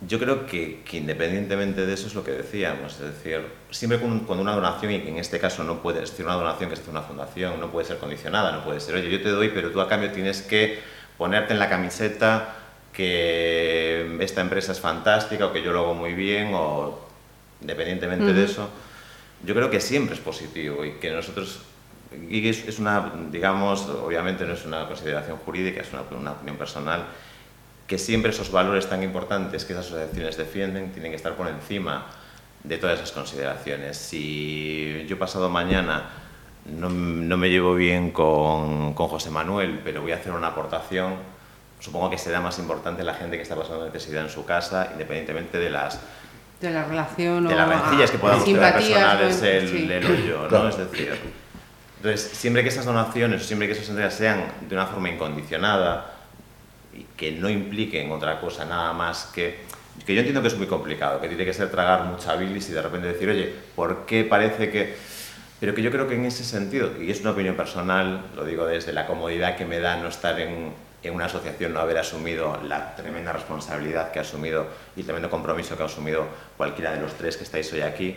yo 0.07 0.17
creo 0.17 0.45
que, 0.45 0.81
que, 0.85 0.97
independientemente 0.97 1.85
de 1.85 1.93
eso 1.93 2.07
es 2.07 2.15
lo 2.15 2.23
que 2.23 2.31
decíamos, 2.31 2.93
es 2.93 2.99
decir, 2.99 3.41
siempre 3.69 3.99
con, 3.99 4.21
con, 4.21 4.39
una 4.39 4.53
donación, 4.53 4.91
y 4.93 4.95
en 4.95 5.17
este 5.17 5.39
caso 5.39 5.63
no 5.63 5.81
puede 5.81 6.05
ser 6.07 6.25
una 6.25 6.35
donación 6.35 6.69
que 6.69 6.75
es 6.75 6.87
una 6.87 7.01
fundación, 7.01 7.59
no 7.59 7.69
puede 7.69 7.85
ser 7.85 7.97
condicionada, 7.97 8.53
no 8.53 8.63
puede 8.63 8.79
ser, 8.79 8.95
oye, 8.95 9.09
yo 9.09 9.21
te 9.21 9.29
doy, 9.29 9.49
pero 9.49 9.71
tú 9.71 9.81
a 9.81 9.89
cambio 9.89 10.11
tienes 10.11 10.41
que 10.41 10.79
ponerte 11.17 11.51
en 11.51 11.59
la 11.59 11.67
camiseta 11.67 12.55
que 12.93 14.17
esta 14.21 14.41
empresa 14.41 14.71
es 14.71 14.79
fantástica 14.79 15.47
o 15.47 15.53
que 15.53 15.61
yo 15.61 15.73
lo 15.73 15.81
hago 15.81 15.93
muy 15.93 16.13
bien 16.13 16.51
o 16.53 16.99
independientemente 17.61 18.25
uh 18.25 18.29
-huh. 18.29 18.33
de 18.33 18.43
eso, 18.45 18.69
yo 19.43 19.53
creo 19.53 19.69
que 19.69 19.81
siempre 19.81 20.15
es 20.15 20.21
positivo 20.21 20.85
y 20.85 20.93
que 20.93 21.11
nosotros, 21.11 21.59
y 22.29 22.47
es, 22.47 22.65
es 22.67 22.79
una, 22.79 23.11
digamos, 23.29 23.87
obviamente 23.87 24.45
no 24.45 24.53
es 24.53 24.65
una 24.65 24.87
consideración 24.87 25.37
jurídica, 25.37 25.81
es 25.81 25.91
una, 25.91 26.03
una 26.17 26.31
opinión 26.31 26.57
personal, 26.57 27.05
que 27.89 27.97
siempre 27.97 28.29
esos 28.29 28.51
valores 28.51 28.87
tan 28.87 29.01
importantes 29.01 29.65
que 29.65 29.73
esas 29.73 29.87
asociaciones 29.87 30.37
defienden 30.37 30.91
tienen 30.91 31.11
que 31.11 31.15
estar 31.15 31.33
por 31.33 31.47
encima 31.47 32.05
de 32.63 32.77
todas 32.77 32.99
esas 32.99 33.11
consideraciones. 33.11 33.97
Si 33.97 35.07
yo 35.09 35.17
pasado 35.17 35.49
mañana 35.49 36.07
no, 36.65 36.87
no 36.87 37.35
me 37.35 37.49
llevo 37.49 37.73
bien 37.73 38.11
con, 38.11 38.93
con, 38.93 39.07
José 39.07 39.31
Manuel, 39.31 39.81
pero 39.83 40.03
voy 40.03 40.11
a 40.11 40.17
hacer 40.17 40.31
una 40.31 40.49
aportación, 40.49 41.15
supongo 41.79 42.11
que 42.11 42.19
será 42.19 42.39
más 42.41 42.59
importante 42.59 43.03
la 43.03 43.15
gente 43.15 43.37
que 43.37 43.41
está 43.41 43.55
pasando 43.55 43.85
necesidad 43.85 44.23
en 44.23 44.29
su 44.29 44.45
casa, 44.45 44.89
independientemente 44.91 45.57
de 45.57 45.71
las 45.71 45.99
de 46.61 46.69
la 46.69 46.83
relación 46.83 47.47
de 47.47 47.55
las 47.55 47.69
rencillas 47.69 48.11
que 48.11 48.19
podamos 48.19 48.45
tener 48.45 48.73
personales 48.73 49.41
el, 49.41 49.67
sí. 49.67 49.91
el 49.91 50.05
hoyo, 50.05 50.47
¿no? 50.51 50.69
Es 50.69 50.77
decir, 50.77 51.17
entonces, 51.97 52.21
siempre 52.33 52.61
que 52.61 52.69
esas 52.69 52.85
donaciones, 52.85 53.43
siempre 53.45 53.67
que 53.67 53.73
esas 53.73 53.89
entregas 53.89 54.13
sean 54.13 54.43
de 54.69 54.75
una 54.75 54.85
forma 54.85 55.09
incondicionada, 55.09 56.18
que 57.19 57.33
no 57.33 57.49
impliquen 57.49 58.11
otra 58.11 58.39
cosa 58.39 58.63
nada 58.63 58.93
más 58.93 59.25
que 59.35 59.67
que 60.05 60.13
yo 60.13 60.19
entiendo 60.19 60.41
que 60.41 60.47
es 60.47 60.57
muy 60.57 60.67
complicado, 60.67 61.19
que 61.19 61.27
tiene 61.27 61.45
que 61.45 61.53
ser 61.53 61.69
tragar 61.69 62.05
mucha 62.05 62.35
bilis 62.35 62.69
y 62.69 62.73
de 62.73 62.81
repente 62.81 63.07
decir, 63.07 63.29
oye, 63.29 63.53
¿por 63.75 64.05
qué 64.05 64.23
parece 64.23 64.69
que...? 64.71 64.95
Pero 65.59 65.75
que 65.75 65.81
yo 65.81 65.91
creo 65.91 66.07
que 66.07 66.15
en 66.15 66.25
ese 66.25 66.45
sentido, 66.45 66.89
y 67.01 67.11
es 67.11 67.19
una 67.19 67.31
opinión 67.31 67.55
personal, 67.55 68.27
lo 68.33 68.45
digo 68.45 68.65
desde 68.65 68.93
la 68.93 69.05
comodidad 69.05 69.57
que 69.57 69.65
me 69.65 69.79
da 69.79 69.97
no 69.97 70.07
estar 70.07 70.39
en, 70.39 70.71
en 71.03 71.13
una 71.13 71.25
asociación, 71.25 71.73
no 71.73 71.81
haber 71.81 71.97
asumido 71.97 72.61
la 72.63 72.95
tremenda 72.95 73.33
responsabilidad 73.33 74.11
que 74.11 74.19
ha 74.19 74.21
asumido 74.21 74.67
y 74.95 75.01
el 75.01 75.05
tremendo 75.05 75.29
compromiso 75.29 75.75
que 75.75 75.83
ha 75.83 75.87
asumido 75.87 76.27
cualquiera 76.55 76.93
de 76.93 77.01
los 77.01 77.13
tres 77.15 77.35
que 77.35 77.43
estáis 77.43 77.71
hoy 77.73 77.81
aquí, 77.81 78.15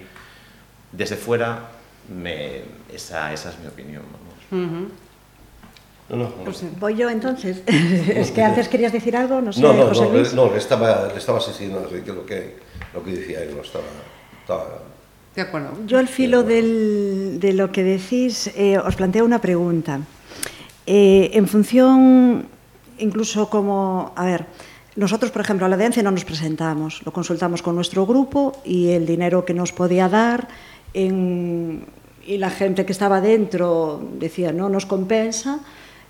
desde 0.93 1.17
fuera, 1.17 1.71
me, 2.09 2.63
esa, 2.93 3.33
esa 3.33 3.51
es 3.51 3.59
mi 3.59 3.67
opinión. 3.67 4.05
Vamos. 4.13 4.69
Uh 4.71 4.73
-huh. 4.73 4.89
No, 6.13 6.19
no, 6.19 6.25
no. 6.25 6.45
Pues 6.45 6.63
voy 6.79 6.95
yo 6.95 7.11
entonces. 7.11 7.63
es 7.67 8.31
que 8.31 8.43
antes 8.43 8.69
querías 8.69 8.93
decir 8.93 9.17
algo, 9.17 9.41
no 9.41 9.53
sé, 9.53 9.61
no, 9.61 9.73
no, 9.73 9.87
José 9.87 10.09
Luis. 10.13 10.35
No, 10.35 10.51
le 10.53 10.59
estaba, 10.59 11.09
le 11.09 11.19
estaba 11.19 11.39
asistiendo 11.39 11.79
a 11.79 11.83
lo 11.83 11.89
que, 12.27 12.57
lo 12.95 13.03
que 13.03 13.11
decía 13.11 13.43
él, 13.43 13.57
no 13.57 13.63
estaba, 13.63 13.85
estaba 14.41 14.83
de 15.35 15.41
acuerdo. 15.41 15.71
Yo 15.87 15.99
al 15.99 16.09
filo 16.09 16.43
del, 16.43 17.39
de 17.41 17.55
lo 17.55 17.73
que 17.73 17.83
decís 17.83 18.51
eh, 18.55 18.77
os 18.79 18.95
planteo 18.97 19.25
una 19.25 19.41
pregunta. 19.41 20.01
Eh, 20.87 21.31
en 21.33 21.49
función, 21.49 22.47
incluso 22.99 23.49
como, 23.49 24.13
a 24.15 24.27
ver, 24.27 24.47
nosotros, 24.95 25.31
por 25.31 25.41
ejemplo, 25.41 25.65
a 25.65 25.71
la 25.71 25.79
DENCE 25.79 26.03
no 26.03 26.11
nos 26.11 26.27
presentamos, 26.27 27.01
lo 27.07 27.13
consultamos 27.13 27.63
con 27.63 27.75
nuestro 27.75 28.05
grupo 28.05 28.61
y 28.65 28.91
el 28.91 29.07
dinero 29.07 29.47
que 29.47 29.55
nos 29.55 29.73
podía 29.73 30.11
dar 30.11 30.49
en, 30.93 31.87
y 32.27 32.37
la 32.37 32.51
gente 32.51 32.85
que 32.85 32.93
estaba 32.93 33.23
dentro 33.23 34.03
decía 34.19 34.53
no 34.53 34.69
nos 34.69 34.85
compensa, 34.85 35.61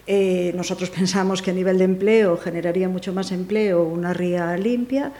Eh, 0.06 0.52
nosotros 0.56 0.90
pensamos 0.98 1.42
que 1.42 1.50
a 1.50 1.54
nivel 1.54 1.78
de 1.78 1.84
empleo 1.84 2.36
generaría 2.36 2.88
mucho 2.88 3.12
más 3.12 3.32
empleo 3.32 3.84
una 3.84 4.12
ría 4.12 4.56
limpia, 4.56 5.12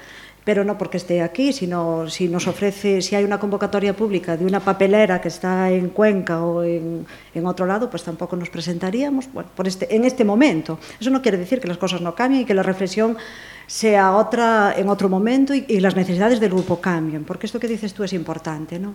pero 0.44 0.64
no 0.64 0.76
porque 0.76 0.96
esté 0.96 1.22
aquí, 1.22 1.52
sino 1.52 2.08
si 2.08 2.28
nos 2.28 2.48
ofrece, 2.48 3.00
si 3.00 3.14
hay 3.14 3.24
una 3.24 3.38
convocatoria 3.38 3.94
pública 3.94 4.36
de 4.36 4.44
una 4.44 4.58
papelera 4.58 5.20
que 5.20 5.28
está 5.28 5.70
en 5.70 5.90
Cuenca 5.90 6.42
o 6.42 6.64
en, 6.64 7.06
otro 7.44 7.64
lado, 7.64 7.88
pues 7.88 8.02
tampoco 8.02 8.34
nos 8.34 8.50
presentaríamos 8.50 9.32
bueno, 9.32 9.50
este, 9.64 9.94
en 9.94 10.04
este 10.04 10.24
momento. 10.24 10.80
Eso 11.00 11.10
no 11.10 11.22
quiere 11.22 11.38
decir 11.38 11.60
que 11.60 11.68
las 11.68 11.78
cosas 11.78 12.00
no 12.00 12.14
cambien 12.14 12.42
y 12.42 12.44
que 12.44 12.54
la 12.54 12.64
reflexión 12.64 13.16
sea 13.68 14.16
otra 14.16 14.74
en 14.76 14.88
otro 14.88 15.08
momento 15.08 15.54
y, 15.54 15.64
y 15.68 15.78
las 15.78 15.94
necesidades 15.94 16.40
del 16.40 16.50
grupo 16.50 16.80
cambien, 16.80 17.24
porque 17.24 17.46
esto 17.46 17.60
que 17.60 17.68
dices 17.68 17.94
tú 17.94 18.02
es 18.02 18.12
importante, 18.12 18.80
¿no? 18.80 18.94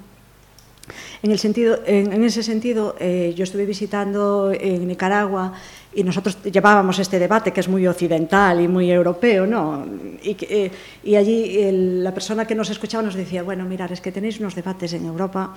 En, 1.21 1.31
el 1.31 1.39
sentido, 1.39 1.79
en, 1.85 2.13
en 2.13 2.23
ese 2.23 2.43
sentido, 2.43 2.95
eh, 2.99 3.33
yo 3.35 3.43
estuve 3.43 3.65
visitando 3.65 4.51
en 4.51 4.87
Nicaragua 4.87 5.53
y 5.93 6.03
nosotros 6.03 6.37
llevábamos 6.43 6.99
este 6.99 7.19
debate 7.19 7.51
que 7.51 7.59
es 7.59 7.67
muy 7.67 7.87
occidental 7.87 8.61
y 8.61 8.67
muy 8.67 8.91
europeo, 8.91 9.47
¿no? 9.47 9.85
Y, 10.21 10.37
eh, 10.41 10.71
y 11.03 11.15
allí 11.15 11.59
el, 11.59 12.03
la 12.03 12.13
persona 12.13 12.45
que 12.45 12.55
nos 12.55 12.69
escuchaba 12.69 13.03
nos 13.03 13.15
decía, 13.15 13.43
bueno, 13.43 13.65
mirar, 13.65 13.91
es 13.91 14.01
que 14.01 14.11
tenéis 14.11 14.39
unos 14.39 14.55
debates 14.55 14.93
en 14.93 15.05
Europa 15.05 15.53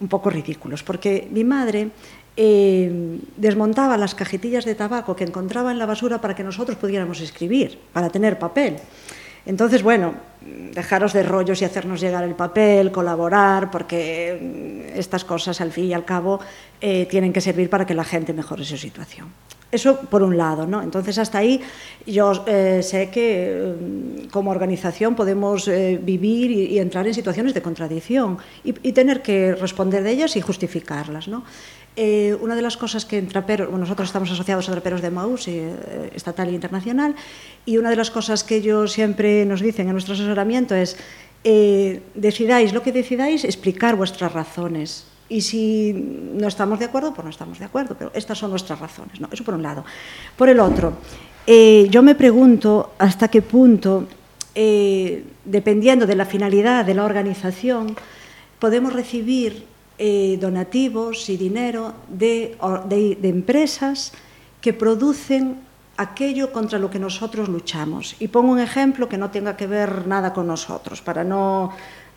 un 0.00 0.08
poco 0.08 0.28
ridículos, 0.28 0.82
porque 0.82 1.28
mi 1.30 1.44
madre 1.44 1.88
eh, 2.36 3.18
desmontaba 3.36 3.96
las 3.96 4.14
cajetillas 4.14 4.64
de 4.64 4.74
tabaco 4.74 5.16
que 5.16 5.24
encontraba 5.24 5.72
en 5.72 5.78
la 5.78 5.86
basura 5.86 6.20
para 6.20 6.34
que 6.34 6.44
nosotros 6.44 6.76
pudiéramos 6.76 7.20
escribir, 7.20 7.78
para 7.92 8.10
tener 8.10 8.38
papel. 8.38 8.76
Entonces, 9.46 9.82
bueno, 9.82 10.14
dejaros 10.72 11.12
de 11.12 11.22
rollos 11.22 11.62
y 11.62 11.64
hacernos 11.64 12.00
llegar 12.00 12.24
el 12.24 12.34
papel, 12.34 12.92
colaborar, 12.92 13.70
porque 13.70 14.92
estas 14.94 15.24
cosas, 15.24 15.60
al 15.60 15.72
fin 15.72 15.86
y 15.86 15.94
al 15.94 16.04
cabo, 16.04 16.40
eh, 16.80 17.06
tienen 17.06 17.32
que 17.32 17.40
servir 17.40 17.70
para 17.70 17.86
que 17.86 17.94
la 17.94 18.04
gente 18.04 18.32
mejore 18.32 18.64
su 18.64 18.76
situación. 18.76 19.28
Eso 19.72 19.96
por 19.96 20.22
un 20.22 20.36
lado, 20.36 20.66
¿no? 20.66 20.82
Entonces, 20.82 21.18
hasta 21.18 21.38
ahí 21.38 21.60
yo 22.06 22.44
eh, 22.46 22.82
sé 22.82 23.10
que 23.10 23.50
eh, 23.50 24.28
como 24.30 24.50
organización 24.50 25.16
podemos 25.16 25.66
eh, 25.66 25.98
vivir 26.00 26.50
y, 26.50 26.66
y, 26.66 26.78
entrar 26.78 27.06
en 27.06 27.14
situaciones 27.14 27.52
de 27.52 27.62
contradicción 27.62 28.38
y, 28.64 28.74
y, 28.88 28.92
tener 28.92 29.22
que 29.22 29.54
responder 29.54 30.04
de 30.04 30.12
ellas 30.12 30.36
y 30.36 30.40
justificarlas, 30.40 31.26
¿no? 31.26 31.42
Eh, 31.98 32.36
una 32.42 32.54
de 32.54 32.60
las 32.60 32.76
cosas 32.76 33.06
que 33.06 33.16
en 33.16 33.26
Traperos, 33.26 33.68
bueno, 33.68 33.84
nosotros 33.84 34.08
estamos 34.08 34.30
asociados 34.30 34.68
a 34.68 34.72
Traperos 34.72 35.00
de 35.00 35.10
Maús, 35.10 35.48
eh, 35.48 35.72
estatal 36.14 36.48
e 36.48 36.52
internacional, 36.52 37.16
y 37.64 37.78
una 37.78 37.88
de 37.88 37.96
las 37.96 38.10
cosas 38.10 38.44
que 38.44 38.56
ellos 38.56 38.92
siempre 38.92 39.46
nos 39.46 39.62
dicen 39.62 39.86
en 39.86 39.92
nuestro 39.92 40.12
asesoramiento 40.12 40.74
es 40.74 40.98
eh, 41.42 42.02
decidáis 42.14 42.74
lo 42.74 42.82
que 42.82 42.92
decidáis, 42.92 43.44
explicar 43.44 43.96
vuestras 43.96 44.30
razones. 44.34 45.06
Y 45.28 45.40
si 45.40 45.92
no 45.92 46.46
estamos 46.46 46.78
de 46.78 46.84
acuerdo, 46.84 47.12
pues 47.12 47.24
no 47.24 47.30
estamos 47.30 47.58
de 47.58 47.64
acuerdo, 47.64 47.96
pero 47.98 48.12
estas 48.14 48.38
son 48.38 48.50
nuestras 48.50 48.78
razones. 48.78 49.18
Eso 49.30 49.44
por 49.44 49.54
un 49.54 49.62
lado. 49.62 49.84
Por 50.36 50.48
el 50.48 50.60
otro, 50.60 50.92
eh, 51.46 51.88
yo 51.90 52.02
me 52.02 52.14
pregunto 52.14 52.92
hasta 52.98 53.28
qué 53.28 53.42
punto, 53.42 54.06
eh, 54.54 55.24
dependiendo 55.44 56.06
de 56.06 56.14
la 56.14 56.26
finalidad 56.26 56.84
de 56.84 56.94
la 56.94 57.04
organización, 57.04 57.96
podemos 58.58 58.92
recibir 58.92 59.64
eh, 59.98 60.38
donativos 60.40 61.28
y 61.28 61.36
dinero 61.36 61.94
de 62.08 62.56
empresas 63.22 64.12
que 64.60 64.72
producen 64.72 65.66
aquello 65.96 66.52
contra 66.52 66.78
lo 66.78 66.90
que 66.90 66.98
nosotros 66.98 67.48
luchamos. 67.48 68.16
Y 68.18 68.28
pongo 68.28 68.52
un 68.52 68.60
ejemplo 68.60 69.08
que 69.08 69.18
no 69.18 69.30
tenga 69.30 69.56
que 69.56 69.66
ver 69.66 70.06
nada 70.06 70.32
con 70.32 70.46
nosotros, 70.46 71.00
para 71.00 71.24
no 71.24 71.72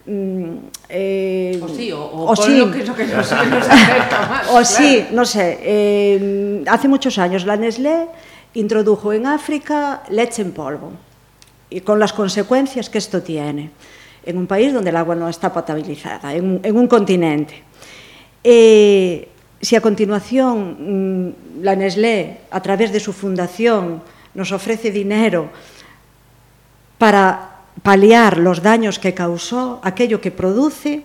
Mm, 0.09 0.57
eh, 0.89 1.59
o 1.61 1.67
sí, 1.69 1.91
o, 1.91 2.01
o, 2.01 2.31
o 2.31 2.35
sí, 2.35 2.53
que 2.73 2.83
lo 2.83 2.95
que 2.95 3.05
nos, 3.05 3.29
que 3.29 3.45
nos 3.45 3.69
afecta 3.69 4.25
más, 4.27 4.47
o 4.47 4.53
claro. 4.53 4.65
sí, 4.65 5.05
no 5.11 5.23
sé. 5.23 5.59
Eh, 5.61 6.63
hace 6.65 6.87
muchos 6.87 7.19
años 7.19 7.45
la 7.45 7.55
Nestlé 7.55 8.07
introdujo 8.55 9.13
en 9.13 9.27
África 9.27 10.01
leche 10.09 10.41
en 10.41 10.51
polvo 10.51 10.93
y 11.69 11.81
con 11.81 11.99
las 11.99 12.11
consecuencias 12.11 12.89
que 12.89 12.97
esto 12.97 13.21
tiene 13.21 13.69
en 14.25 14.37
un 14.39 14.47
país 14.47 14.73
donde 14.73 14.89
el 14.89 14.97
agua 14.97 15.13
no 15.13 15.29
está 15.29 15.53
potabilizada, 15.53 16.33
en 16.33 16.43
un, 16.43 16.59
en 16.63 16.75
un 16.75 16.87
continente. 16.87 17.61
Eh, 18.43 19.29
si 19.61 19.75
a 19.75 19.81
continuación 19.81 21.29
mm, 21.29 21.61
la 21.61 21.75
Nestlé, 21.75 22.49
a 22.49 22.61
través 22.63 22.91
de 22.91 22.99
su 22.99 23.13
fundación, 23.13 24.01
nos 24.33 24.51
ofrece 24.51 24.89
dinero 24.89 25.49
para 26.97 27.48
paliar 27.83 28.37
los 28.37 28.61
daños 28.61 28.99
que 28.99 29.13
causó, 29.13 29.79
aquello 29.83 30.21
que 30.21 30.31
produce, 30.31 31.03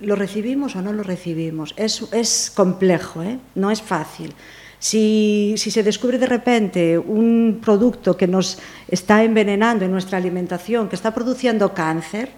¿lo 0.00 0.16
recibimos 0.16 0.76
o 0.76 0.82
no 0.82 0.92
lo 0.92 1.02
recibimos? 1.02 1.74
Es, 1.76 2.02
es 2.12 2.52
complejo, 2.54 3.22
¿eh? 3.22 3.38
no 3.54 3.70
es 3.70 3.82
fácil. 3.82 4.34
Si, 4.78 5.54
si, 5.58 5.70
se 5.70 5.82
descubre 5.82 6.18
de 6.18 6.26
repente 6.26 6.96
un 6.96 7.60
producto 7.62 8.16
que 8.16 8.26
nos 8.26 8.58
está 8.88 9.22
envenenando 9.22 9.84
en 9.84 9.92
nuestra 9.92 10.16
alimentación, 10.16 10.88
que 10.88 10.96
está 10.96 11.12
produciendo 11.12 11.74
cáncer, 11.74 12.30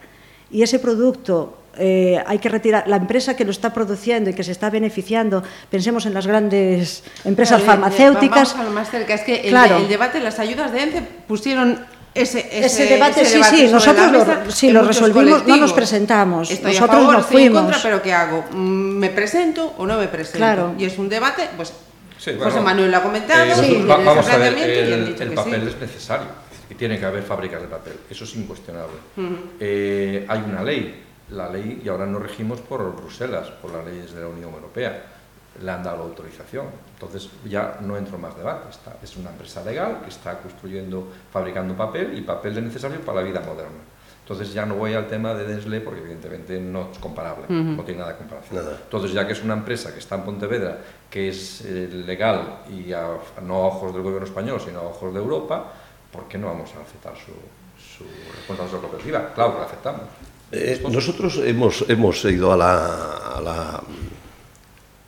y 0.51 0.62
ese 0.62 0.80
producto 0.80 1.62
eh, 1.78 2.22
hay 2.26 2.38
que 2.38 2.49
retirar, 2.49 2.86
la 2.86 2.97
empresa 2.97 3.34
que 3.34 3.45
lo 3.45 3.51
está 3.51 3.72
produciendo 3.72 4.28
y 4.28 4.34
que 4.34 4.43
se 4.43 4.53
está 4.53 4.68
beneficiando, 4.68 5.43
pensemos 5.70 6.05
en 6.05 6.14
las 6.14 6.26
grandes 6.26 7.03
empresas 7.24 7.62
claro, 7.62 7.80
farmacéuticas. 7.80 8.53
Vamos 8.53 8.66
a 8.66 8.68
lo 8.68 8.70
más 8.72 8.90
cerca, 8.90 9.14
es 9.14 9.22
que 9.22 9.43
el, 9.43 9.51
claro. 9.51 9.78
el 9.78 9.88
debate, 9.88 10.20
las 10.20 10.38
ayudas 10.38 10.72
de 10.72 10.82
ENCE 10.82 11.03
pusieron 11.26 11.78
ese, 12.14 12.40
ese, 12.40 12.66
ese, 12.66 12.86
debate, 12.86 13.22
ese 13.22 13.34
debate 13.36 13.56
sí, 13.56 13.66
sí, 13.66 13.72
nosotros 13.72 14.12
lo, 14.12 14.50
sí, 14.50 14.70
lo 14.70 14.82
resolvimos, 14.82 15.46
no 15.46 15.56
nos 15.56 15.72
presentamos. 15.72 16.50
Estoy 16.50 16.74
nosotros 16.74 16.96
a 16.96 17.00
favor, 17.00 17.16
no 17.16 17.22
fuimos. 17.24 17.58
en 17.60 17.64
contra, 17.64 17.82
pero 17.82 18.02
¿qué 18.02 18.12
hago? 18.12 18.44
Mm, 18.50 18.98
¿Me 18.98 19.10
presento 19.10 19.74
o 19.78 19.86
no 19.86 19.98
me 19.98 20.08
presento? 20.08 20.38
Claro. 20.38 20.74
Y 20.78 20.84
es 20.84 20.98
un 20.98 21.08
debate, 21.08 21.48
pues 21.56 21.72
sí, 22.18 22.32
bueno, 22.32 22.44
José 22.44 22.60
Manuel 22.60 22.90
lo 22.90 22.96
ha 22.98 23.02
comentado. 23.02 23.44
Eh, 23.44 23.54
sí, 23.54 23.84
va, 23.88 23.96
vamos 23.96 24.28
a 24.28 24.36
ver, 24.36 24.54
el, 24.54 25.16
el 25.18 25.32
papel 25.32 25.62
sí. 25.62 25.68
es 25.68 25.80
necesario 25.80 26.26
y 26.68 26.74
tiene 26.74 26.98
que 26.98 27.06
haber 27.06 27.22
fábricas 27.22 27.62
de 27.62 27.68
papel, 27.68 27.94
eso 28.10 28.24
es 28.24 28.36
incuestionable. 28.36 28.96
Uh 29.16 29.20
-huh. 29.20 29.36
eh, 29.60 30.26
hay 30.28 30.40
una 30.40 30.62
ley, 30.62 31.02
la 31.30 31.48
ley, 31.50 31.80
y 31.84 31.88
ahora 31.88 32.06
nos 32.06 32.22
regimos 32.22 32.60
por 32.60 32.94
Bruselas, 32.94 33.48
por 33.62 33.72
las 33.72 33.86
leyes 33.86 34.12
de 34.14 34.20
la 34.20 34.28
Unión 34.28 34.52
Europea 34.52 35.02
le 35.61 35.70
han 35.70 35.82
dado 35.82 35.98
la 35.98 36.05
autorización. 36.05 36.66
Entonces 36.94 37.28
ya 37.44 37.78
no 37.80 37.96
entro 37.96 38.16
en 38.16 38.22
más 38.22 38.36
debate. 38.36 38.70
Está, 38.70 38.96
es 39.03 39.16
una 39.16 39.30
empresa 39.30 39.62
legal 39.64 40.00
que 40.03 40.11
está 40.11 40.38
construyendo, 40.38 41.09
fabricando 41.32 41.74
papel 41.74 42.16
y 42.16 42.22
papel 42.22 42.57
es 42.59 42.64
necesario 42.64 43.00
para 43.00 43.20
la 43.20 43.26
vida 43.28 43.40
moderna. 43.40 43.82
Entonces 44.22 44.55
ya 44.55 44.64
no 44.64 44.76
voy 44.76 44.94
al 44.94 45.09
tema 45.09 45.34
de 45.34 45.46
Nestlé 45.53 45.80
porque 45.80 46.00
evidentemente 46.00 46.61
no 46.61 46.90
es 46.92 46.98
comparable, 46.98 47.44
uh 47.48 47.53
-huh. 47.53 47.76
no 47.76 47.82
tiene 47.82 48.00
nada 48.00 48.12
de 48.12 48.18
comparación. 48.18 48.64
Nada. 48.64 48.78
Entonces 48.84 49.12
ya 49.12 49.26
que 49.26 49.32
es 49.32 49.42
una 49.42 49.55
empresa 49.55 49.92
que 49.92 49.98
está 49.98 50.14
en 50.14 50.22
Pontevedra, 50.22 50.78
que 51.11 51.28
es 51.28 51.62
eh, 51.62 51.88
legal 52.07 52.61
y 52.70 52.92
a, 52.92 53.09
no 53.42 53.55
a 53.57 53.66
ojos 53.66 53.92
del 53.92 54.03
gobierno 54.03 54.26
español, 54.26 54.61
sino 54.64 54.78
a 54.78 54.82
ojos 54.82 55.12
de 55.12 55.18
Europa, 55.18 55.72
¿por 56.12 56.28
qué 56.28 56.38
no 56.38 56.46
vamos 56.46 56.70
a 56.78 56.82
aceptar 56.82 57.14
su, 57.16 57.32
su 57.76 58.05
responsabilidad 58.36 58.80
cooperativa? 58.80 59.34
Claro 59.34 59.53
que 59.55 59.59
la 59.59 59.64
aceptamos. 59.66 60.03
Eh, 60.53 60.82
nosotros 60.88 61.40
hemos, 61.44 61.84
hemos 61.88 62.24
ido 62.24 62.53
a 62.53 62.57
la, 62.57 63.36
a 63.36 63.40
la 63.40 63.82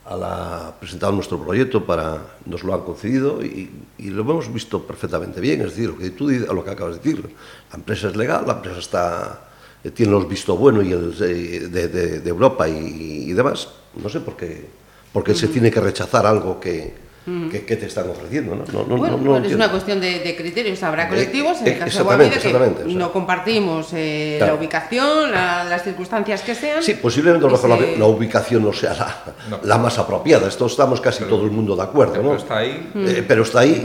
a 0.05 0.15
la, 0.15 0.73
presentado 0.79 1.11
nuestro 1.13 1.39
proyecto 1.43 1.83
para 1.83 2.37
nos 2.45 2.63
lo 2.63 2.73
han 2.73 2.81
concedido 2.81 3.43
y, 3.43 3.69
y, 3.97 4.09
lo 4.11 4.21
hemos 4.21 4.53
visto 4.53 4.85
perfectamente 4.85 5.41
bien, 5.41 5.61
es 5.61 5.71
decir, 5.71 5.89
lo 5.89 5.97
que 5.97 6.11
tú 6.11 6.29
lo 6.29 6.63
que 6.63 6.69
acabas 6.69 6.95
de 6.95 6.99
decir, 6.99 7.35
la 7.71 7.75
empresa 7.75 8.09
es 8.09 8.15
legal, 8.15 8.45
la 8.45 8.53
empresa 8.53 8.79
está 8.79 9.41
eh, 9.83 9.91
tiene 9.91 10.11
los 10.11 10.29
visto 10.29 10.55
bueno 10.55 10.81
y 10.83 10.91
el, 10.91 11.17
de, 11.17 11.87
de, 11.87 12.19
de, 12.19 12.29
Europa 12.29 12.69
y, 12.69 13.29
y, 13.29 13.33
demás, 13.33 13.69
no 13.95 14.07
sé 14.09 14.19
por 14.19 14.35
qué, 14.37 14.67
porque 15.11 15.31
uh 15.31 15.35
-huh. 15.35 15.39
se 15.39 15.47
tiene 15.47 15.71
que 15.71 15.79
rechazar 15.79 16.25
algo 16.25 16.59
que, 16.59 17.04
¿Qué, 17.51 17.65
¿Qué, 17.65 17.75
te 17.75 17.87
están 17.87 18.07
ofreciendo? 18.07 18.55
¿no? 18.55 18.63
No, 18.71 18.85
no, 18.85 18.97
bueno, 18.97 19.17
no, 19.17 19.37
es 19.37 19.55
una 19.55 19.71
cuestión 19.71 19.99
de, 19.99 20.19
de, 20.19 20.35
criterios. 20.35 20.83
Habrá 20.83 21.09
colectivos, 21.09 21.59
en 21.61 21.67
el 21.67 21.79
caso 21.79 21.97
de 21.97 22.03
Guavide, 22.03 22.29
que 22.29 22.37
o 22.37 22.41
sea, 22.41 22.85
no 22.85 23.11
compartimos 23.11 23.89
eh, 23.93 24.35
claro. 24.37 24.53
la 24.53 24.59
ubicación, 24.59 25.31
la, 25.31 25.63
las 25.63 25.83
circunstancias 25.83 26.43
que 26.43 26.53
sean. 26.53 26.83
Sí, 26.83 26.93
posiblemente 26.93 27.47
ese... 27.47 27.67
la, 27.67 27.77
la, 27.77 28.05
ubicación 28.05 28.63
no 28.63 28.71
sea 28.71 28.93
la, 28.93 29.59
la, 29.63 29.77
más 29.79 29.97
apropiada. 29.97 30.47
Esto 30.47 30.67
estamos 30.67 31.01
casi 31.01 31.23
pero, 31.23 31.37
todo 31.37 31.45
el 31.45 31.51
mundo 31.51 31.75
de 31.75 31.81
acuerdo, 31.81 32.13
pero 32.13 32.23
¿no? 32.25 32.35
está 32.35 32.57
ahí. 32.59 32.91
Eh, 32.93 33.25
pero 33.27 33.41
está 33.41 33.61
ahí 33.61 33.83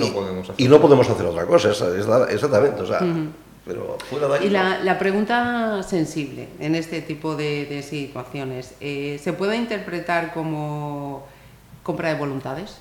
y, 0.59 0.65
y, 0.65 0.69
no 0.69 0.79
podemos 0.79 1.09
hacer 1.09 1.25
otra 1.25 1.47
cosa. 1.47 1.71
Es, 1.71 1.81
es 1.81 2.07
la, 2.07 2.25
exactamente. 2.25 2.83
O 2.83 2.87
sea, 2.87 2.99
uh 3.01 3.07
-huh. 3.07 3.29
Pero 3.67 3.99
fuera 4.09 4.27
de 4.27 4.35
ahí, 4.39 4.47
y 4.47 4.51
la, 4.51 4.79
la, 4.83 4.99
pregunta 4.99 5.83
sensible 5.83 6.49
en 6.59 6.75
este 6.75 7.03
tipo 7.03 7.37
de, 7.37 7.67
de 7.67 7.83
situaciones, 7.83 8.75
eh, 8.81 9.21
¿se 9.23 9.33
puede 9.33 9.57
interpretar 9.57 10.33
como 10.33 11.27
compra 11.83 12.09
de 12.09 12.15
voluntades? 12.19 12.79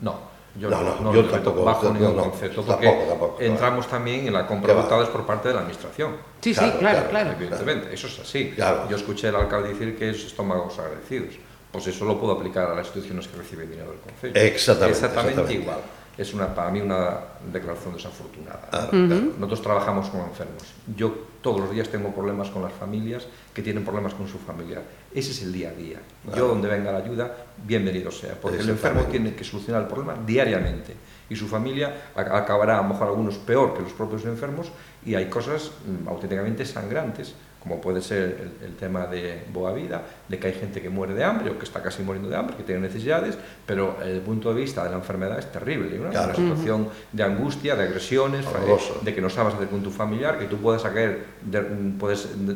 No, 0.00 0.36
yo 0.58 0.70
no, 0.70 0.82
no, 0.82 1.00
no, 1.00 1.14
yo 1.14 1.22
no 1.22 1.28
tampoco, 1.28 1.64
bajo 1.64 1.92
ningún 1.92 2.16
no, 2.16 2.22
concepto, 2.24 2.62
porque 2.64 2.86
tampoco, 2.86 3.08
tampoco, 3.08 3.36
entramos 3.40 3.86
también 3.88 4.26
en 4.26 4.32
la 4.32 4.46
compra 4.46 4.68
de 4.68 4.74
voluntades 4.74 5.08
por 5.10 5.26
parte 5.26 5.48
de 5.48 5.54
la 5.54 5.60
administración. 5.60 6.16
Sí, 6.40 6.54
claro, 6.54 6.72
sí, 6.72 6.78
claro, 6.78 7.08
claro. 7.10 7.30
Evidentemente, 7.32 7.80
claro. 7.82 7.94
eso 7.94 8.06
es 8.06 8.18
así. 8.20 8.52
Claro. 8.54 8.88
Yo 8.88 8.96
escuché 8.96 9.28
al 9.28 9.36
alcalde 9.36 9.70
decir 9.70 9.96
que 9.98 10.10
es 10.10 10.24
estómagos 10.24 10.78
agradecidos. 10.78 11.34
Pues 11.70 11.86
eso 11.88 12.04
lo 12.06 12.18
puedo 12.18 12.32
aplicar 12.32 12.70
a 12.70 12.74
las 12.74 12.86
instituciones 12.86 13.28
que 13.28 13.36
reciben 13.36 13.68
dinero 13.68 13.90
del 13.90 14.00
Consejo. 14.00 14.34
Exactamente, 14.34 14.92
exactamente, 14.92 15.40
exactamente. 15.42 15.54
igual. 15.54 15.78
Es 16.16 16.32
una, 16.32 16.54
para 16.54 16.70
mí 16.70 16.80
una 16.80 17.18
declaración 17.52 17.94
desafortunada. 17.94 18.68
Ah, 18.72 18.88
uh 18.90 18.96
-huh. 18.96 19.34
Nosotros 19.36 19.60
trabajamos 19.60 20.08
con 20.08 20.22
enfermos. 20.22 20.62
Yo 20.96 21.12
todos 21.42 21.60
los 21.60 21.70
días 21.70 21.90
tengo 21.90 22.14
problemas 22.14 22.48
con 22.48 22.62
las 22.62 22.72
familias 22.72 23.26
que 23.52 23.60
tienen 23.60 23.84
problemas 23.84 24.14
con 24.14 24.26
su 24.26 24.38
familia. 24.38 24.80
Ese 25.16 25.30
es 25.30 25.42
el 25.44 25.50
día 25.50 25.70
a 25.70 25.72
día. 25.72 25.98
Yo, 26.36 26.46
donde 26.46 26.68
venga 26.68 26.92
la 26.92 26.98
ayuda, 26.98 27.34
bienvenido 27.64 28.10
sea, 28.10 28.34
porque 28.34 28.58
el 28.58 28.68
enfermo 28.68 29.04
tiene 29.04 29.34
que 29.34 29.44
solucionar 29.44 29.80
el 29.80 29.88
problema 29.88 30.14
diariamente. 30.26 30.92
Y 31.30 31.36
su 31.36 31.48
familia 31.48 32.10
acabará, 32.14 32.78
a 32.78 32.82
lo 32.82 32.88
mejor 32.90 33.08
algunos 33.08 33.36
peor 33.36 33.72
que 33.72 33.80
los 33.80 33.94
propios 33.94 34.26
enfermos, 34.26 34.70
y 35.06 35.14
hay 35.14 35.30
cosas 35.30 35.70
mm, 35.86 36.06
auténticamente 36.06 36.66
sangrantes 36.66 37.34
como 37.66 37.80
puede 37.80 38.00
ser 38.00 38.52
el, 38.60 38.66
el, 38.68 38.76
tema 38.76 39.06
de 39.06 39.42
Boa 39.52 39.72
Vida, 39.72 40.02
de 40.28 40.38
que 40.38 40.46
hay 40.46 40.52
gente 40.52 40.80
que 40.80 40.88
muere 40.88 41.14
de 41.14 41.24
hambre 41.24 41.50
o 41.50 41.58
que 41.58 41.64
está 41.64 41.82
casi 41.82 42.00
muriendo 42.02 42.30
de 42.30 42.36
hambre, 42.36 42.56
que 42.56 42.62
tiene 42.62 42.80
necesidades, 42.80 43.36
pero 43.66 43.96
desde 43.98 44.14
el 44.14 44.20
punto 44.20 44.54
de 44.54 44.60
vista 44.60 44.84
de 44.84 44.90
la 44.90 44.96
enfermedad 44.96 45.36
es 45.40 45.50
terrible, 45.50 45.98
¿no? 45.98 46.10
Claro. 46.10 46.26
una 46.28 46.34
situación 46.36 46.88
de 47.10 47.22
angustia, 47.24 47.74
de 47.74 47.82
agresiones, 47.82 48.46
Horroroso. 48.46 49.00
de 49.02 49.12
que 49.12 49.20
no 49.20 49.28
sabes 49.28 49.54
hacer 49.54 49.66
con 49.68 49.82
tu 49.82 49.90
familiar, 49.90 50.38
que 50.38 50.44
tú 50.44 50.58
puedes, 50.58 50.82
sacar, 50.82 51.16
de, 51.42 51.60
puedes 51.98 52.28
de, 52.46 52.54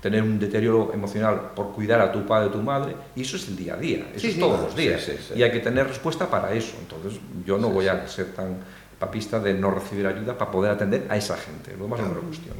tener 0.00 0.22
un 0.24 0.40
deterioro 0.40 0.90
emocional 0.92 1.52
por 1.54 1.70
cuidar 1.72 2.00
a 2.00 2.10
tu 2.10 2.26
padre 2.26 2.48
o 2.48 2.50
tu 2.50 2.58
madre, 2.60 2.96
y 3.14 3.22
eso 3.22 3.36
es 3.36 3.46
el 3.46 3.54
día 3.56 3.74
a 3.74 3.76
día, 3.76 4.06
eso 4.10 4.20
Sí, 4.20 4.26
es 4.28 4.34
sí. 4.34 4.40
todos 4.40 4.60
los 4.60 4.74
días, 4.74 5.00
Sí, 5.02 5.12
sí, 5.12 5.24
sí. 5.28 5.38
y 5.38 5.42
hay 5.44 5.52
que 5.52 5.60
tener 5.60 5.86
respuesta 5.86 6.28
para 6.28 6.52
eso, 6.52 6.74
entonces 6.80 7.20
yo 7.46 7.58
no 7.58 7.68
Sí, 7.68 7.72
voy 7.74 7.84
sí. 7.84 7.90
a 7.90 8.08
ser 8.08 8.26
tan 8.34 8.56
papista 8.98 9.38
de 9.38 9.54
no 9.54 9.70
recibir 9.70 10.06
ayuda 10.06 10.36
para 10.36 10.50
poder 10.50 10.72
atender 10.72 11.06
a 11.08 11.16
esa 11.16 11.36
gente, 11.36 11.76
lo 11.78 11.86
no 11.86 11.96
me 11.96 12.02
lo 12.02 12.20
cuestión. 12.20 12.56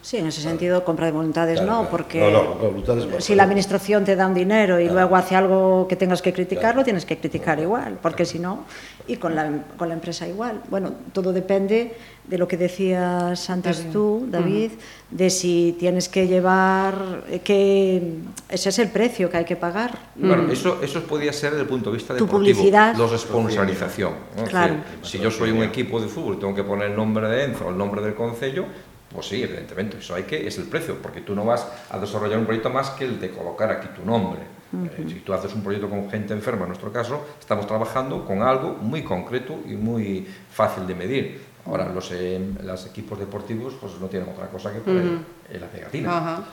Sí, 0.00 0.16
en 0.18 0.26
ese 0.28 0.40
sentido, 0.40 0.84
compra 0.84 1.06
de 1.06 1.12
voluntades 1.12 1.58
Claro, 1.60 1.72
no, 1.72 1.78
claro. 1.80 1.90
porque 1.90 2.20
No, 2.20 2.30
no, 2.30 2.54
voluntades 2.54 3.24
si 3.24 3.34
la 3.34 3.42
administración 3.42 4.04
te 4.04 4.14
da 4.14 4.26
un 4.28 4.34
dinero 4.34 4.78
y 4.78 4.84
Claro. 4.84 4.94
luego 5.00 5.16
hace 5.16 5.34
algo 5.34 5.86
que 5.88 5.96
tengas 5.96 6.22
que 6.22 6.32
criticar, 6.32 6.62
Claro. 6.62 6.78
lo 6.78 6.84
tienes 6.84 7.04
que 7.04 7.18
criticar 7.18 7.58
igual, 7.58 7.98
porque 8.00 8.24
si 8.24 8.38
no, 8.38 8.64
y 9.08 9.16
con 9.16 9.34
la, 9.34 9.64
con 9.76 9.88
la 9.88 9.94
empresa 9.94 10.26
igual. 10.26 10.62
Bueno, 10.68 10.92
todo 11.12 11.32
depende 11.32 11.96
de 12.24 12.38
lo 12.38 12.48
que 12.48 12.56
decías 12.56 13.48
antes 13.50 13.78
David. 13.78 13.92
tú, 13.92 14.26
David, 14.28 14.70
de 15.10 15.30
si 15.30 15.76
tienes 15.78 16.08
que 16.08 16.26
llevar, 16.26 17.24
eh, 17.28 17.40
que 17.40 18.14
ese 18.48 18.68
es 18.68 18.78
el 18.78 18.88
precio 18.90 19.30
que 19.30 19.36
hay 19.36 19.44
que 19.44 19.56
pagar. 19.56 19.96
Bueno, 20.16 20.50
eso, 20.50 20.80
eso 20.82 21.02
podría 21.04 21.32
ser 21.32 21.50
desde 21.50 21.62
el 21.62 21.68
punto 21.68 21.90
de 21.90 21.96
vista 21.96 22.16
Tu 22.16 22.24
deportivo, 22.24 22.58
publicidad. 22.58 22.96
la 22.96 23.06
responsabilización. 23.06 24.12
¿no? 24.36 24.44
Claro. 24.44 24.74
decir, 24.74 24.84
si 25.02 25.18
yo 25.18 25.30
soy 25.30 25.50
un 25.50 25.62
equipo 25.62 26.00
de 26.00 26.08
fútbol 26.08 26.36
y 26.36 26.40
tengo 26.40 26.54
que 26.54 26.64
poner 26.64 26.90
el 26.90 26.96
nombre 26.96 27.28
de 27.28 27.44
Enzo 27.44 27.66
o 27.66 27.70
el 27.70 27.78
nombre 27.78 28.02
del 28.02 28.14
concello, 28.14 28.64
pues 29.12 29.28
sí, 29.28 29.42
evidentemente, 29.42 29.98
eso 29.98 30.14
hay 30.14 30.24
que, 30.24 30.46
es 30.46 30.58
el 30.58 30.64
precio, 30.64 30.96
porque 31.00 31.20
tú 31.20 31.34
no 31.34 31.44
vas 31.44 31.66
a 31.90 31.98
desarrollar 31.98 32.38
un 32.38 32.44
proyecto 32.44 32.70
más 32.70 32.90
que 32.90 33.04
el 33.04 33.20
de 33.20 33.30
colocar 33.30 33.70
aquí 33.70 33.88
tu 33.96 34.04
nombre. 34.04 34.55
Eh, 34.72 35.04
si 35.06 35.14
tú 35.20 35.32
haces 35.32 35.54
un 35.54 35.62
proyecto 35.62 35.88
con 35.88 36.10
gente 36.10 36.34
enferma, 36.34 36.62
en 36.62 36.68
nuestro 36.68 36.92
caso, 36.92 37.24
estamos 37.38 37.66
trabajando 37.66 38.24
con 38.24 38.42
algo 38.42 38.74
muy 38.74 39.02
concreto 39.02 39.58
y 39.66 39.74
muy 39.74 40.26
fácil 40.50 40.86
de 40.86 40.94
medir. 40.94 41.40
Ahora, 41.64 41.88
los, 41.88 42.10
eh, 42.12 42.40
los 42.62 42.86
equipos 42.86 43.18
deportivos 43.18 43.74
pues 43.80 43.98
no 44.00 44.06
tienen 44.06 44.28
otra 44.28 44.48
cosa 44.48 44.72
que 44.72 44.80
poner 44.80 45.04
eh, 45.50 45.58
la 45.58 45.66
pegatina. 45.66 46.16
Ajá. 46.16 46.44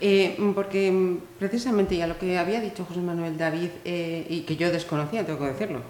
Eh, 0.00 0.36
porque 0.54 0.90
mm, 0.90 1.38
precisamente 1.38 1.96
ya 1.96 2.06
lo 2.06 2.18
que 2.18 2.38
había 2.38 2.60
dicho 2.60 2.84
José 2.84 3.00
Manuel 3.00 3.38
David, 3.38 3.70
eh, 3.84 4.26
y 4.28 4.42
que 4.42 4.56
yo 4.56 4.70
desconocía, 4.70 5.24
tengo 5.24 5.38
que 5.38 5.46
decirlo, 5.46 5.80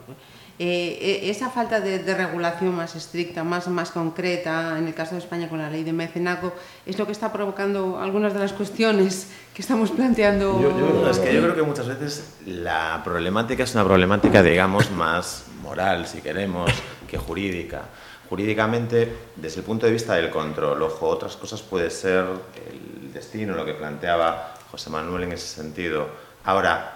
eh, 0.58 0.98
eh, 1.00 1.30
esa 1.30 1.50
falta 1.50 1.80
de, 1.80 1.98
de 1.98 2.14
regulación 2.14 2.74
más 2.74 2.96
estricta, 2.96 3.44
más, 3.44 3.68
más 3.68 3.90
concreta, 3.90 4.78
en 4.78 4.86
el 4.88 4.94
caso 4.94 5.14
de 5.14 5.20
España 5.20 5.48
con 5.48 5.58
la 5.58 5.68
ley 5.68 5.84
de 5.84 5.92
mecenazgo, 5.92 6.54
es 6.86 6.98
lo 6.98 7.04
que 7.06 7.12
está 7.12 7.32
provocando 7.32 7.98
algunas 8.00 8.32
de 8.32 8.38
las 8.40 8.52
cuestiones 8.54 9.28
que 9.54 9.62
estamos 9.62 9.90
planteando. 9.90 10.60
Yo- 10.60 10.70
yo- 10.78 11.00
No, 11.02 11.10
es 11.10 11.18
que 11.18 11.34
yo 11.34 11.42
creo 11.42 11.54
que 11.54 11.62
muchas 11.62 11.86
veces 11.86 12.36
la 12.46 13.02
problemática 13.04 13.64
es 13.64 13.74
una 13.74 13.84
problemática, 13.84 14.42
digamos, 14.42 14.90
más 14.90 15.44
moral, 15.62 16.06
si 16.06 16.20
queremos, 16.20 16.70
que 17.08 17.18
jurídica. 17.18 17.82
Jurídicamente, 18.30 19.16
desde 19.36 19.60
el 19.60 19.64
punto 19.64 19.86
de 19.86 19.92
vista 19.92 20.14
del 20.14 20.30
control, 20.30 20.82
ojo, 20.82 21.06
otras 21.08 21.36
cosas 21.36 21.62
puede 21.62 21.90
ser 21.90 22.24
el 22.68 23.12
destino, 23.12 23.54
lo 23.54 23.64
que 23.64 23.72
planteaba 23.74 24.54
José 24.70 24.90
Manuel 24.90 25.22
en 25.24 25.32
ese 25.32 25.46
sentido. 25.46 26.08
Ahora, 26.44 26.95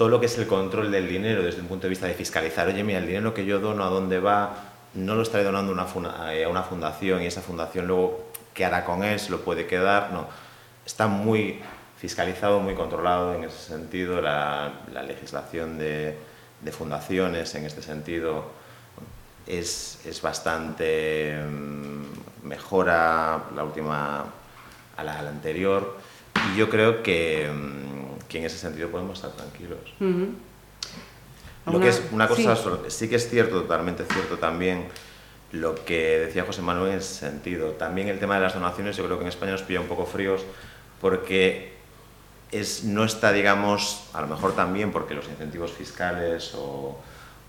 todo 0.00 0.08
lo 0.08 0.18
que 0.18 0.24
es 0.24 0.38
el 0.38 0.46
control 0.46 0.90
del 0.90 1.06
dinero 1.06 1.42
desde 1.42 1.60
un 1.60 1.66
punto 1.66 1.82
de 1.82 1.90
vista 1.90 2.06
de 2.06 2.14
fiscalizar, 2.14 2.66
oye, 2.66 2.82
mira, 2.82 3.00
el 3.00 3.06
dinero 3.06 3.34
que 3.34 3.44
yo 3.44 3.60
dono, 3.60 3.84
¿a 3.84 3.90
dónde 3.90 4.18
va? 4.18 4.56
No 4.94 5.14
lo 5.14 5.20
estaré 5.20 5.44
donando 5.44 5.72
una, 5.72 6.34
eh, 6.34 6.44
a 6.44 6.48
una 6.48 6.62
fundación 6.62 7.20
y 7.20 7.26
esa 7.26 7.42
fundación 7.42 7.86
luego, 7.86 8.30
¿qué 8.54 8.64
hará 8.64 8.86
con 8.86 9.04
él? 9.04 9.20
¿Se 9.20 9.30
lo 9.30 9.42
puede 9.42 9.66
quedar? 9.66 10.10
No. 10.10 10.26
Está 10.86 11.06
muy 11.06 11.60
fiscalizado, 11.98 12.60
muy 12.60 12.74
controlado 12.74 13.34
en 13.34 13.44
ese 13.44 13.58
sentido. 13.58 14.22
La, 14.22 14.72
la 14.90 15.02
legislación 15.02 15.76
de, 15.76 16.16
de 16.62 16.72
fundaciones 16.72 17.54
en 17.54 17.66
este 17.66 17.82
sentido 17.82 18.46
es, 19.46 20.00
es 20.06 20.22
bastante 20.22 21.44
mm, 21.44 22.46
mejora 22.48 23.50
la 23.54 23.64
última 23.64 24.24
a 24.96 25.04
la, 25.04 25.18
a 25.18 25.22
la 25.22 25.28
anterior 25.28 25.98
y 26.54 26.56
yo 26.56 26.70
creo 26.70 27.02
que, 27.02 27.50
mm, 27.52 27.89
que 28.30 28.38
en 28.38 28.44
ese 28.44 28.56
sentido 28.56 28.88
podemos 28.88 29.18
estar 29.18 29.32
tranquilos. 29.32 29.80
Ujú. 30.00 30.28
Lo 31.66 31.80
que 31.80 31.88
es 31.88 32.02
una 32.12 32.26
cosa, 32.26 32.56
sí. 32.56 32.62
sí 32.88 33.08
que 33.08 33.16
es 33.16 33.28
cierto, 33.28 33.60
totalmente 33.60 34.04
cierto 34.04 34.38
también 34.38 34.86
lo 35.52 35.74
que 35.84 36.20
decía 36.20 36.44
José 36.44 36.62
Manuel 36.62 36.92
en 36.92 36.98
ese 36.98 37.14
sentido. 37.14 37.72
También 37.72 38.08
el 38.08 38.18
tema 38.18 38.36
de 38.36 38.42
las 38.42 38.54
donaciones, 38.54 38.96
yo 38.96 39.04
creo 39.04 39.18
que 39.18 39.24
en 39.24 39.28
España 39.28 39.52
nos 39.52 39.62
pilla 39.62 39.80
un 39.80 39.88
poco 39.88 40.06
fríos 40.06 40.42
porque 41.00 41.74
es, 42.52 42.84
no 42.84 43.04
está, 43.04 43.32
digamos, 43.32 44.04
a 44.12 44.20
lo 44.20 44.28
mejor 44.28 44.54
también 44.54 44.92
porque 44.92 45.14
los 45.14 45.28
incentivos 45.28 45.72
fiscales 45.72 46.54
o 46.54 46.98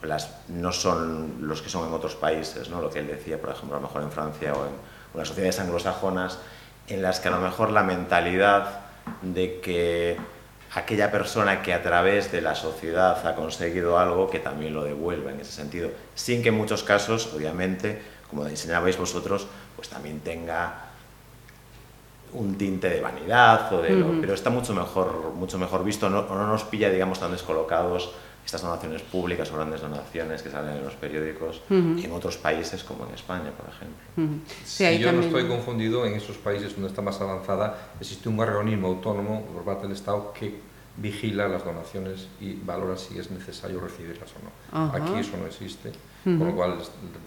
las, 0.01 0.31
no 0.49 0.71
son 0.71 1.47
los 1.47 1.61
que 1.61 1.69
son 1.69 1.87
en 1.87 1.93
otros 1.93 2.15
países, 2.15 2.69
¿no? 2.69 2.81
lo 2.81 2.89
que 2.89 2.99
él 2.99 3.07
decía, 3.07 3.39
por 3.39 3.51
ejemplo, 3.51 3.77
a 3.77 3.79
lo 3.79 3.87
mejor 3.87 4.01
en 4.01 4.11
Francia 4.11 4.53
o 4.53 4.65
en, 4.65 4.71
o 4.71 5.13
en 5.13 5.19
las 5.19 5.27
sociedades 5.27 5.59
anglosajonas, 5.59 6.39
en 6.87 7.03
las 7.03 7.19
que 7.19 7.27
a 7.27 7.31
lo 7.31 7.39
mejor 7.39 7.71
la 7.71 7.83
mentalidad 7.83 8.81
de 9.21 9.59
que 9.61 10.17
aquella 10.73 11.11
persona 11.11 11.61
que 11.61 11.73
a 11.73 11.83
través 11.83 12.31
de 12.31 12.41
la 12.41 12.55
sociedad 12.55 13.25
ha 13.27 13.35
conseguido 13.35 13.99
algo 13.99 14.29
que 14.29 14.39
también 14.39 14.73
lo 14.73 14.83
devuelva 14.83 15.31
en 15.31 15.39
ese 15.41 15.51
sentido, 15.51 15.89
sin 16.15 16.41
que 16.41 16.49
en 16.49 16.55
muchos 16.55 16.83
casos, 16.83 17.33
obviamente, 17.35 18.01
como 18.29 18.45
enseñabais 18.47 18.97
vosotros, 18.97 19.47
pues 19.75 19.89
también 19.89 20.21
tenga 20.21 20.73
un 22.33 22.57
tinte 22.57 22.89
de 22.89 23.01
vanidad 23.01 23.73
o 23.73 23.81
de 23.81 23.89
lo- 23.91 24.21
pero 24.21 24.33
está 24.33 24.49
mucho 24.49 24.73
mejor 24.73 25.33
mucho 25.35 25.57
mejor 25.57 25.83
visto 25.83 26.09
no, 26.09 26.19
o 26.19 26.35
no 26.35 26.47
nos 26.47 26.63
pilla 26.63 26.89
digamos 26.89 27.19
tan 27.19 27.31
descolocados 27.33 28.11
estas 28.45 28.61
donaciones 28.63 29.01
públicas 29.03 29.49
o 29.51 29.55
grandes 29.55 29.81
donaciones 29.81 30.41
que 30.41 30.49
salen 30.49 30.77
en 30.77 30.83
los 30.83 30.95
periódicos 30.95 31.61
en 31.69 32.11
otros 32.11 32.37
países 32.37 32.83
como 32.83 33.05
en 33.07 33.13
España 33.13 33.51
por 33.51 33.69
ejemplo 33.69 33.97
Ujú. 34.17 34.41
Sí, 34.65 34.77
si 34.77 34.85
ahí 34.85 34.99
yo 34.99 35.07
también- 35.07 35.31
no 35.31 35.37
estoy 35.37 35.49
confundido, 35.49 36.05
en 36.05 36.13
esos 36.15 36.37
países 36.37 36.73
donde 36.73 36.89
está 36.89 37.01
más 37.01 37.19
avanzada, 37.21 37.91
existe 37.99 38.27
un 38.29 38.39
organismo 38.39 38.87
autónomo 38.87 39.45
por 39.45 39.63
parte 39.63 39.83
del 39.83 39.93
Estado 39.95 40.33
que 40.33 40.59
vigila 40.97 41.47
las 41.47 41.63
donaciones 41.63 42.27
y 42.41 42.53
valora 42.55 42.97
si 42.97 43.17
es 43.17 43.31
necesario 43.31 43.79
recibirlas 43.79 44.29
o 44.31 44.39
no. 44.43 44.87
Ajá. 44.87 44.97
Aquí 44.97 45.19
eso 45.19 45.37
no 45.37 45.45
existe, 45.47 45.89
con 46.25 46.39
lo 46.47 46.53
cual 46.53 46.77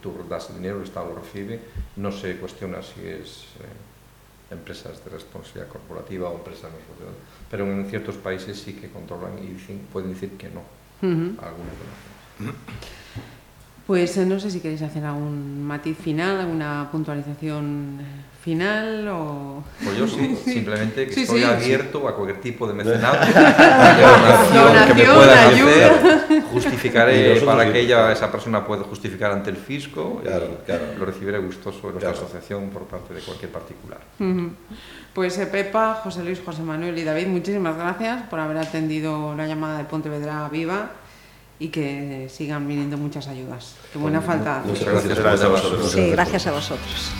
tú 0.03 0.13
das 0.29 0.51
el 0.51 0.57
dinero, 0.57 0.77
el 0.77 0.85
Estado 0.85 1.09
lo 1.15 1.21
recibe, 1.23 1.61
no 1.97 2.13
se 2.13 2.37
cuestiona 2.37 2.83
si 2.83 3.01
es 3.09 3.45
eh, 3.61 4.53
empresas 4.55 5.03
de 5.03 5.11
responsabilidad 5.11 5.69
corporativa 5.69 6.29
o 6.29 6.35
empresas 6.37 6.65
de 6.71 6.77
responsabilidad, 6.79 7.19
pero 7.51 7.65
en 7.65 7.87
ciertos 7.89 8.17
países 8.17 8.59
sí 8.61 8.75
que 8.75 8.91
controlan 8.91 9.39
y 9.39 9.47
dicen- 9.55 9.87
pueden 9.93 10.13
decir 10.13 10.33
que 10.37 10.49
no 10.51 10.61
Ujú. 11.05 11.37
a 11.41 11.49
algunas 11.49 11.75
donaciones. 12.39 12.61
Pues 13.87 14.17
eh, 14.17 14.25
no 14.25 14.41
sé 14.41 14.51
si 14.51 14.61
queréis 14.61 14.81
hacer 14.83 15.05
algún 15.05 15.63
matiz 15.63 15.99
final, 15.99 16.41
alguna 16.41 16.89
puntualización 16.91 17.99
final 18.43 19.07
o... 19.09 19.63
Pues 19.83 19.97
yo 19.99 20.07
sí, 20.09 20.37
simplemente 20.45 21.07
que 21.07 21.13
Sí, 21.13 21.23
estoy 21.23 21.41
sí. 21.41 21.47
abierto 21.47 22.07
a 22.09 22.15
cualquier 22.15 22.41
tipo 22.41 22.67
de 22.67 22.73
mecenazgo, 22.75 23.25
de 23.27 23.33
donación 24.03 24.87
que 24.89 24.95
me 24.95 25.05
puedan 25.05 25.39
hacer, 25.49 26.43
justificaré 26.51 27.41
para 27.43 27.71
que 27.73 27.81
ella, 27.81 28.11
esa 28.13 28.31
persona 28.33 28.67
pueda 28.67 28.85
justificar 28.85 29.33
ante 29.33 29.51
el 29.51 29.57
fisco 29.57 30.21
y 30.23 30.27
Claro, 30.29 30.47
claro. 30.65 30.83
lo 30.99 31.05
recibiré 31.05 31.39
gustoso 31.39 31.79
de 31.89 31.93
nuestra 31.95 32.13
Claro. 32.13 32.27
asociación 32.27 32.71
por 32.71 32.83
parte 32.85 33.13
de 33.15 33.21
cualquier 33.21 33.51
particular. 33.53 34.01
Pues 35.13 35.39
eh, 35.39 35.47
Pepa, 35.47 36.01
José 36.03 36.25
Luis, 36.25 36.41
José 36.45 36.63
Manuel 36.63 36.99
y 36.99 37.05
David, 37.05 37.27
muchísimas 37.29 37.77
gracias 37.77 38.23
por 38.29 38.41
haber 38.41 38.57
atendido 38.59 39.35
la 39.37 39.47
llamada 39.47 39.79
de 39.79 39.85
Pontevedra 39.85 40.49
Viva 40.51 40.91
y 41.59 41.69
que 41.69 42.29
sigan 42.31 42.67
viniendo 42.67 42.97
muchas 42.97 43.29
ayudas. 43.29 43.75
Qué 43.93 43.99
buena 43.99 44.21
falta. 44.21 44.63
Muchas 44.67 44.85
gracias, 44.85 45.19
gracias 45.19 45.45
a 45.45 45.49
vosotros. 45.49 45.91
Sí, 45.91 46.11
gracias 46.11 46.47
a 46.47 46.53
vosotros. 46.53 47.13